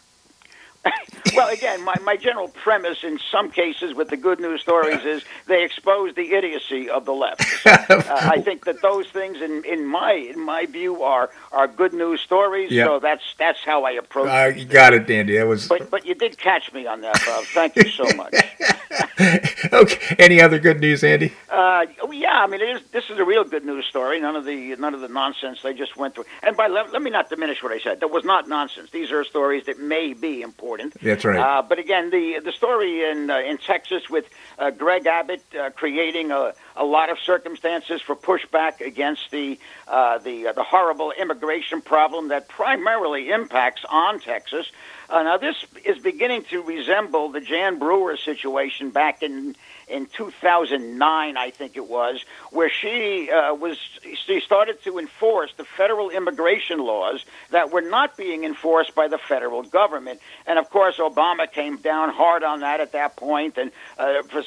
well, 1.35 1.49
again, 1.49 1.82
my, 1.85 1.95
my 2.03 2.16
general 2.16 2.49
premise 2.49 3.05
in 3.05 3.18
some 3.30 3.51
cases 3.51 3.95
with 3.95 4.09
the 4.09 4.16
good 4.16 4.41
news 4.41 4.61
stories 4.61 5.05
is 5.05 5.22
they 5.47 5.64
expose 5.64 6.14
the 6.14 6.32
idiocy 6.32 6.89
of 6.91 7.05
the 7.05 7.12
left. 7.12 7.43
So, 7.62 7.70
uh, 7.89 8.03
I 8.09 8.41
think 8.41 8.64
that 8.64 8.82
those 8.82 9.09
things, 9.09 9.41
in, 9.41 9.64
in 9.64 9.87
my 9.87 10.12
in 10.12 10.41
my 10.41 10.66
view, 10.66 11.03
are 11.03 11.30
are 11.53 11.66
good 11.66 11.93
news 11.93 12.20
stories. 12.20 12.70
Yeah. 12.70 12.87
So 12.87 12.99
that's 12.99 13.22
that's 13.39 13.61
how 13.64 13.85
I 13.85 13.93
approach. 13.93 14.28
Uh, 14.28 14.51
it. 14.51 14.59
you 14.59 14.64
got 14.64 14.95
it, 14.95 15.11
Andy. 15.11 15.37
That 15.37 15.47
was 15.47 15.68
But 15.68 15.91
but 15.91 16.07
you 16.07 16.14
did 16.14 16.39
catch 16.39 16.72
me 16.72 16.87
on 16.87 17.01
that, 17.03 17.22
Bob. 17.26 17.45
Thank 17.45 17.76
you 17.76 17.89
so 17.89 18.05
much. 18.16 18.35
okay. 19.72 20.16
Any 20.18 20.41
other 20.41 20.59
good 20.59 20.80
news, 20.80 21.05
Andy? 21.05 21.32
Uh, 21.49 21.87
yeah, 22.12 22.43
I 22.43 22.47
mean, 22.47 22.61
it 22.61 22.76
is. 22.76 22.82
This 22.91 23.11
is 23.11 23.18
a 23.18 23.24
real 23.24 23.45
good 23.45 23.64
news 23.64 23.87
story. 23.87 24.20
None 24.20 24.37
of 24.37 24.45
the 24.45 24.76
none 24.76 24.95
of 24.95 25.01
the 25.01 25.09
nonsense 25.09 25.62
they 25.62 25.72
just 25.74 25.97
went 25.97 26.14
through. 26.14 26.24
And 26.43 26.57
by 26.57 26.68
let, 26.68 26.93
let 26.93 27.03
me 27.03 27.11
not 27.11 27.28
diminish 27.30 27.62
what 27.62 27.72
I 27.72 27.78
said. 27.78 28.01
That 28.01 28.11
was 28.11 28.24
not 28.24 28.49
nonsense. 28.49 28.91
These 28.91 29.11
are 29.11 29.24
stories 29.24 29.66
that 29.66 29.78
may 29.78 30.12
be 30.12 30.43
important. 30.43 30.95
That's 31.01 31.24
right. 31.24 31.39
Uh, 31.39 31.62
but 31.62 31.78
again, 31.78 32.11
the 32.11 32.41
the 32.45 32.53
story 32.53 33.05
in 33.09 33.30
uh, 33.30 33.39
in 33.39 33.59
Texas 33.59 34.09
with 34.11 34.26
uh, 34.59 34.70
Greg 34.70 35.07
Abbott 35.07 35.43
uh, 35.59 35.70
creating 35.70 36.30
a, 36.30 36.53
a 36.76 36.85
lot 36.85 37.11
of 37.11 37.18
circumstances 37.18 38.01
for 38.03 38.16
pushback 38.16 38.80
against 38.80 39.30
the 39.30 39.59
uh, 39.89 40.18
the 40.18 40.49
uh, 40.49 40.53
the 40.53 40.64
horrible 40.64 41.12
immigration 41.12 41.80
problem 41.80 42.28
that 42.28 42.49
primarily 42.49 43.30
impacts 43.30 43.85
on 43.89 44.20
Texas. 44.20 44.70
Uh, 45.09 45.22
now, 45.22 45.36
this 45.36 45.57
is 45.84 45.98
beginning 45.98 46.44
to 46.44 46.62
resemble 46.62 47.28
the 47.30 47.40
Jan 47.40 47.78
Brewer 47.78 48.16
situation 48.16 48.90
back 48.90 49.22
in 49.22 49.55
in 49.86 50.07
2009, 50.07 51.36
I 51.36 51.50
think 51.50 51.76
it 51.76 51.88
was, 51.88 52.24
where 52.50 52.70
she 52.70 53.30
uh, 53.30 53.55
was 53.55 53.78
she 54.26 54.40
started 54.40 54.82
to 54.84 54.98
enforce 54.98 55.52
the 55.57 55.64
federal 55.64 56.11
immigration 56.11 56.78
laws 56.78 57.24
that 57.50 57.70
were 57.70 57.82
not 57.82 58.16
being 58.16 58.44
enforced 58.44 58.94
by 58.94 59.09
the 59.09 59.18
federal 59.18 59.62
government. 59.62 60.20
And 60.46 60.59
of 60.59 60.70
course, 60.70 60.96
Obama 60.98 61.50
came 61.50 61.76
down 61.76 62.11
hard 62.11 62.42
on 62.42 62.61
that 62.61 62.80
at 62.80 62.92
that 62.92 63.16
point, 63.16 63.59
and 63.59 63.70
uh, 63.98 64.22
for 64.22 64.42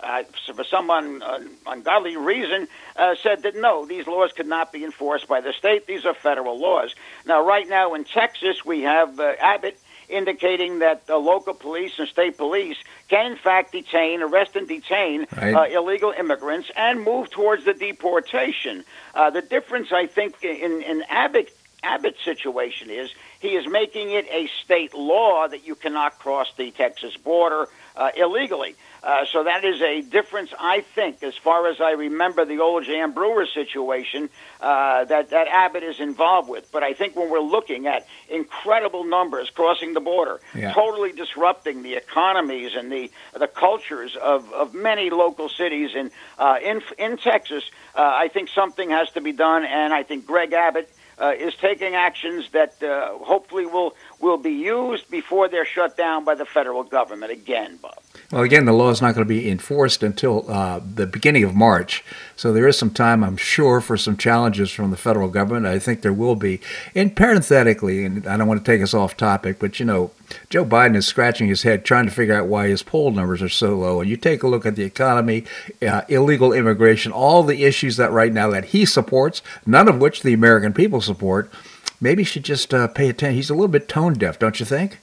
uh, 0.00 0.22
for 0.54 0.64
some 0.64 0.90
un, 0.90 1.22
un, 1.22 1.50
ungodly 1.66 2.16
reason, 2.16 2.66
uh, 2.96 3.14
said 3.22 3.42
that 3.44 3.54
no, 3.54 3.86
these 3.86 4.06
laws 4.06 4.32
could 4.32 4.48
not 4.48 4.72
be 4.72 4.84
enforced 4.84 5.28
by 5.28 5.40
the 5.40 5.52
state. 5.52 5.86
These 5.86 6.04
are 6.04 6.14
federal 6.14 6.60
laws. 6.60 6.94
Now, 7.24 7.46
right 7.46 7.68
now 7.68 7.94
in 7.94 8.04
Texas, 8.04 8.64
we 8.64 8.82
have 8.82 9.18
uh, 9.20 9.34
Abbott 9.40 9.78
indicating 10.12 10.78
that 10.80 11.06
the 11.06 11.16
local 11.16 11.54
police 11.54 11.98
and 11.98 12.08
state 12.08 12.36
police 12.36 12.76
can 13.08 13.32
in 13.32 13.38
fact 13.38 13.72
detain, 13.72 14.22
arrest 14.22 14.54
and 14.56 14.68
detain 14.68 15.26
Right. 15.36 15.54
uh, 15.54 15.64
illegal 15.80 16.12
immigrants 16.16 16.70
and 16.76 17.02
move 17.02 17.30
towards 17.30 17.64
the 17.64 17.74
deportation. 17.74 18.84
Uh, 19.14 19.30
the 19.30 19.42
difference, 19.42 19.92
I 19.92 20.06
think, 20.06 20.42
in, 20.44 20.82
in 20.82 21.02
Abbott 21.08 21.50
Abbott's 21.84 22.24
situation 22.24 22.90
is 22.90 23.10
he 23.40 23.56
is 23.56 23.66
making 23.66 24.12
it 24.12 24.24
a 24.30 24.48
state 24.62 24.94
law 24.94 25.48
that 25.48 25.66
you 25.66 25.74
cannot 25.74 26.16
cross 26.20 26.52
the 26.56 26.70
Texas 26.70 27.16
border 27.16 27.66
uh, 27.96 28.10
illegally. 28.16 28.76
Uh, 29.02 29.24
so 29.32 29.42
that 29.44 29.64
is 29.64 29.80
a 29.82 30.00
difference, 30.00 30.52
I 30.60 30.80
think, 30.94 31.22
as 31.24 31.36
far 31.36 31.66
as 31.68 31.80
I 31.80 31.90
remember 31.92 32.44
the 32.44 32.60
old 32.60 32.84
Jan 32.84 33.10
Brewer 33.12 33.46
situation 33.46 34.30
uh, 34.60 35.04
that, 35.06 35.30
that 35.30 35.48
Abbott 35.48 35.82
is 35.82 35.98
involved 35.98 36.48
with. 36.48 36.70
But 36.70 36.84
I 36.84 36.92
think 36.94 37.16
when 37.16 37.28
we're 37.28 37.40
looking 37.40 37.88
at 37.88 38.06
incredible 38.28 39.02
numbers 39.04 39.50
crossing 39.50 39.92
the 39.94 40.00
border, 40.00 40.40
Yeah. 40.54 40.72
totally 40.72 41.10
disrupting 41.12 41.82
the 41.82 41.94
economies 41.94 42.76
and 42.76 42.92
the, 42.92 43.10
the 43.36 43.48
cultures 43.48 44.14
of, 44.14 44.52
of 44.52 44.72
many 44.72 45.10
local 45.10 45.48
cities 45.48 45.90
in, 45.96 46.10
uh, 46.38 46.58
in, 46.62 46.80
in 46.96 47.16
Texas, 47.16 47.64
uh, 47.96 48.00
I 48.02 48.28
think 48.28 48.50
something 48.50 48.90
has 48.90 49.10
to 49.10 49.20
be 49.20 49.32
done. 49.32 49.64
And 49.64 49.92
I 49.92 50.04
think 50.04 50.26
Greg 50.26 50.52
Abbott 50.52 50.88
uh, 51.20 51.32
is 51.36 51.54
taking 51.56 51.94
actions 51.96 52.48
that 52.52 52.80
uh, 52.82 53.18
hopefully 53.18 53.66
will, 53.66 53.96
will 54.20 54.38
be 54.38 54.52
used 54.52 55.10
before 55.10 55.48
they're 55.48 55.66
shut 55.66 55.96
down 55.96 56.24
by 56.24 56.36
the 56.36 56.44
federal 56.46 56.84
government 56.84 57.32
again, 57.32 57.78
Bob. 57.82 57.98
Well, 58.32 58.44
again, 58.44 58.64
the 58.64 58.72
law 58.72 58.88
is 58.88 59.02
not 59.02 59.14
going 59.14 59.26
to 59.26 59.28
be 59.28 59.50
enforced 59.50 60.02
until 60.02 60.50
uh, 60.50 60.80
the 60.82 61.06
beginning 61.06 61.44
of 61.44 61.54
March. 61.54 62.02
So 62.34 62.50
there 62.50 62.66
is 62.66 62.78
some 62.78 62.90
time, 62.90 63.22
I'm 63.22 63.36
sure, 63.36 63.78
for 63.82 63.98
some 63.98 64.16
challenges 64.16 64.70
from 64.70 64.90
the 64.90 64.96
federal 64.96 65.28
government. 65.28 65.66
I 65.66 65.78
think 65.78 66.00
there 66.00 66.14
will 66.14 66.34
be. 66.34 66.58
And 66.94 67.14
parenthetically, 67.14 68.06
and 68.06 68.26
I 68.26 68.38
don't 68.38 68.48
want 68.48 68.64
to 68.64 68.72
take 68.72 68.80
us 68.80 68.94
off 68.94 69.18
topic, 69.18 69.58
but 69.58 69.78
you 69.78 69.84
know, 69.84 70.12
Joe 70.48 70.64
Biden 70.64 70.96
is 70.96 71.06
scratching 71.06 71.48
his 71.48 71.64
head 71.64 71.84
trying 71.84 72.06
to 72.06 72.10
figure 72.10 72.34
out 72.34 72.46
why 72.46 72.68
his 72.68 72.82
poll 72.82 73.10
numbers 73.10 73.42
are 73.42 73.50
so 73.50 73.76
low. 73.76 74.00
And 74.00 74.08
you 74.08 74.16
take 74.16 74.42
a 74.42 74.48
look 74.48 74.64
at 74.64 74.76
the 74.76 74.84
economy, 74.84 75.44
uh, 75.86 76.00
illegal 76.08 76.54
immigration, 76.54 77.12
all 77.12 77.42
the 77.42 77.64
issues 77.64 77.98
that 77.98 78.12
right 78.12 78.32
now 78.32 78.48
that 78.48 78.66
he 78.66 78.86
supports, 78.86 79.42
none 79.66 79.88
of 79.88 80.00
which 80.00 80.22
the 80.22 80.32
American 80.32 80.72
people 80.72 81.02
support. 81.02 81.52
Maybe 82.00 82.24
should 82.24 82.44
just 82.44 82.72
uh, 82.72 82.88
pay 82.88 83.10
attention. 83.10 83.36
He's 83.36 83.50
a 83.50 83.54
little 83.54 83.68
bit 83.68 83.88
tone 83.88 84.14
deaf, 84.14 84.38
don't 84.38 84.58
you 84.58 84.64
think? 84.64 85.00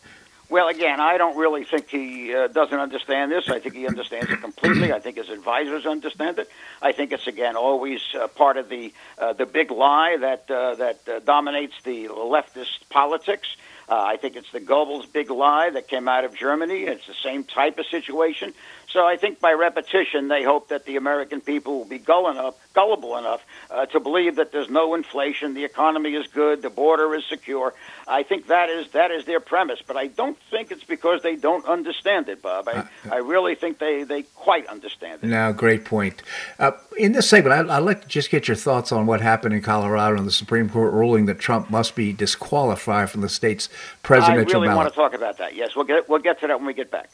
Well, 0.49 0.67
again, 0.67 0.99
I 0.99 1.19
don't 1.19 1.37
really 1.37 1.63
think 1.63 1.89
he 1.89 2.33
uh, 2.33 2.47
doesn't 2.47 2.79
understand 2.79 3.31
this. 3.31 3.49
I 3.49 3.59
think 3.59 3.75
he 3.75 3.87
understands 3.87 4.31
it 4.31 4.41
completely. 4.41 4.91
I 4.91 4.99
think 4.99 5.17
his 5.17 5.29
advisors 5.29 5.85
understand 5.85 6.39
it. 6.39 6.49
I 6.81 6.91
think 6.91 7.11
it's 7.11 7.27
again 7.27 7.55
always 7.55 8.01
uh, 8.19 8.27
part 8.29 8.57
of 8.57 8.67
the 8.67 8.91
uh, 9.19 9.33
the 9.33 9.45
big 9.45 9.69
lie 9.69 10.17
that 10.19 10.49
uh, 10.49 10.73
that 10.75 11.07
uh, 11.07 11.19
dominates 11.19 11.75
the 11.83 12.07
leftist 12.07 12.89
politics. 12.89 13.55
Uh, 13.87 14.01
I 14.05 14.17
think 14.17 14.35
it's 14.35 14.51
the 14.51 14.59
Goebbels 14.59 15.11
big 15.11 15.29
lie 15.29 15.69
that 15.69 15.87
came 15.87 16.07
out 16.07 16.23
of 16.23 16.35
Germany. 16.35 16.83
It's 16.83 17.05
the 17.05 17.13
same 17.13 17.43
type 17.43 17.77
of 17.77 17.85
situation. 17.85 18.55
So 18.91 19.05
I 19.05 19.17
think 19.17 19.39
by 19.39 19.53
repetition, 19.53 20.29
they 20.29 20.43
hope 20.43 20.69
that 20.69 20.85
the 20.85 20.95
American 20.95 21.41
people 21.41 21.77
will 21.77 21.85
be 21.85 21.99
gull 21.99 22.29
enough, 22.29 22.55
gullible 22.73 23.17
enough 23.17 23.45
uh, 23.69 23.85
to 23.87 23.99
believe 23.99 24.37
that 24.37 24.51
there's 24.51 24.69
no 24.69 24.95
inflation, 24.95 25.53
the 25.53 25.63
economy 25.63 26.15
is 26.15 26.25
good, 26.27 26.63
the 26.63 26.71
border 26.71 27.13
is 27.13 27.23
secure. 27.25 27.75
I 28.07 28.23
think 28.23 28.47
that 28.47 28.69
is 28.69 28.89
that 28.91 29.11
is 29.11 29.25
their 29.25 29.39
premise. 29.39 29.79
But 29.85 29.95
I 29.95 30.07
don't 30.07 30.37
think 30.49 30.71
it's 30.71 30.83
because 30.83 31.21
they 31.21 31.35
don't 31.35 31.65
understand 31.67 32.29
it, 32.29 32.41
Bob. 32.41 32.67
I, 32.67 32.87
I 33.11 33.17
really 33.17 33.53
think 33.53 33.77
they, 33.77 34.03
they 34.03 34.23
quite 34.23 34.65
understand 34.65 35.19
it. 35.23 35.27
No, 35.27 35.53
great 35.53 35.85
point. 35.85 36.23
Uh, 36.57 36.71
in 36.97 37.11
this 37.11 37.29
segment, 37.29 37.69
I, 37.69 37.77
I'd 37.77 37.83
like 37.83 38.01
to 38.01 38.07
just 38.07 38.31
get 38.31 38.47
your 38.47 38.55
thoughts 38.55 38.91
on 38.91 39.05
what 39.05 39.21
happened 39.21 39.53
in 39.53 39.61
Colorado 39.61 40.17
and 40.17 40.25
the 40.25 40.31
Supreme 40.31 40.67
Court 40.67 40.93
ruling 40.93 41.27
that 41.27 41.37
Trump 41.37 41.69
must 41.69 41.95
be 41.95 42.11
disqualified 42.11 43.11
from 43.11 43.21
the 43.21 43.29
state's 43.29 43.69
presidential 44.01 44.61
I 44.61 44.65
really 44.65 44.75
want 44.75 44.89
to 44.89 44.95
talk 44.95 45.13
about 45.13 45.37
that. 45.37 45.55
Yes, 45.55 45.75
we'll 45.75 45.85
get 45.85 46.09
we'll 46.09 46.19
get 46.19 46.39
to 46.39 46.47
that 46.47 46.57
when 46.57 46.65
we 46.65 46.73
get 46.73 46.89
back. 46.89 47.11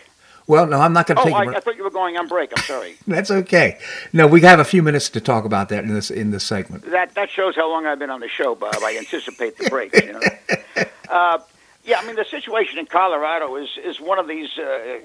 Well, 0.47 0.67
no, 0.67 0.79
I'm 0.79 0.93
not 0.93 1.07
going 1.07 1.15
to 1.15 1.21
Oh, 1.21 1.25
take. 1.25 1.33
I, 1.33 1.45
a 1.45 1.57
I 1.57 1.59
thought 1.59 1.75
you 1.75 1.83
were 1.83 1.89
going 1.89 2.17
on 2.17 2.27
break. 2.27 2.51
I'm 2.55 2.63
sorry. 2.63 2.95
That's 3.07 3.31
okay. 3.31 3.79
No, 4.13 4.27
we 4.27 4.41
have 4.41 4.59
a 4.59 4.63
few 4.63 4.83
minutes 4.83 5.09
to 5.09 5.21
talk 5.21 5.43
about 5.45 5.69
that 5.69 5.83
in 5.83 5.93
this 5.93 6.11
in 6.11 6.31
this 6.31 6.43
segment. 6.43 6.83
that 6.91 7.15
that 7.15 7.29
shows 7.31 7.55
how 7.55 7.69
long 7.69 7.85
I've 7.87 7.99
been 7.99 8.11
on 8.11 8.19
the 8.19 8.29
show, 8.29 8.53
Bob. 8.55 8.75
I 8.83 8.97
anticipate 8.97 9.57
the 9.57 9.69
break. 9.69 9.95
You 9.95 10.13
know. 10.13 10.85
uh, 11.09 11.39
Yeah, 11.85 11.99
I 11.99 12.07
mean 12.07 12.15
the 12.15 12.25
situation 12.25 12.79
in 12.79 12.87
Colorado 12.87 13.55
is 13.57 13.69
is 13.77 14.01
one 14.01 14.17
of 14.17 14.27
these 14.27 14.49
uh, 14.57 15.01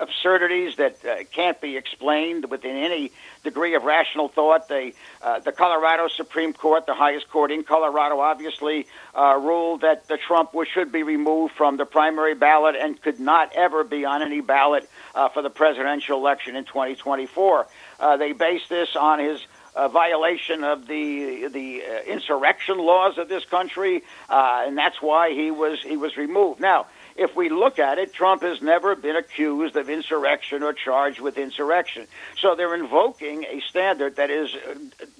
absurdities 0.00 0.76
that 0.76 1.04
uh, 1.04 1.24
can't 1.30 1.60
be 1.60 1.76
explained 1.76 2.50
within 2.50 2.74
any 2.74 3.12
degree 3.44 3.74
of 3.74 3.84
rational 3.84 4.28
thought. 4.28 4.66
They, 4.66 4.94
uh, 5.20 5.40
the 5.40 5.52
Colorado 5.52 6.08
Supreme 6.08 6.54
Court, 6.54 6.86
the 6.86 6.94
highest 6.94 7.28
court 7.28 7.50
in 7.50 7.64
Colorado, 7.64 8.18
obviously 8.20 8.86
uh, 9.14 9.38
ruled 9.42 9.82
that 9.82 10.08
the 10.08 10.16
Trump 10.16 10.54
was, 10.54 10.68
should 10.68 10.90
be 10.90 11.02
removed 11.02 11.52
from 11.54 11.76
the 11.76 11.84
primary 11.84 12.34
ballot 12.34 12.76
and 12.76 13.00
could 13.02 13.20
not 13.20 13.52
ever 13.54 13.84
be 13.84 14.06
on 14.06 14.22
any 14.22 14.40
ballot 14.40 14.88
uh, 15.14 15.28
for 15.28 15.42
the 15.42 15.50
presidential 15.50 16.18
election 16.18 16.56
in 16.56 16.64
2024. 16.64 17.66
Uh, 18.00 18.16
they 18.16 18.32
based 18.32 18.70
this 18.70 18.96
on 18.96 19.18
his 19.18 19.38
a 19.74 19.88
violation 19.88 20.64
of 20.64 20.86
the 20.86 21.48
the 21.48 21.82
uh, 21.82 22.02
insurrection 22.02 22.78
laws 22.78 23.18
of 23.18 23.28
this 23.28 23.44
country, 23.44 24.02
uh, 24.28 24.64
and 24.66 24.76
that's 24.76 25.00
why 25.00 25.32
he 25.32 25.50
was 25.50 25.82
he 25.82 25.96
was 25.96 26.16
removed. 26.16 26.60
Now, 26.60 26.86
if 27.16 27.34
we 27.36 27.48
look 27.48 27.78
at 27.78 27.98
it, 27.98 28.12
Trump 28.12 28.42
has 28.42 28.60
never 28.62 28.94
been 28.94 29.16
accused 29.16 29.76
of 29.76 29.88
insurrection 29.88 30.62
or 30.62 30.72
charged 30.72 31.20
with 31.20 31.38
insurrection. 31.38 32.06
So 32.38 32.54
they're 32.54 32.74
invoking 32.74 33.44
a 33.44 33.60
standard 33.60 34.16
that 34.16 34.30
is 34.30 34.54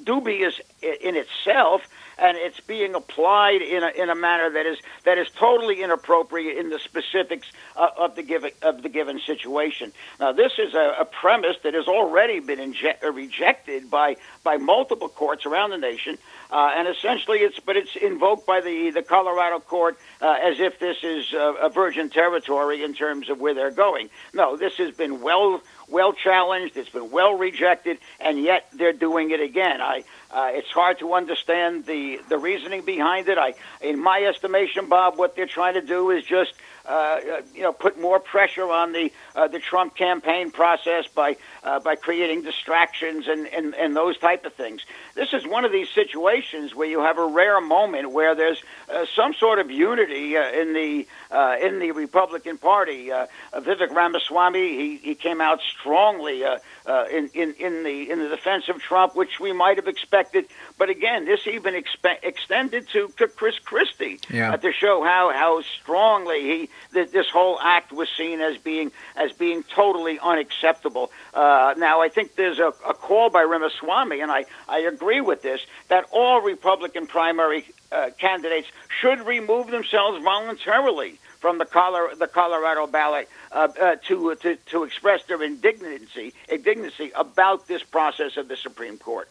dubious 0.02 0.60
in 0.82 1.16
itself 1.16 1.82
and 2.18 2.36
it's 2.36 2.60
being 2.60 2.94
applied 2.94 3.62
in 3.62 3.82
a, 3.82 3.88
in 3.88 4.10
a 4.10 4.14
manner 4.14 4.50
that 4.50 4.66
is 4.66 4.78
that 5.04 5.18
is 5.18 5.28
totally 5.38 5.82
inappropriate 5.82 6.56
in 6.58 6.70
the 6.70 6.78
specifics 6.78 7.50
uh, 7.76 7.88
of 7.98 8.14
the 8.14 8.22
given 8.22 8.50
of 8.62 8.82
the 8.82 8.88
given 8.88 9.20
situation. 9.20 9.92
Now, 10.20 10.32
this 10.32 10.52
is 10.58 10.74
a, 10.74 10.96
a 11.00 11.04
premise 11.04 11.56
that 11.64 11.74
has 11.74 11.88
already 11.88 12.40
been 12.40 12.58
inje- 12.58 13.02
uh, 13.02 13.12
rejected 13.12 13.90
by 13.90 14.16
by 14.44 14.56
multiple 14.56 15.08
courts 15.08 15.46
around 15.46 15.70
the 15.70 15.78
nation, 15.78 16.18
uh, 16.50 16.72
and 16.74 16.88
essentially 16.88 17.38
it's 17.38 17.60
but 17.60 17.76
it's 17.76 17.96
invoked 17.96 18.46
by 18.46 18.60
the 18.60 18.90
the 18.90 19.02
Colorado 19.02 19.60
court 19.60 19.98
uh, 20.20 20.38
as 20.42 20.60
if 20.60 20.78
this 20.78 20.98
is 21.02 21.32
a 21.32 21.68
virgin 21.68 22.10
territory 22.10 22.82
in 22.82 22.94
terms 22.94 23.28
of 23.30 23.40
where 23.40 23.54
they're 23.54 23.70
going. 23.70 24.08
No, 24.32 24.56
this 24.56 24.74
has 24.76 24.94
been 24.94 25.22
well 25.22 25.60
well 25.92 26.12
challenged. 26.12 26.76
It's 26.76 26.88
been 26.88 27.10
well 27.10 27.36
rejected, 27.36 27.98
and 28.20 28.42
yet 28.42 28.66
they're 28.72 28.92
doing 28.92 29.30
it 29.30 29.40
again. 29.40 29.80
I 29.80 30.04
uh, 30.30 30.50
it's 30.52 30.70
hard 30.70 30.98
to 31.00 31.14
understand 31.14 31.86
the 31.86 32.20
the 32.28 32.38
reasoning 32.38 32.82
behind 32.82 33.28
it. 33.28 33.38
I, 33.38 33.54
in 33.80 34.02
my 34.02 34.22
estimation, 34.24 34.88
Bob, 34.88 35.18
what 35.18 35.36
they're 35.36 35.46
trying 35.46 35.74
to 35.74 35.82
do 35.82 36.10
is 36.10 36.24
just 36.24 36.54
uh, 36.84 36.88
uh, 36.88 37.42
you 37.54 37.62
know, 37.62 37.72
put 37.72 38.00
more 38.00 38.18
pressure 38.18 38.68
on 38.68 38.92
the 38.92 39.12
uh, 39.34 39.48
the 39.48 39.58
Trump 39.58 39.94
campaign 39.96 40.50
process 40.50 41.06
by 41.08 41.36
uh, 41.62 41.80
by 41.80 41.96
creating 41.96 42.42
distractions 42.42 43.28
and, 43.28 43.46
and, 43.48 43.74
and 43.74 43.96
those 43.96 44.18
type 44.18 44.44
of 44.44 44.52
things. 44.54 44.82
This 45.14 45.32
is 45.32 45.46
one 45.46 45.64
of 45.64 45.72
these 45.72 45.88
situations 45.90 46.74
where 46.74 46.88
you 46.88 47.00
have 47.00 47.18
a 47.18 47.26
rare 47.26 47.60
moment 47.60 48.12
where 48.12 48.34
there's 48.34 48.62
uh, 48.92 49.06
some 49.14 49.34
sort 49.34 49.58
of 49.58 49.70
unity 49.70 50.36
uh, 50.36 50.50
in 50.50 50.72
the 50.72 51.06
uh, 51.30 51.56
in 51.60 51.78
the 51.78 51.92
Republican 51.92 52.58
Party. 52.58 53.12
Uh, 53.12 53.26
Vivek 53.54 53.90
Ramaswamy 53.90 54.76
he, 54.76 54.96
he 54.96 55.14
came 55.14 55.40
out 55.40 55.60
strongly 55.60 56.44
uh, 56.44 56.58
uh, 56.86 57.04
in, 57.10 57.28
in 57.34 57.54
in 57.58 57.84
the 57.84 58.10
in 58.10 58.18
the 58.18 58.28
defense 58.28 58.68
of 58.68 58.80
Trump, 58.80 59.14
which 59.14 59.40
we 59.40 59.52
might 59.52 59.76
have 59.76 59.88
expected. 59.88 60.46
But 60.78 60.90
again, 60.90 61.24
this 61.24 61.46
even 61.46 61.74
expe- 61.74 62.22
extended 62.22 62.88
to, 62.90 63.08
to 63.18 63.28
Chris 63.28 63.58
Christie 63.58 64.20
yeah. 64.30 64.56
to 64.56 64.72
show 64.72 65.02
how 65.02 65.32
how 65.32 65.62
strongly 65.62 66.40
he 66.42 66.68
that 66.92 67.12
this 67.12 67.28
whole 67.28 67.58
act 67.60 67.92
was 67.92 68.08
seen 68.16 68.40
as 68.40 68.58
being 68.58 68.90
as 69.22 69.32
being 69.32 69.62
totally 69.62 70.18
unacceptable. 70.18 71.10
Uh, 71.32 71.74
now, 71.76 72.00
I 72.00 72.08
think 72.08 72.34
there's 72.36 72.58
a, 72.58 72.72
a 72.86 72.94
call 72.94 73.30
by 73.30 73.42
Ramaswamy, 73.42 74.20
and 74.20 74.30
I, 74.30 74.44
I 74.68 74.80
agree 74.80 75.20
with 75.20 75.42
this, 75.42 75.60
that 75.88 76.06
all 76.12 76.40
Republican 76.40 77.06
primary 77.06 77.64
uh, 77.90 78.10
candidates 78.18 78.68
should 79.00 79.20
remove 79.26 79.66
themselves 79.70 80.22
voluntarily 80.22 81.18
from 81.42 81.58
the, 81.58 81.64
Colorado, 81.64 82.14
the 82.16 82.28
Colorado 82.28 82.86
ballot 82.86 83.28
uh, 83.50 83.68
uh, 83.80 83.96
to, 84.06 84.34
to 84.36 84.56
to 84.66 84.84
express 84.84 85.24
their 85.24 85.42
indignancy 85.42 86.32
indignancy 86.48 87.10
about 87.16 87.66
this 87.66 87.82
process 87.82 88.36
of 88.36 88.46
the 88.48 88.56
Supreme 88.56 88.96
Court. 88.96 89.28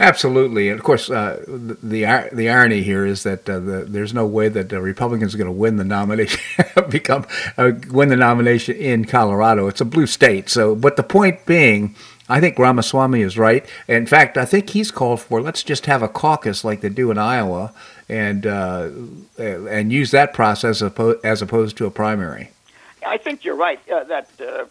Absolutely, 0.00 0.68
and 0.68 0.78
of 0.78 0.84
course, 0.84 1.10
uh, 1.10 1.42
the, 1.48 1.74
the, 1.82 2.30
the 2.32 2.48
irony 2.48 2.82
here 2.82 3.04
is 3.04 3.24
that 3.24 3.48
uh, 3.50 3.58
the, 3.58 3.84
there's 3.88 4.14
no 4.14 4.24
way 4.24 4.48
that 4.48 4.68
the 4.68 4.80
Republicans 4.80 5.34
are 5.34 5.38
going 5.38 5.48
to 5.48 5.52
win 5.52 5.74
the 5.74 5.82
nomination, 5.82 6.40
become 6.88 7.26
uh, 7.56 7.72
win 7.90 8.08
the 8.08 8.16
nomination 8.16 8.76
in 8.76 9.06
Colorado. 9.06 9.66
It's 9.66 9.80
a 9.80 9.84
blue 9.84 10.06
state. 10.06 10.50
So, 10.50 10.76
but 10.76 10.94
the 10.94 11.02
point 11.02 11.44
being, 11.46 11.96
I 12.28 12.38
think 12.38 12.60
Ramaswamy 12.60 13.22
is 13.22 13.36
right. 13.36 13.66
In 13.88 14.06
fact, 14.06 14.38
I 14.38 14.44
think 14.44 14.70
he's 14.70 14.92
called 14.92 15.20
for 15.20 15.42
let's 15.42 15.64
just 15.64 15.86
have 15.86 16.00
a 16.00 16.08
caucus 16.08 16.62
like 16.62 16.80
they 16.80 16.90
do 16.90 17.10
in 17.10 17.18
Iowa, 17.18 17.72
and 18.08 18.46
uh, 18.46 18.90
and 19.36 19.92
use 19.92 20.12
that 20.12 20.32
process 20.32 20.80
as 21.24 21.42
opposed 21.42 21.76
to 21.76 21.86
a 21.86 21.90
primary. 21.90 22.52
I 23.04 23.16
think 23.16 23.44
you're 23.44 23.56
right 23.56 23.80
uh, 23.90 24.04
that 24.04 24.30
uh, 24.40 24.66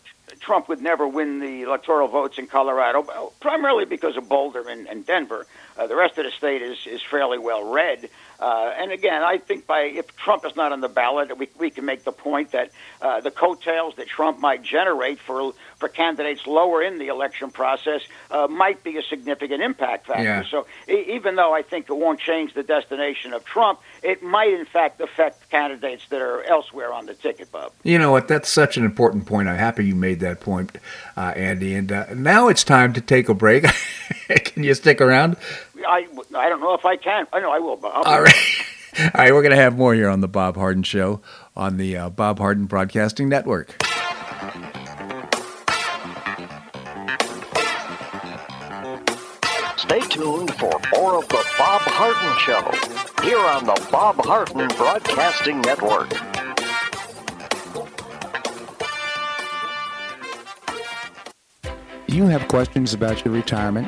Trump 0.47 0.69
would 0.69 0.81
never 0.81 1.05
win 1.05 1.39
the 1.39 1.63
electoral 1.63 2.07
votes 2.07 2.37
in 2.37 2.47
Colorado, 2.47 3.33
primarily 3.41 3.83
because 3.83 4.15
of 4.15 4.29
Boulder 4.29 4.69
and, 4.69 4.87
and 4.87 5.05
Denver. 5.05 5.45
Uh, 5.77 5.87
the 5.87 5.95
rest 5.95 6.17
of 6.17 6.25
the 6.25 6.31
state 6.31 6.61
is, 6.61 6.77
is 6.85 7.01
fairly 7.01 7.37
well 7.37 7.71
red. 7.71 8.09
Uh, 8.39 8.71
and 8.77 8.91
again, 8.91 9.23
I 9.23 9.37
think 9.37 9.65
by 9.65 9.81
if 9.81 10.15
Trump 10.15 10.45
is 10.45 10.55
not 10.55 10.71
on 10.71 10.81
the 10.81 10.87
ballot, 10.87 11.35
we, 11.37 11.49
we 11.57 11.69
can 11.71 11.85
make 11.85 12.03
the 12.03 12.11
point 12.11 12.51
that 12.51 12.71
uh, 13.01 13.19
the 13.21 13.31
coattails 13.31 13.95
that 13.95 14.07
Trump 14.07 14.39
might 14.39 14.61
generate 14.61 15.19
for 15.19 15.53
for 15.77 15.89
candidates 15.89 16.45
lower 16.47 16.81
in 16.81 16.97
the 16.97 17.07
election 17.07 17.51
process 17.51 18.01
uh, 18.31 18.47
might 18.47 18.83
be 18.83 18.97
a 18.97 19.03
significant 19.03 19.61
impact 19.61 20.07
factor. 20.07 20.23
Yeah. 20.23 20.43
So 20.49 20.65
e- 20.89 21.13
even 21.15 21.35
though 21.35 21.53
I 21.53 21.61
think 21.61 21.89
it 21.89 21.93
won't 21.93 22.19
change 22.19 22.53
the 22.53 22.63
destination 22.63 23.33
of 23.33 23.45
Trump, 23.45 23.79
it 24.03 24.23
might 24.23 24.53
in 24.53 24.65
fact 24.65 25.01
affect 25.01 25.49
candidates 25.49 26.07
that 26.09 26.21
are 26.21 26.43
elsewhere 26.43 26.93
on 26.93 27.05
the 27.05 27.13
ticket, 27.13 27.51
Bob. 27.51 27.73
You 27.83 27.97
know 27.99 28.11
what? 28.11 28.27
That's 28.27 28.49
such 28.49 28.77
an 28.77 28.85
important 28.85 29.25
point. 29.25 29.47
I'm 29.47 29.57
happy 29.57 29.85
you 29.85 29.95
made 29.95 30.19
that 30.21 30.39
point, 30.39 30.77
uh, 31.15 31.33
Andy. 31.35 31.73
And 31.75 31.91
uh, 31.91 32.13
now 32.13 32.47
it's 32.49 32.63
time 32.63 32.93
to 32.93 33.01
take 33.01 33.29
a 33.29 33.33
break. 33.33 33.65
can 34.27 34.63
you 34.63 34.73
stick 34.73 35.01
around? 35.01 35.37
I, 35.85 36.07
I 36.35 36.49
don't 36.49 36.59
know 36.59 36.73
if 36.73 36.85
I 36.85 36.95
can. 36.95 37.27
I 37.33 37.39
know 37.39 37.51
I 37.51 37.59
will. 37.59 37.75
Bob. 37.75 38.05
All 38.05 38.21
right. 38.21 38.35
All 38.99 39.09
right, 39.15 39.31
we're 39.31 39.43
going 39.43 39.51
to 39.51 39.61
have 39.61 39.77
more 39.77 39.93
here 39.93 40.09
on 40.09 40.21
the 40.21 40.27
Bob 40.27 40.55
Harden 40.55 40.81
Show 40.81 41.21
on 41.55 41.77
the 41.77 41.95
uh, 41.95 42.09
Bob 42.09 42.39
Harden 42.39 42.65
Broadcasting 42.65 43.29
Network. 43.29 43.75
Stay 49.77 49.99
tuned 50.09 50.53
for 50.55 50.81
more 50.95 51.19
of 51.19 51.27
the 51.29 51.45
Bob 51.59 51.81
Harden 51.81 52.39
Show 52.39 53.23
here 53.23 53.39
on 53.39 53.65
the 53.65 53.87
Bob 53.91 54.15
Harden 54.25 54.67
Broadcasting 54.75 55.61
Network. 55.61 56.11
You 62.07 62.25
have 62.25 62.47
questions 62.47 62.95
about 62.95 63.23
your 63.23 63.33
retirement? 63.33 63.87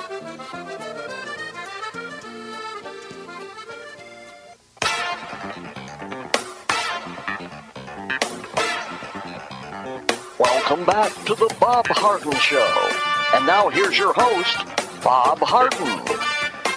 Welcome 10.71 10.85
back 10.85 11.13
to 11.25 11.35
the 11.35 11.53
Bob 11.59 11.85
Harden 11.89 12.31
Show. 12.35 12.89
And 13.35 13.45
now 13.45 13.67
here's 13.67 13.97
your 13.97 14.13
host, 14.15 14.55
Bob 15.03 15.39
Harden. 15.39 15.99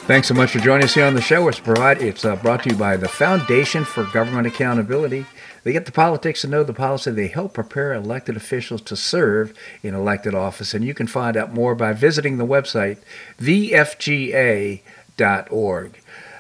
Thanks 0.09 0.27
so 0.27 0.35
much 0.35 0.51
for 0.51 0.59
joining 0.59 0.83
us 0.83 0.95
here 0.95 1.05
on 1.05 1.15
the 1.15 1.23
show. 1.23 1.47
It's, 1.47 1.61
provide, 1.61 2.03
it's 2.03 2.25
uh, 2.25 2.35
brought 2.35 2.65
to 2.65 2.71
you 2.71 2.77
by 2.77 2.97
the 2.97 3.07
Foundation 3.07 3.85
for 3.85 4.03
Government 4.03 4.49
Accountability. 4.49 5.27
They 5.63 5.71
get 5.71 5.87
the 5.87 5.93
politics 5.93 6.43
and 6.43 6.51
know 6.51 6.65
the 6.65 6.73
policy. 6.73 7.13
They 7.13 7.29
help 7.29 7.55
prepare 7.55 7.95
elected 7.95 8.37
officials 8.37 8.83
to 8.83 8.97
serve 8.97 9.55
in 9.85 9.95
elected 9.95 10.35
office. 10.35 10.75
And 10.75 10.85
you 10.85 10.93
can 10.93 11.07
find 11.07 11.37
out 11.37 11.55
more 11.55 11.77
by 11.77 11.93
visiting 11.93 12.37
the 12.37 12.45
website, 12.45 12.99
thefga.org. 13.39 14.81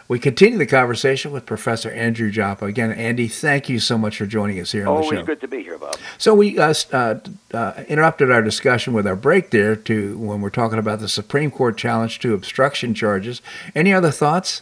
We 0.06 0.18
continue 0.18 0.58
the 0.58 0.66
conversation 0.66 1.32
with 1.32 1.46
Professor 1.46 1.90
Andrew 1.90 2.30
Joppa. 2.30 2.66
Again, 2.66 2.92
Andy, 2.92 3.26
thank 3.26 3.70
you 3.70 3.80
so 3.80 3.96
much 3.96 4.18
for 4.18 4.26
joining 4.26 4.60
us 4.60 4.72
here 4.72 4.82
on 4.82 4.88
Always 4.88 5.10
the 5.10 5.16
show. 5.16 5.22
good 5.24 5.40
to 5.40 5.48
be 5.48 5.62
here, 5.62 5.78
Bob. 5.78 5.96
So 6.18 6.34
we 6.34 6.58
uh, 6.58 6.74
uh, 6.92 7.14
uh, 7.54 7.84
interrupted 7.88 8.30
our 8.30 8.42
discussion 8.42 8.92
with 8.92 9.06
our 9.06 9.16
break 9.16 9.50
there 9.50 9.74
to 9.76 10.18
when 10.18 10.42
we're 10.42 10.50
talking 10.50 10.78
about 10.78 11.00
the 11.00 11.08
Supreme 11.08 11.50
Court 11.50 11.78
challenge 11.78 12.18
to 12.20 12.34
obstruction 12.34 12.92
charges. 12.92 13.40
Any 13.74 13.94
other 13.94 14.10
thoughts? 14.10 14.60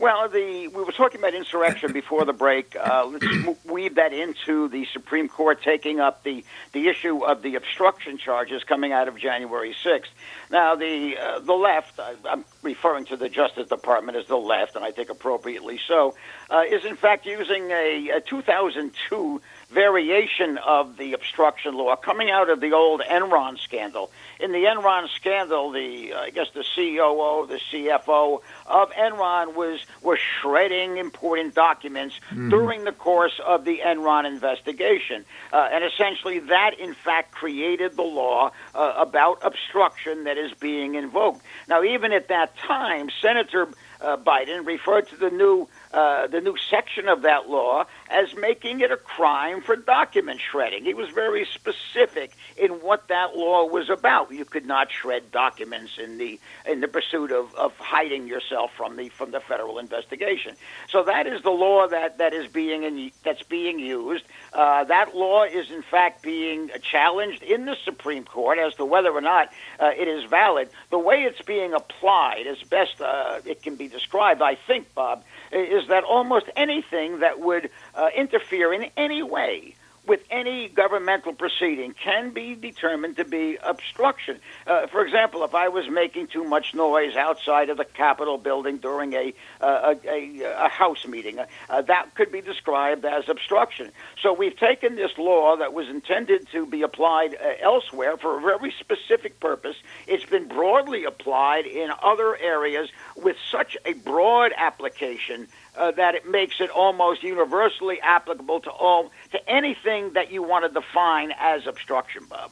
Well, 0.00 0.30
the 0.30 0.68
we 0.68 0.82
were 0.82 0.92
talking 0.92 1.20
about 1.20 1.34
insurrection 1.34 1.92
before 1.92 2.24
the 2.24 2.32
break. 2.32 2.74
Uh, 2.74 3.04
let's 3.04 3.64
weave 3.66 3.96
that 3.96 4.14
into 4.14 4.66
the 4.68 4.86
Supreme 4.94 5.28
Court 5.28 5.62
taking 5.62 6.00
up 6.00 6.24
the, 6.24 6.42
the 6.72 6.88
issue 6.88 7.22
of 7.22 7.42
the 7.42 7.56
obstruction 7.56 8.16
charges 8.16 8.64
coming 8.64 8.92
out 8.92 9.08
of 9.08 9.18
January 9.18 9.76
6th. 9.84 10.06
Now, 10.50 10.74
the 10.74 11.18
uh, 11.18 11.40
the 11.40 11.52
left, 11.52 12.00
I, 12.00 12.14
I'm 12.24 12.46
referring 12.62 13.04
to 13.06 13.18
the 13.18 13.28
Justice 13.28 13.68
Department 13.68 14.16
as 14.16 14.26
the 14.26 14.38
left, 14.38 14.74
and 14.74 14.86
I 14.86 14.90
think 14.90 15.10
appropriately 15.10 15.78
so, 15.86 16.14
uh, 16.48 16.62
is 16.66 16.86
in 16.86 16.96
fact 16.96 17.26
using 17.26 17.70
a, 17.70 18.08
a 18.16 18.20
2002 18.22 19.42
variation 19.68 20.56
of 20.66 20.96
the 20.96 21.12
obstruction 21.12 21.74
law 21.74 21.94
coming 21.94 22.30
out 22.30 22.48
of 22.48 22.60
the 22.60 22.72
old 22.72 23.02
Enron 23.02 23.58
scandal. 23.58 24.10
In 24.40 24.52
the 24.52 24.64
Enron 24.64 25.08
scandal, 25.16 25.70
the 25.70 26.14
uh, 26.14 26.20
I 26.20 26.30
guess 26.30 26.46
the 26.54 26.64
COO, 26.74 27.46
the 27.46 27.60
CFO 27.70 28.40
of 28.66 28.90
Enron 28.92 29.54
was 29.54 29.80
was 30.02 30.18
shredding 30.18 30.96
important 30.96 31.54
documents 31.54 32.14
mm-hmm. 32.30 32.48
during 32.48 32.84
the 32.84 32.92
course 32.92 33.38
of 33.46 33.64
the 33.64 33.80
Enron 33.84 34.26
investigation, 34.26 35.24
uh, 35.52 35.68
and 35.70 35.84
essentially 35.84 36.38
that 36.38 36.78
in 36.78 36.94
fact 36.94 37.32
created 37.32 37.96
the 37.96 38.02
law 38.02 38.50
uh, 38.74 38.94
about 38.96 39.40
obstruction 39.42 40.24
that 40.24 40.38
is 40.38 40.52
being 40.54 40.94
invoked. 40.94 41.42
Now, 41.68 41.82
even 41.82 42.12
at 42.12 42.28
that 42.28 42.56
time, 42.56 43.10
Senator 43.20 43.68
uh, 44.00 44.16
Biden 44.16 44.66
referred 44.66 45.08
to 45.08 45.16
the 45.16 45.30
new 45.30 45.68
uh, 45.92 46.26
the 46.28 46.40
new 46.40 46.56
section 46.70 47.08
of 47.08 47.22
that 47.22 47.48
law 47.48 47.84
as 48.10 48.34
making 48.34 48.80
it 48.80 48.90
a 48.90 48.96
crime 48.96 49.62
for 49.62 49.76
document 49.76 50.40
shredding. 50.40 50.84
He 50.84 50.94
was 50.94 51.10
very 51.10 51.46
specific 51.46 52.32
in 52.56 52.72
what 52.82 53.08
that 53.08 53.36
law 53.36 53.64
was 53.66 53.88
about. 53.88 54.32
You 54.32 54.44
could 54.44 54.66
not 54.66 54.90
shred 54.90 55.30
documents 55.30 55.92
in 55.98 56.18
the 56.18 56.40
in 56.66 56.80
the 56.80 56.88
pursuit 56.88 57.30
of, 57.30 57.54
of 57.54 57.76
hiding 57.78 58.26
yourself 58.26 58.72
from 58.76 58.96
the 58.96 59.08
from 59.08 59.30
the 59.30 59.40
federal 59.40 59.78
investigation. 59.78 60.56
So 60.88 61.04
that 61.04 61.26
is 61.26 61.42
the 61.42 61.50
law 61.50 61.88
that, 61.88 62.18
that 62.18 62.34
is 62.34 62.50
being 62.50 62.82
in, 62.82 63.10
that's 63.24 63.42
being 63.44 63.78
used. 63.78 64.24
Uh, 64.52 64.84
that 64.84 65.14
law 65.16 65.44
is 65.44 65.70
in 65.70 65.82
fact 65.82 66.22
being 66.22 66.70
challenged 66.82 67.42
in 67.42 67.64
the 67.64 67.76
Supreme 67.84 68.24
Court 68.24 68.58
as 68.58 68.74
to 68.74 68.84
whether 68.84 69.10
or 69.10 69.20
not 69.20 69.52
uh, 69.78 69.90
it 69.96 70.08
is 70.08 70.24
valid. 70.24 70.68
The 70.90 70.98
way 70.98 71.22
it's 71.22 71.42
being 71.42 71.72
applied, 71.72 72.46
as 72.46 72.62
best 72.64 73.00
uh, 73.00 73.40
it 73.44 73.62
can 73.62 73.76
be 73.76 73.88
described, 73.88 74.42
I 74.42 74.56
think, 74.56 74.92
Bob, 74.94 75.24
is 75.52 75.88
that 75.88 76.04
almost 76.04 76.46
anything 76.56 77.20
that 77.20 77.40
would 77.40 77.70
uh, 77.94 78.08
interfere 78.16 78.72
in 78.72 78.90
any 78.96 79.22
way 79.22 79.74
with 80.06 80.24
any 80.30 80.68
governmental 80.68 81.32
proceeding 81.32 81.94
can 81.94 82.30
be 82.30 82.54
determined 82.54 83.16
to 83.16 83.24
be 83.24 83.58
obstruction. 83.62 84.40
Uh, 84.66 84.86
for 84.86 85.04
example, 85.04 85.44
if 85.44 85.54
I 85.54 85.68
was 85.68 85.88
making 85.88 86.28
too 86.28 86.44
much 86.44 86.74
noise 86.74 87.16
outside 87.16 87.70
of 87.70 87.76
the 87.76 87.84
Capitol 87.84 88.38
building 88.38 88.78
during 88.78 89.12
a, 89.12 89.34
uh, 89.60 89.94
a, 90.04 90.08
a, 90.08 90.64
a, 90.64 90.68
House 90.68 91.06
meeting, 91.06 91.38
uh, 91.38 91.46
uh, 91.68 91.82
that 91.82 92.14
could 92.14 92.32
be 92.32 92.40
described 92.40 93.04
as 93.04 93.28
obstruction. 93.28 93.90
So 94.22 94.32
we've 94.32 94.56
taken 94.56 94.96
this 94.96 95.18
law 95.18 95.56
that 95.56 95.74
was 95.74 95.88
intended 95.88 96.48
to 96.52 96.64
be 96.64 96.82
applied 96.82 97.34
uh, 97.34 97.52
elsewhere 97.60 98.16
for 98.16 98.38
a 98.38 98.40
very 98.40 98.72
specific 98.78 99.38
purpose. 99.40 99.76
It's 100.06 100.24
been 100.24 100.48
broadly 100.48 101.04
applied 101.04 101.66
in 101.66 101.90
other 102.02 102.36
areas 102.36 102.88
with 103.16 103.36
such 103.50 103.76
a 103.84 103.92
broad 103.92 104.52
application 104.56 105.48
uh, 105.76 105.90
that 105.92 106.14
it 106.14 106.28
makes 106.28 106.60
it 106.60 106.70
almost 106.70 107.22
universally 107.22 108.00
applicable 108.00 108.60
to 108.60 108.70
all 108.70 109.10
to 109.32 109.50
anything 109.50 109.89
that 110.14 110.30
you 110.30 110.42
want 110.42 110.64
to 110.64 110.80
define 110.80 111.32
as 111.38 111.66
obstruction, 111.66 112.24
Bob. 112.28 112.50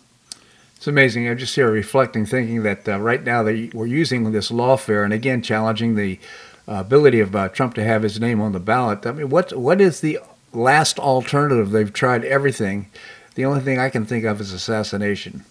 It's 0.76 0.86
amazing. 0.86 1.28
I'm 1.28 1.38
just 1.38 1.54
here 1.54 1.70
reflecting, 1.70 2.24
thinking 2.26 2.62
that 2.62 2.88
uh, 2.88 2.98
right 3.00 3.22
now 3.22 3.42
they, 3.42 3.70
we're 3.72 3.86
using 3.86 4.30
this 4.30 4.50
lawfare, 4.50 5.04
and 5.04 5.12
again 5.12 5.42
challenging 5.42 5.96
the 5.96 6.18
uh, 6.68 6.74
ability 6.74 7.20
of 7.20 7.34
uh, 7.34 7.48
Trump 7.48 7.74
to 7.74 7.84
have 7.84 8.02
his 8.02 8.20
name 8.20 8.40
on 8.40 8.52
the 8.52 8.60
ballot. 8.60 9.06
I 9.06 9.12
mean, 9.12 9.28
what 9.28 9.56
what 9.56 9.80
is 9.80 10.00
the 10.00 10.20
last 10.52 10.98
alternative? 10.98 11.70
They've 11.70 11.92
tried 11.92 12.24
everything. 12.24 12.90
The 13.34 13.44
only 13.44 13.60
thing 13.60 13.78
I 13.78 13.90
can 13.90 14.04
think 14.04 14.24
of 14.24 14.40
is 14.40 14.52
assassination. 14.52 15.44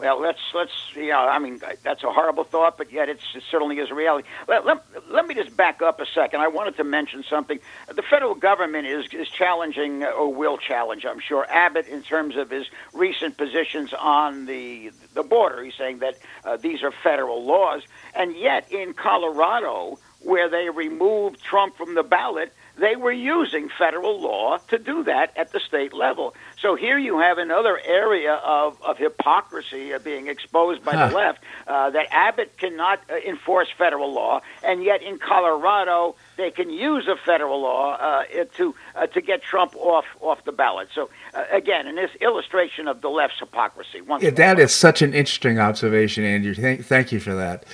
Well, 0.00 0.18
let's 0.18 0.40
let's 0.54 0.72
you 0.94 1.08
know, 1.08 1.18
I 1.18 1.38
mean, 1.38 1.60
that's 1.82 2.02
a 2.02 2.10
horrible 2.10 2.44
thought, 2.44 2.78
but 2.78 2.90
yet 2.90 3.10
it 3.10 3.20
certainly 3.50 3.76
is 3.76 3.90
a 3.90 3.94
reality. 3.94 4.26
Let, 4.48 4.64
let, 4.64 4.78
let 5.10 5.26
me 5.26 5.34
just 5.34 5.54
back 5.54 5.82
up 5.82 6.00
a 6.00 6.06
second. 6.06 6.40
I 6.40 6.48
wanted 6.48 6.78
to 6.78 6.84
mention 6.84 7.22
something. 7.28 7.58
The 7.86 8.02
federal 8.02 8.34
government 8.34 8.86
is 8.86 9.04
is 9.12 9.28
challenging, 9.28 10.02
or 10.02 10.32
will 10.32 10.56
challenge, 10.56 11.04
I'm 11.04 11.20
sure, 11.20 11.44
Abbott 11.50 11.86
in 11.86 12.02
terms 12.02 12.36
of 12.38 12.48
his 12.48 12.66
recent 12.94 13.36
positions 13.36 13.92
on 13.92 14.46
the 14.46 14.90
the 15.12 15.22
border. 15.22 15.62
He's 15.62 15.74
saying 15.74 15.98
that 15.98 16.14
uh, 16.44 16.56
these 16.56 16.82
are 16.82 16.92
federal 17.02 17.44
laws, 17.44 17.82
and 18.14 18.34
yet 18.34 18.72
in 18.72 18.94
Colorado, 18.94 19.98
where 20.22 20.48
they 20.48 20.70
removed 20.70 21.42
Trump 21.42 21.76
from 21.76 21.94
the 21.94 22.02
ballot, 22.02 22.54
they 22.78 22.96
were 22.96 23.12
using 23.12 23.68
federal 23.78 24.18
law 24.20 24.58
to 24.68 24.78
do 24.78 25.04
that 25.04 25.36
at 25.36 25.52
the 25.52 25.60
state 25.60 25.92
level. 25.92 26.34
So 26.60 26.74
here 26.74 26.98
you 26.98 27.18
have 27.18 27.38
another 27.38 27.80
area 27.82 28.34
of, 28.34 28.80
of 28.82 28.98
hypocrisy 28.98 29.92
being 30.04 30.26
exposed 30.28 30.84
by 30.84 30.94
huh. 30.94 31.08
the 31.08 31.14
left 31.14 31.42
uh, 31.66 31.90
that 31.90 32.06
Abbott 32.10 32.56
cannot 32.58 33.00
uh, 33.10 33.16
enforce 33.26 33.68
federal 33.76 34.12
law, 34.12 34.42
and 34.62 34.84
yet 34.84 35.02
in 35.02 35.18
Colorado 35.18 36.16
they 36.36 36.50
can 36.50 36.68
use 36.68 37.08
a 37.08 37.16
federal 37.16 37.62
law 37.62 37.94
uh, 37.94 38.24
to 38.56 38.74
uh, 38.94 39.06
to 39.06 39.20
get 39.22 39.42
Trump 39.42 39.74
off 39.76 40.04
off 40.20 40.44
the 40.44 40.52
ballot. 40.52 40.88
So 40.94 41.08
uh, 41.32 41.44
again, 41.50 41.86
in 41.86 41.94
this 41.94 42.10
illustration 42.20 42.88
of 42.88 43.00
the 43.00 43.08
left's 43.08 43.38
hypocrisy. 43.38 44.02
Yeah, 44.20 44.30
that 44.30 44.58
is 44.58 44.74
such 44.74 45.00
an 45.00 45.14
interesting 45.14 45.58
observation, 45.58 46.24
Andrew. 46.24 46.54
Thank, 46.54 46.84
thank 46.84 47.10
you 47.10 47.20
for 47.20 47.34
that. 47.34 47.64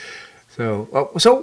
So, 0.57 0.89
uh, 0.91 1.19
so 1.19 1.37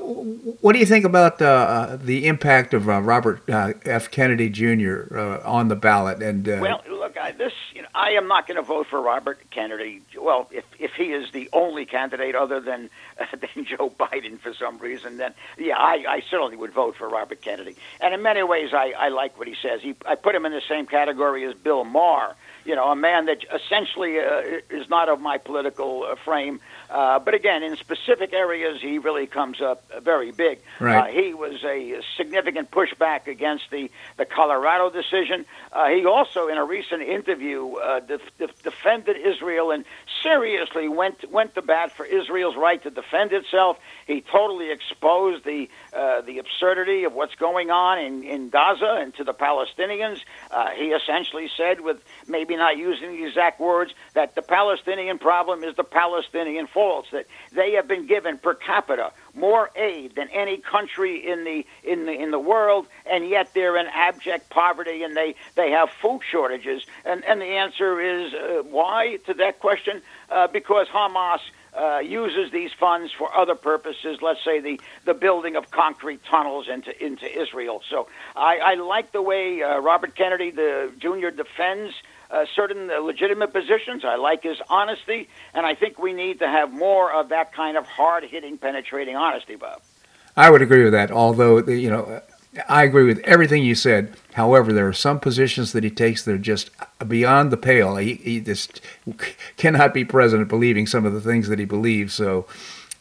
what 0.61 0.73
do 0.73 0.79
you 0.79 0.87
think 0.87 1.05
about 1.05 1.39
uh, 1.39 1.45
uh 1.45 1.95
the 1.97 2.25
impact 2.25 2.73
of 2.73 2.89
uh, 2.89 2.99
Robert 2.99 3.47
uh, 3.47 3.73
F. 3.85 4.09
Kennedy 4.09 4.49
Jr. 4.49 5.15
On 5.45 5.67
the 5.67 5.75
ballot? 5.75 6.23
And 6.23 6.47
well, 6.47 6.81
look, 6.89 7.15
I, 7.15 7.31
this 7.31 7.53
you 7.75 7.83
know, 7.83 7.89
I 7.93 8.13
am 8.13 8.27
not 8.27 8.47
going 8.47 8.55
to 8.55 8.63
vote 8.63 8.87
for 8.87 8.99
Robert 8.99 9.39
Kennedy. 9.51 10.01
Well, 10.19 10.49
if 10.49 10.65
if 10.79 10.93
he 10.93 11.13
is 11.13 11.31
the 11.31 11.47
only 11.53 11.85
candidate 11.85 12.33
other 12.33 12.59
than 12.59 12.89
than 13.39 13.65
Joe 13.65 13.91
Biden 13.91 14.39
for 14.39 14.51
some 14.51 14.79
reason, 14.79 15.17
then 15.17 15.35
yeah, 15.59 15.77
I, 15.77 16.05
I 16.09 16.23
certainly 16.31 16.57
would 16.57 16.73
vote 16.73 16.95
for 16.95 17.07
Robert 17.07 17.39
Kennedy. 17.41 17.75
And 18.01 18.15
in 18.15 18.23
many 18.23 18.41
ways, 18.41 18.73
I, 18.73 18.93
I 18.97 19.09
like 19.09 19.37
what 19.37 19.47
he 19.47 19.55
says. 19.61 19.81
He 19.83 19.95
I 20.07 20.15
put 20.15 20.33
him 20.33 20.43
in 20.43 20.53
the 20.53 20.61
same 20.67 20.87
category 20.87 21.45
as 21.45 21.53
Bill 21.53 21.83
Maher 21.83 22.35
you 22.65 22.75
know, 22.75 22.89
a 22.89 22.95
man 22.95 23.25
that 23.25 23.39
essentially 23.53 24.19
uh, 24.19 24.41
is 24.69 24.89
not 24.89 25.09
of 25.09 25.19
my 25.19 25.37
political 25.37 26.03
uh, 26.03 26.15
frame. 26.15 26.59
Uh, 26.93 27.17
but 27.17 27.33
again, 27.33 27.63
in 27.63 27.75
specific 27.75 28.33
areas, 28.33 28.79
he 28.79 28.99
really 28.99 29.25
comes 29.25 29.59
up 29.61 29.83
very 30.03 30.31
big. 30.31 30.59
Right. 30.79 31.09
Uh, 31.09 31.21
he 31.21 31.33
was 31.33 31.63
a 31.63 31.99
significant 32.15 32.69
pushback 32.69 33.25
against 33.27 33.65
the, 33.71 33.89
the 34.17 34.25
Colorado 34.25 34.91
decision. 34.91 35.45
Uh, 35.71 35.87
he 35.87 36.05
also, 36.05 36.49
in 36.49 36.57
a 36.59 36.63
recent 36.63 37.01
interview, 37.01 37.73
uh, 37.77 37.99
def- 38.01 38.37
def- 38.37 38.61
defended 38.61 39.17
Israel 39.17 39.71
and 39.71 39.85
seriously 40.21 40.87
went 40.87 41.29
went 41.31 41.55
to 41.55 41.61
bat 41.63 41.91
for 41.91 42.05
Israel's 42.05 42.55
right 42.55 42.81
to 42.83 42.91
defend 42.91 43.33
itself. 43.33 43.77
He 44.05 44.21
totally 44.21 44.69
exposed 44.71 45.43
the 45.45 45.69
uh, 45.93 46.21
the 46.21 46.37
absurdity 46.37 47.05
of 47.05 47.13
what's 47.13 47.35
going 47.35 47.71
on 47.71 47.97
in, 47.99 48.23
in 48.23 48.49
Gaza 48.49 48.99
and 49.01 49.15
to 49.15 49.23
the 49.23 49.33
Palestinians. 49.33 50.19
Uh, 50.51 50.69
he 50.69 50.87
essentially 50.99 51.49
said, 51.57 51.81
with 51.81 51.99
maybe 52.27 52.55
not 52.55 52.77
using 52.77 53.17
the 53.17 53.25
exact 53.25 53.59
words, 53.59 53.93
that 54.13 54.35
the 54.35 54.43
Palestinian 54.43 55.17
problem 55.17 55.63
is 55.63 55.75
the 55.75 55.83
Palestinian 55.83 56.67
faults. 56.83 57.09
That 57.11 57.25
they 57.53 57.73
have 57.73 57.87
been 57.87 58.05
given 58.07 58.37
per 58.37 58.53
capita 58.53 59.11
more 59.33 59.69
aid 59.75 60.15
than 60.15 60.27
any 60.29 60.57
country 60.57 61.13
in 61.31 61.43
the 61.43 61.65
in 61.83 62.05
the 62.05 62.13
in 62.13 62.31
the 62.31 62.39
world, 62.39 62.87
and 63.05 63.27
yet 63.29 63.53
they're 63.53 63.77
in 63.77 63.87
abject 63.87 64.49
poverty 64.49 65.03
and 65.03 65.15
they 65.15 65.35
they 65.55 65.71
have 65.71 65.89
food 66.01 66.21
shortages. 66.29 66.85
And 67.05 67.23
and 67.25 67.41
the 67.41 67.51
answer 67.63 68.01
is 68.01 68.33
uh, 68.33 68.63
why 68.63 69.17
to 69.27 69.33
that 69.35 69.59
question? 69.59 70.01
Uh, 70.29 70.47
because 70.47 70.87
Hamas 70.87 71.39
uh, 71.77 71.99
uses 71.99 72.51
these 72.51 72.71
funds 72.79 73.11
for 73.17 73.35
other 73.35 73.55
purposes. 73.55 74.19
Let's 74.21 74.43
say 74.43 74.59
the, 74.59 74.79
the 75.05 75.13
building 75.13 75.55
of 75.55 75.71
concrete 75.71 76.21
tunnels 76.29 76.67
into 76.67 76.91
into 77.03 77.25
Israel. 77.41 77.81
So 77.89 78.07
I, 78.35 78.57
I 78.57 78.73
like 78.75 79.11
the 79.11 79.21
way 79.21 79.63
uh, 79.63 79.79
Robert 79.79 80.15
Kennedy, 80.15 80.51
the 80.51 80.91
junior, 80.99 81.31
defends. 81.31 81.93
Uh, 82.33 82.45
certain 82.55 82.87
legitimate 83.05 83.53
positions. 83.53 84.03
I 84.03 84.15
like 84.15 84.41
his 84.41 84.57
honesty, 84.67 85.29
and 85.53 85.67
I 85.67 85.75
think 85.75 85.99
we 85.99 86.13
need 86.13 86.39
to 86.39 86.47
have 86.47 86.73
more 86.73 87.13
of 87.13 87.29
that 87.29 87.53
kind 87.53 87.77
of 87.77 87.85
hard-hitting, 87.85 88.57
penetrating 88.57 89.15
honesty, 89.15 89.55
Bob. 89.55 89.83
I 90.35 90.49
would 90.49 90.63
agree 90.63 90.83
with 90.83 90.93
that. 90.93 91.11
Although 91.11 91.59
you 91.67 91.91
know, 91.91 92.21
I 92.67 92.83
agree 92.83 93.03
with 93.03 93.19
everything 93.19 93.63
you 93.63 93.75
said. 93.75 94.15
However, 94.33 94.73
there 94.73 94.87
are 94.87 94.93
some 94.93 95.19
positions 95.19 95.73
that 95.73 95.83
he 95.83 95.89
takes 95.89 96.23
that 96.23 96.33
are 96.33 96.37
just 96.37 96.69
beyond 97.07 97.51
the 97.51 97.57
pale. 97.57 97.97
He, 97.97 98.15
he 98.15 98.39
just 98.39 98.81
cannot 99.57 99.93
be 99.93 100.05
president 100.05 100.49
believing 100.49 100.87
some 100.87 101.05
of 101.05 101.13
the 101.13 101.21
things 101.21 101.47
that 101.49 101.59
he 101.59 101.65
believes. 101.65 102.13
So, 102.13 102.45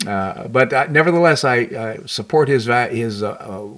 uh, 0.06 0.48
but 0.48 0.72
uh, 0.72 0.86
nevertheless, 0.90 1.44
I 1.44 1.64
uh, 1.64 2.06
support 2.06 2.48
his 2.48 2.66
his 2.66 3.22
uh, 3.22 3.30
uh, 3.30 3.68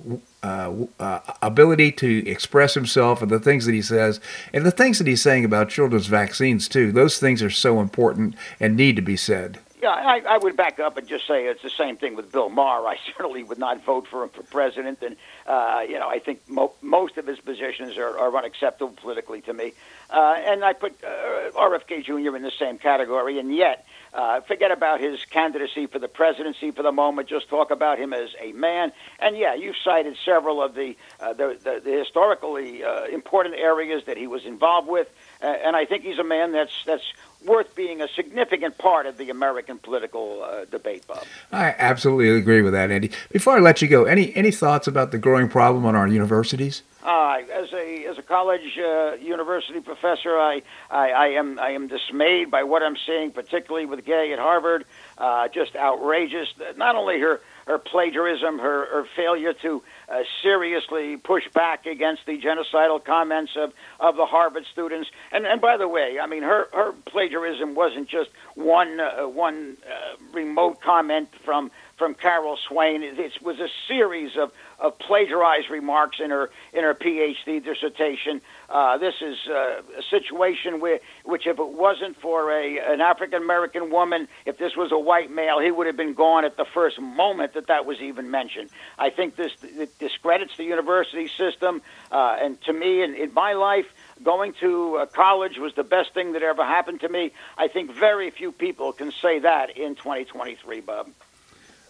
ability 1.43 1.93
to 1.93 2.29
express 2.29 2.75
himself 2.75 3.23
and 3.23 3.31
the 3.31 3.41
things 3.41 3.67
that 3.67 3.73
he 3.73 3.83
says, 3.83 4.21
and 4.53 4.67
the 4.67 4.71
things 4.71 4.99
that 4.99 5.07
he's 5.07 5.23
saying 5.23 5.45
about 5.45 5.69
children's 5.69 6.07
vaccines 6.07 6.69
too. 6.69 6.93
Those 6.93 7.19
things 7.19 7.43
are 7.43 7.51
so 7.51 7.81
important 7.81 8.35
and 8.61 8.77
need 8.77 8.97
to 8.97 9.03
be 9.03 9.17
said. 9.17 9.59
Yeah, 9.85 9.91
I, 9.91 10.23
I 10.27 10.39
would 10.39 10.57
back 10.57 10.81
up 10.81 10.97
and 10.97 11.07
just 11.07 11.27
say 11.27 11.45
it's 11.45 11.61
the 11.61 11.69
same 11.69 11.99
thing 11.99 12.17
with 12.17 12.33
Bill 12.33 12.49
Maher. 12.49 12.87
I 12.87 12.97
certainly 13.19 13.43
would 13.43 13.59
not 13.59 13.85
vote 13.85 14.07
for 14.07 14.23
him 14.23 14.31
for 14.31 14.43
president, 14.43 15.03
and 15.03 15.15
uh, 15.47 15.83
you 15.87 15.99
know 15.99 16.09
I 16.09 16.21
think 16.21 16.41
mo- 16.49 16.73
most 16.81 17.19
of 17.19 17.27
his 17.27 17.39
positions 17.39 17.99
are, 17.99 18.19
are 18.19 18.35
unacceptable 18.35 18.95
politically 18.95 19.43
to 19.43 19.53
me. 19.53 19.75
Uh, 20.09 20.37
and 20.39 20.65
I 20.65 20.73
put 20.73 20.93
uh, 21.05 21.51
RFK 21.51 22.03
Jr. 22.03 22.35
in 22.35 22.43
the 22.43 22.53
same 22.59 22.79
category, 22.79 23.39
and 23.39 23.55
yet 23.55 23.87
uh, 24.15 24.41
forget 24.43 24.71
about 24.71 25.01
his 25.01 25.19
candidacy 25.31 25.87
for 25.87 25.99
the 25.99 26.09
presidency 26.09 26.71
for 26.71 26.83
the 26.83 26.93
moment. 26.93 27.29
Just 27.29 27.49
talk 27.49 27.71
about 27.71 27.99
him 27.99 28.13
as 28.13 28.31
a 28.41 28.53
man. 28.53 28.93
And 29.19 29.37
yeah, 29.37 29.55
you've 29.55 29.77
cited 29.83 30.17
several 30.25 30.63
of 30.63 30.75
the 30.75 30.97
uh, 31.21 31.33
the, 31.33 31.59
the, 31.63 31.81
the 31.85 31.91
historically 31.99 32.85
uh, 32.85 33.07
important 33.07 33.57
areas 33.57 34.05
that 34.07 34.17
he 34.17 34.27
was 34.27 34.45
involved 34.45 34.89
with, 34.89 35.09
and 35.41 35.75
I 35.77 35.85
think 35.85 36.05
he's 36.05 36.19
a 36.19 36.25
man 36.25 36.53
that's 36.53 36.85
that's 36.87 37.05
worth 37.45 37.75
being 37.75 38.01
a 38.01 38.09
significant 38.09 38.79
part 38.79 39.07
of 39.07 39.19
the 39.19 39.31
American 39.31 39.79
political 39.79 40.43
uh, 40.43 40.65
debate, 40.65 41.07
Bob. 41.07 41.25
I 41.53 41.75
absolutely 41.79 42.31
agree 42.31 42.63
with 42.63 42.73
that, 42.73 42.91
Andy. 42.91 43.11
Before 43.31 43.57
I 43.57 43.61
let 43.61 43.83
you 43.83 43.89
go, 43.89 44.05
any 44.05 44.35
any 44.35 44.51
thoughts 44.51 44.87
about 44.87 45.13
the 45.13 45.19
growing 45.19 45.49
problem 45.49 45.85
on 45.85 45.95
our 45.95 46.09
universities? 46.09 46.83
Uh, 47.03 47.43
as 47.53 47.71
a 47.73 48.07
as 48.07 48.17
a 48.17 48.23
college 48.23 48.79
uh, 48.79 49.13
university 49.21 49.81
professor, 49.81 50.39
I, 50.39 50.63
I, 50.91 51.11
I 51.11 51.27
am 51.29 51.59
I 51.59 51.71
am 51.71 51.87
dismayed 51.87 52.51
by 52.51 52.63
what 52.63 52.83
I'm 52.83 52.97
seeing, 53.07 53.31
particularly 53.31 53.87
with 53.87 54.05
Gay 54.05 54.33
at 54.33 54.39
Harvard. 54.39 54.87
Uh, 55.19 55.49
just 55.49 55.77
outrageous. 55.77 56.49
Not 56.77 56.97
only 56.97 57.21
her 57.21 57.41
her 57.67 57.79
plagiarism, 57.79 58.59
her, 58.59 58.87
her 58.87 59.07
failure 59.17 59.53
to 59.55 59.83
uh, 60.09 60.23
seriously 60.43 61.17
push 61.17 61.49
back 61.53 61.87
against 61.87 62.27
the 62.27 62.41
genocidal 62.41 63.03
comments 63.05 63.53
of, 63.57 63.73
of 64.01 64.17
the 64.17 64.27
Harvard 64.27 64.65
students. 64.73 65.11
And, 65.33 65.47
and 65.47 65.61
by 65.61 65.77
the 65.77 65.89
way, 65.89 66.19
I 66.21 66.27
mean, 66.27 66.43
her, 66.43 66.69
her 66.73 66.93
plagiarism 67.07 67.75
wasn't 67.75 68.09
just 68.09 68.31
one, 68.55 69.01
uh, 69.01 69.29
one 69.29 69.77
uh, 69.87 70.17
remote 70.33 70.81
comment 70.81 71.29
from, 71.45 71.71
from 71.97 72.15
Carol 72.15 72.57
Swain. 72.69 73.03
It, 73.03 73.19
it 73.19 73.43
was 73.43 73.59
a 73.61 73.69
series 73.89 74.37
of, 74.37 74.53
of 74.85 74.99
plagiarized 74.99 75.71
remarks 75.71 76.19
in 76.21 76.31
her 76.31 76.51
in 76.75 76.85
her 76.85 76.95
PhD 76.95 77.65
dissertation. 77.65 78.43
Uh, 78.69 78.99
this 78.99 79.15
is 79.23 79.39
uh, 79.49 79.81
a 79.99 80.03
situation 80.11 80.79
where, 80.79 81.01
which, 81.25 81.47
if 81.47 81.59
it 81.59 81.69
wasn't 81.69 82.21
for 82.21 82.53
a 82.53 82.79
an 82.79 83.01
African 83.01 83.43
American 83.43 83.91
woman, 83.91 84.29
if 84.45 84.59
this 84.59 84.77
was 84.77 84.93
a 84.93 84.99
white 84.99 85.31
male, 85.31 85.59
he 85.59 85.71
would 85.71 85.87
have 85.87 85.97
been 85.97 86.13
gone 86.13 86.45
at 86.45 86.59
the 86.59 86.67
first 86.67 87.01
moment 87.01 87.55
that 87.55 87.69
that 87.69 87.87
was 87.87 87.99
even 88.01 88.31
mentioned. 88.31 88.69
I 88.99 89.09
think 89.09 89.37
this 89.37 89.53
discredits 89.99 90.57
the 90.59 90.65
university 90.65 91.29
system, 91.29 91.81
uh, 92.13 92.37
and 92.41 92.61
to 92.63 92.73
me, 92.75 93.03
in, 93.03 93.15
in 93.15 93.33
my 93.33 93.55
life, 93.55 93.87
going 94.23 94.53
to 94.61 95.07
college 95.15 95.57
was 95.57 95.75
the 95.75 95.85
best 95.85 96.13
thing 96.13 96.33
that 96.33 96.43
ever 96.43 96.65
happened 96.65 97.01
to 97.01 97.09
me. 97.09 97.33
I 97.57 97.69
think 97.69 97.91
very 97.91 98.31
few 98.31 98.53
people 98.53 98.93
can 98.93 99.13
say 99.13 99.39
that 99.39 99.79
in 99.79 99.95
2023, 99.95 100.81
Bob. 100.83 101.09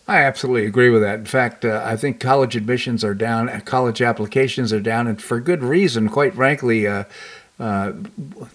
I 0.06 0.18
absolutely 0.18 0.66
agree 0.66 0.90
with 0.90 1.00
that. 1.02 1.18
In 1.18 1.24
fact, 1.24 1.64
uh, 1.64 1.82
I 1.84 1.96
think 1.96 2.20
college 2.20 2.56
admissions 2.56 3.02
are 3.04 3.14
down, 3.14 3.48
college 3.62 4.02
applications 4.02 4.72
are 4.72 4.80
down, 4.80 5.06
and 5.06 5.20
for 5.20 5.40
good 5.40 5.62
reason. 5.62 6.10
Quite 6.10 6.34
frankly, 6.34 6.86
uh, 6.86 7.04
uh, 7.58 7.92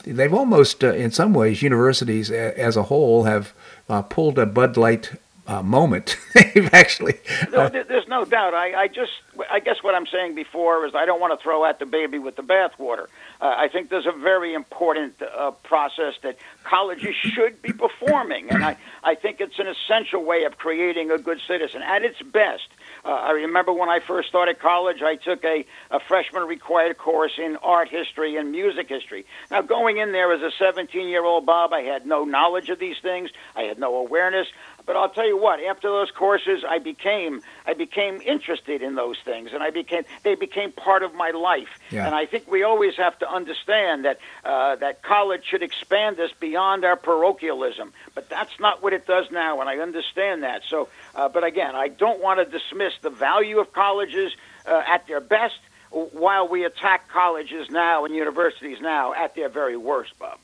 they've 0.03 0.33
almost, 0.33 0.83
uh, 0.83 0.93
in 0.93 1.09
some 1.11 1.33
ways, 1.33 1.63
universities 1.63 2.29
as 2.29 2.77
a 2.77 2.83
whole 2.83 3.23
have 3.23 3.53
uh, 3.89 4.03
pulled 4.03 4.37
a 4.37 4.45
Bud 4.45 4.77
Light 4.77 5.11
uh, 5.49 5.63
moment. 5.63 6.15
They've 6.35 6.71
actually. 6.73 7.19
no, 7.51 7.69
there's 7.69 8.07
no 8.07 8.23
doubt. 8.23 8.53
I, 8.53 8.83
I 8.83 8.87
just, 8.87 9.11
I 9.49 9.59
guess 9.59 9.77
what 9.81 9.95
I'm 9.95 10.05
saying 10.05 10.35
before 10.35 10.85
is 10.85 10.93
I 10.93 11.05
don't 11.05 11.19
want 11.19 11.37
to 11.37 11.43
throw 11.43 11.65
out 11.65 11.79
the 11.79 11.87
baby 11.87 12.19
with 12.19 12.35
the 12.35 12.43
bathwater. 12.43 13.07
Uh, 13.41 13.55
I 13.57 13.67
think 13.67 13.89
there's 13.89 14.05
a 14.05 14.11
very 14.11 14.53
important 14.53 15.19
uh, 15.21 15.51
process 15.63 16.13
that 16.21 16.37
colleges 16.63 17.15
should 17.21 17.61
be 17.63 17.73
performing, 17.73 18.51
and 18.51 18.63
I, 18.63 18.77
I 19.03 19.15
think 19.15 19.41
it's 19.41 19.57
an 19.57 19.65
essential 19.67 20.23
way 20.23 20.43
of 20.43 20.57
creating 20.57 21.09
a 21.09 21.17
good 21.17 21.39
citizen 21.47 21.81
at 21.81 22.03
its 22.03 22.21
best. 22.21 22.67
Uh, 23.03 23.09
I 23.09 23.31
remember 23.31 23.73
when 23.73 23.89
I 23.89 24.01
first 24.01 24.29
started 24.29 24.59
college, 24.59 25.01
I 25.01 25.15
took 25.15 25.43
a, 25.43 25.65
a 25.89 25.99
freshman 25.99 26.43
required 26.43 26.97
course 26.97 27.39
in 27.39 27.55
art 27.63 27.89
history 27.89 28.35
and 28.35 28.51
music 28.51 28.89
history. 28.89 29.25
Now, 29.49 29.61
going 29.61 29.97
in 29.97 30.11
there 30.11 30.31
as 30.31 30.41
a 30.41 30.51
17 30.59 31.07
year 31.07 31.23
old 31.23 31.45
Bob, 31.45 31.73
I 31.73 31.81
had 31.81 32.05
no 32.05 32.23
knowledge 32.23 32.69
of 32.69 32.77
these 32.77 32.97
things, 33.01 33.31
I 33.55 33.63
had 33.63 33.79
no 33.79 33.95
awareness. 33.95 34.47
But 34.85 34.95
I'll 34.95 35.09
tell 35.09 35.27
you 35.27 35.37
what, 35.37 35.59
after 35.59 35.87
those 35.87 36.11
courses, 36.11 36.63
I 36.67 36.79
became 36.79 37.41
I 37.65 37.73
became 37.73 38.21
interested 38.21 38.81
in 38.81 38.95
those 38.95 39.17
things, 39.23 39.51
and 39.53 39.61
I 39.61 39.69
became 39.69 40.03
they 40.23 40.35
became 40.35 40.71
part 40.71 41.03
of 41.03 41.13
my 41.13 41.31
life. 41.31 41.69
Yeah. 41.91 42.05
And 42.05 42.15
I 42.15 42.25
think 42.25 42.49
we 42.49 42.63
always 42.63 42.95
have 42.95 43.17
to 43.19 43.29
understand 43.29 44.05
that 44.05 44.19
uh, 44.43 44.75
that 44.77 45.03
college 45.03 45.43
should 45.45 45.63
expand 45.63 46.19
us 46.19 46.31
beyond 46.39 46.85
our 46.85 46.95
parochialism. 46.95 47.93
But 48.15 48.29
that's 48.29 48.59
not 48.59 48.81
what 48.81 48.93
it 48.93 49.05
does 49.05 49.29
now, 49.31 49.59
and 49.61 49.69
I 49.69 49.77
understand 49.77 50.43
that. 50.43 50.63
So, 50.67 50.89
uh, 51.15 51.29
but 51.29 51.43
again, 51.43 51.75
I 51.75 51.87
don't 51.87 52.21
want 52.21 52.39
to 52.39 52.45
dismiss 52.45 52.93
the 53.01 53.09
value 53.09 53.59
of 53.59 53.73
colleges 53.73 54.33
uh, 54.65 54.81
at 54.87 55.07
their 55.07 55.21
best, 55.21 55.59
while 55.91 56.47
we 56.47 56.65
attack 56.65 57.09
colleges 57.09 57.69
now 57.69 58.05
and 58.05 58.13
universities 58.15 58.79
now 58.81 59.13
at 59.13 59.35
their 59.35 59.49
very 59.49 59.77
worst, 59.77 60.17
Bob. 60.19 60.39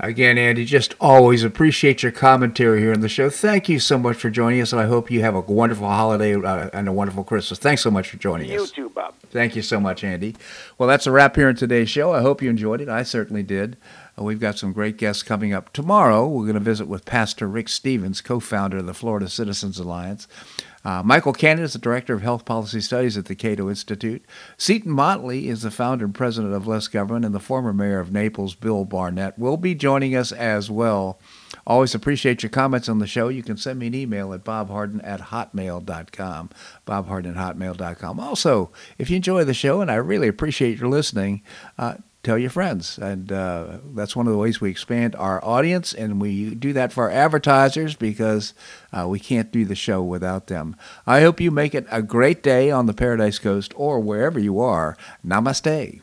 Again, 0.00 0.38
Andy, 0.38 0.64
just 0.64 0.94
always 1.00 1.42
appreciate 1.42 2.04
your 2.04 2.12
commentary 2.12 2.78
here 2.80 2.92
on 2.92 3.00
the 3.00 3.08
show. 3.08 3.28
Thank 3.30 3.68
you 3.68 3.80
so 3.80 3.98
much 3.98 4.16
for 4.16 4.30
joining 4.30 4.60
us, 4.60 4.72
and 4.72 4.80
I 4.80 4.86
hope 4.86 5.10
you 5.10 5.22
have 5.22 5.34
a 5.34 5.40
wonderful 5.40 5.88
holiday 5.88 6.36
uh, 6.36 6.70
and 6.72 6.86
a 6.86 6.92
wonderful 6.92 7.24
Christmas. 7.24 7.58
Thanks 7.58 7.82
so 7.82 7.90
much 7.90 8.08
for 8.08 8.16
joining 8.16 8.48
you 8.48 8.62
us. 8.62 8.70
You 8.76 8.84
too, 8.84 8.90
Bob. 8.90 9.14
Thank 9.30 9.56
you 9.56 9.62
so 9.62 9.80
much, 9.80 10.04
Andy. 10.04 10.36
Well, 10.78 10.88
that's 10.88 11.08
a 11.08 11.10
wrap 11.10 11.34
here 11.34 11.48
in 11.48 11.56
today's 11.56 11.90
show. 11.90 12.12
I 12.12 12.20
hope 12.20 12.40
you 12.40 12.48
enjoyed 12.48 12.80
it. 12.80 12.88
I 12.88 13.02
certainly 13.02 13.42
did. 13.42 13.76
Uh, 14.16 14.22
we've 14.22 14.38
got 14.38 14.56
some 14.56 14.72
great 14.72 14.98
guests 14.98 15.24
coming 15.24 15.52
up 15.52 15.72
tomorrow. 15.72 16.28
We're 16.28 16.44
going 16.44 16.54
to 16.54 16.60
visit 16.60 16.86
with 16.86 17.04
Pastor 17.04 17.48
Rick 17.48 17.68
Stevens, 17.68 18.20
co 18.20 18.38
founder 18.38 18.78
of 18.78 18.86
the 18.86 18.94
Florida 18.94 19.28
Citizens 19.28 19.80
Alliance. 19.80 20.28
Uh, 20.84 21.02
Michael 21.02 21.32
Cannon 21.32 21.64
is 21.64 21.72
the 21.72 21.78
Director 21.78 22.14
of 22.14 22.22
Health 22.22 22.44
Policy 22.44 22.80
Studies 22.80 23.16
at 23.16 23.26
the 23.26 23.34
Cato 23.34 23.68
Institute. 23.68 24.24
Seton 24.56 24.92
Motley 24.92 25.48
is 25.48 25.62
the 25.62 25.70
founder 25.70 26.04
and 26.04 26.14
president 26.14 26.54
of 26.54 26.66
Less 26.66 26.88
Government, 26.88 27.24
and 27.24 27.34
the 27.34 27.40
former 27.40 27.72
mayor 27.72 28.00
of 28.00 28.12
Naples, 28.12 28.54
Bill 28.54 28.84
Barnett, 28.84 29.38
will 29.38 29.56
be 29.56 29.74
joining 29.74 30.14
us 30.14 30.32
as 30.32 30.70
well. 30.70 31.18
Always 31.66 31.94
appreciate 31.94 32.42
your 32.42 32.50
comments 32.50 32.88
on 32.88 32.98
the 32.98 33.06
show. 33.06 33.28
You 33.28 33.42
can 33.42 33.56
send 33.56 33.78
me 33.78 33.88
an 33.88 33.94
email 33.94 34.32
at 34.32 34.44
bobharden 34.44 35.00
at 35.04 35.20
hotmail.com. 35.20 36.50
Bobharden 36.86 37.36
at 37.36 37.56
hotmail.com. 37.56 38.20
Also, 38.20 38.70
if 38.98 39.10
you 39.10 39.16
enjoy 39.16 39.44
the 39.44 39.54
show, 39.54 39.80
and 39.80 39.90
I 39.90 39.96
really 39.96 40.28
appreciate 40.28 40.78
your 40.78 40.88
listening, 40.88 41.42
uh, 41.76 41.94
tell 42.28 42.38
your 42.38 42.50
friends. 42.50 42.98
And 42.98 43.32
uh, 43.32 43.78
that's 43.94 44.14
one 44.14 44.26
of 44.26 44.32
the 44.34 44.38
ways 44.38 44.60
we 44.60 44.70
expand 44.70 45.16
our 45.16 45.42
audience. 45.42 45.94
And 45.94 46.20
we 46.20 46.54
do 46.54 46.74
that 46.74 46.92
for 46.92 47.04
our 47.04 47.10
advertisers 47.10 47.96
because 47.96 48.52
uh, 48.92 49.06
we 49.08 49.18
can't 49.18 49.50
do 49.50 49.64
the 49.64 49.74
show 49.74 50.02
without 50.02 50.48
them. 50.48 50.76
I 51.06 51.22
hope 51.22 51.40
you 51.40 51.50
make 51.50 51.74
it 51.74 51.86
a 51.90 52.02
great 52.02 52.42
day 52.42 52.70
on 52.70 52.84
the 52.84 52.92
Paradise 52.92 53.38
Coast 53.38 53.72
or 53.76 53.98
wherever 53.98 54.38
you 54.38 54.60
are. 54.60 54.94
Namaste. 55.26 56.02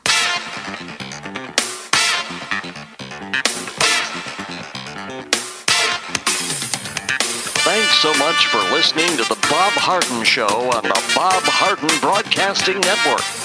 Thanks 7.62 7.96
so 8.00 8.14
much 8.18 8.48
for 8.48 8.58
listening 8.74 9.10
to 9.18 9.24
The 9.30 9.38
Bob 9.50 9.74
Harden 9.74 10.24
Show 10.24 10.48
on 10.48 10.84
the 10.84 11.14
Bob 11.16 11.44
Harden 11.44 11.90
Broadcasting 12.00 12.80
Network. 12.80 13.45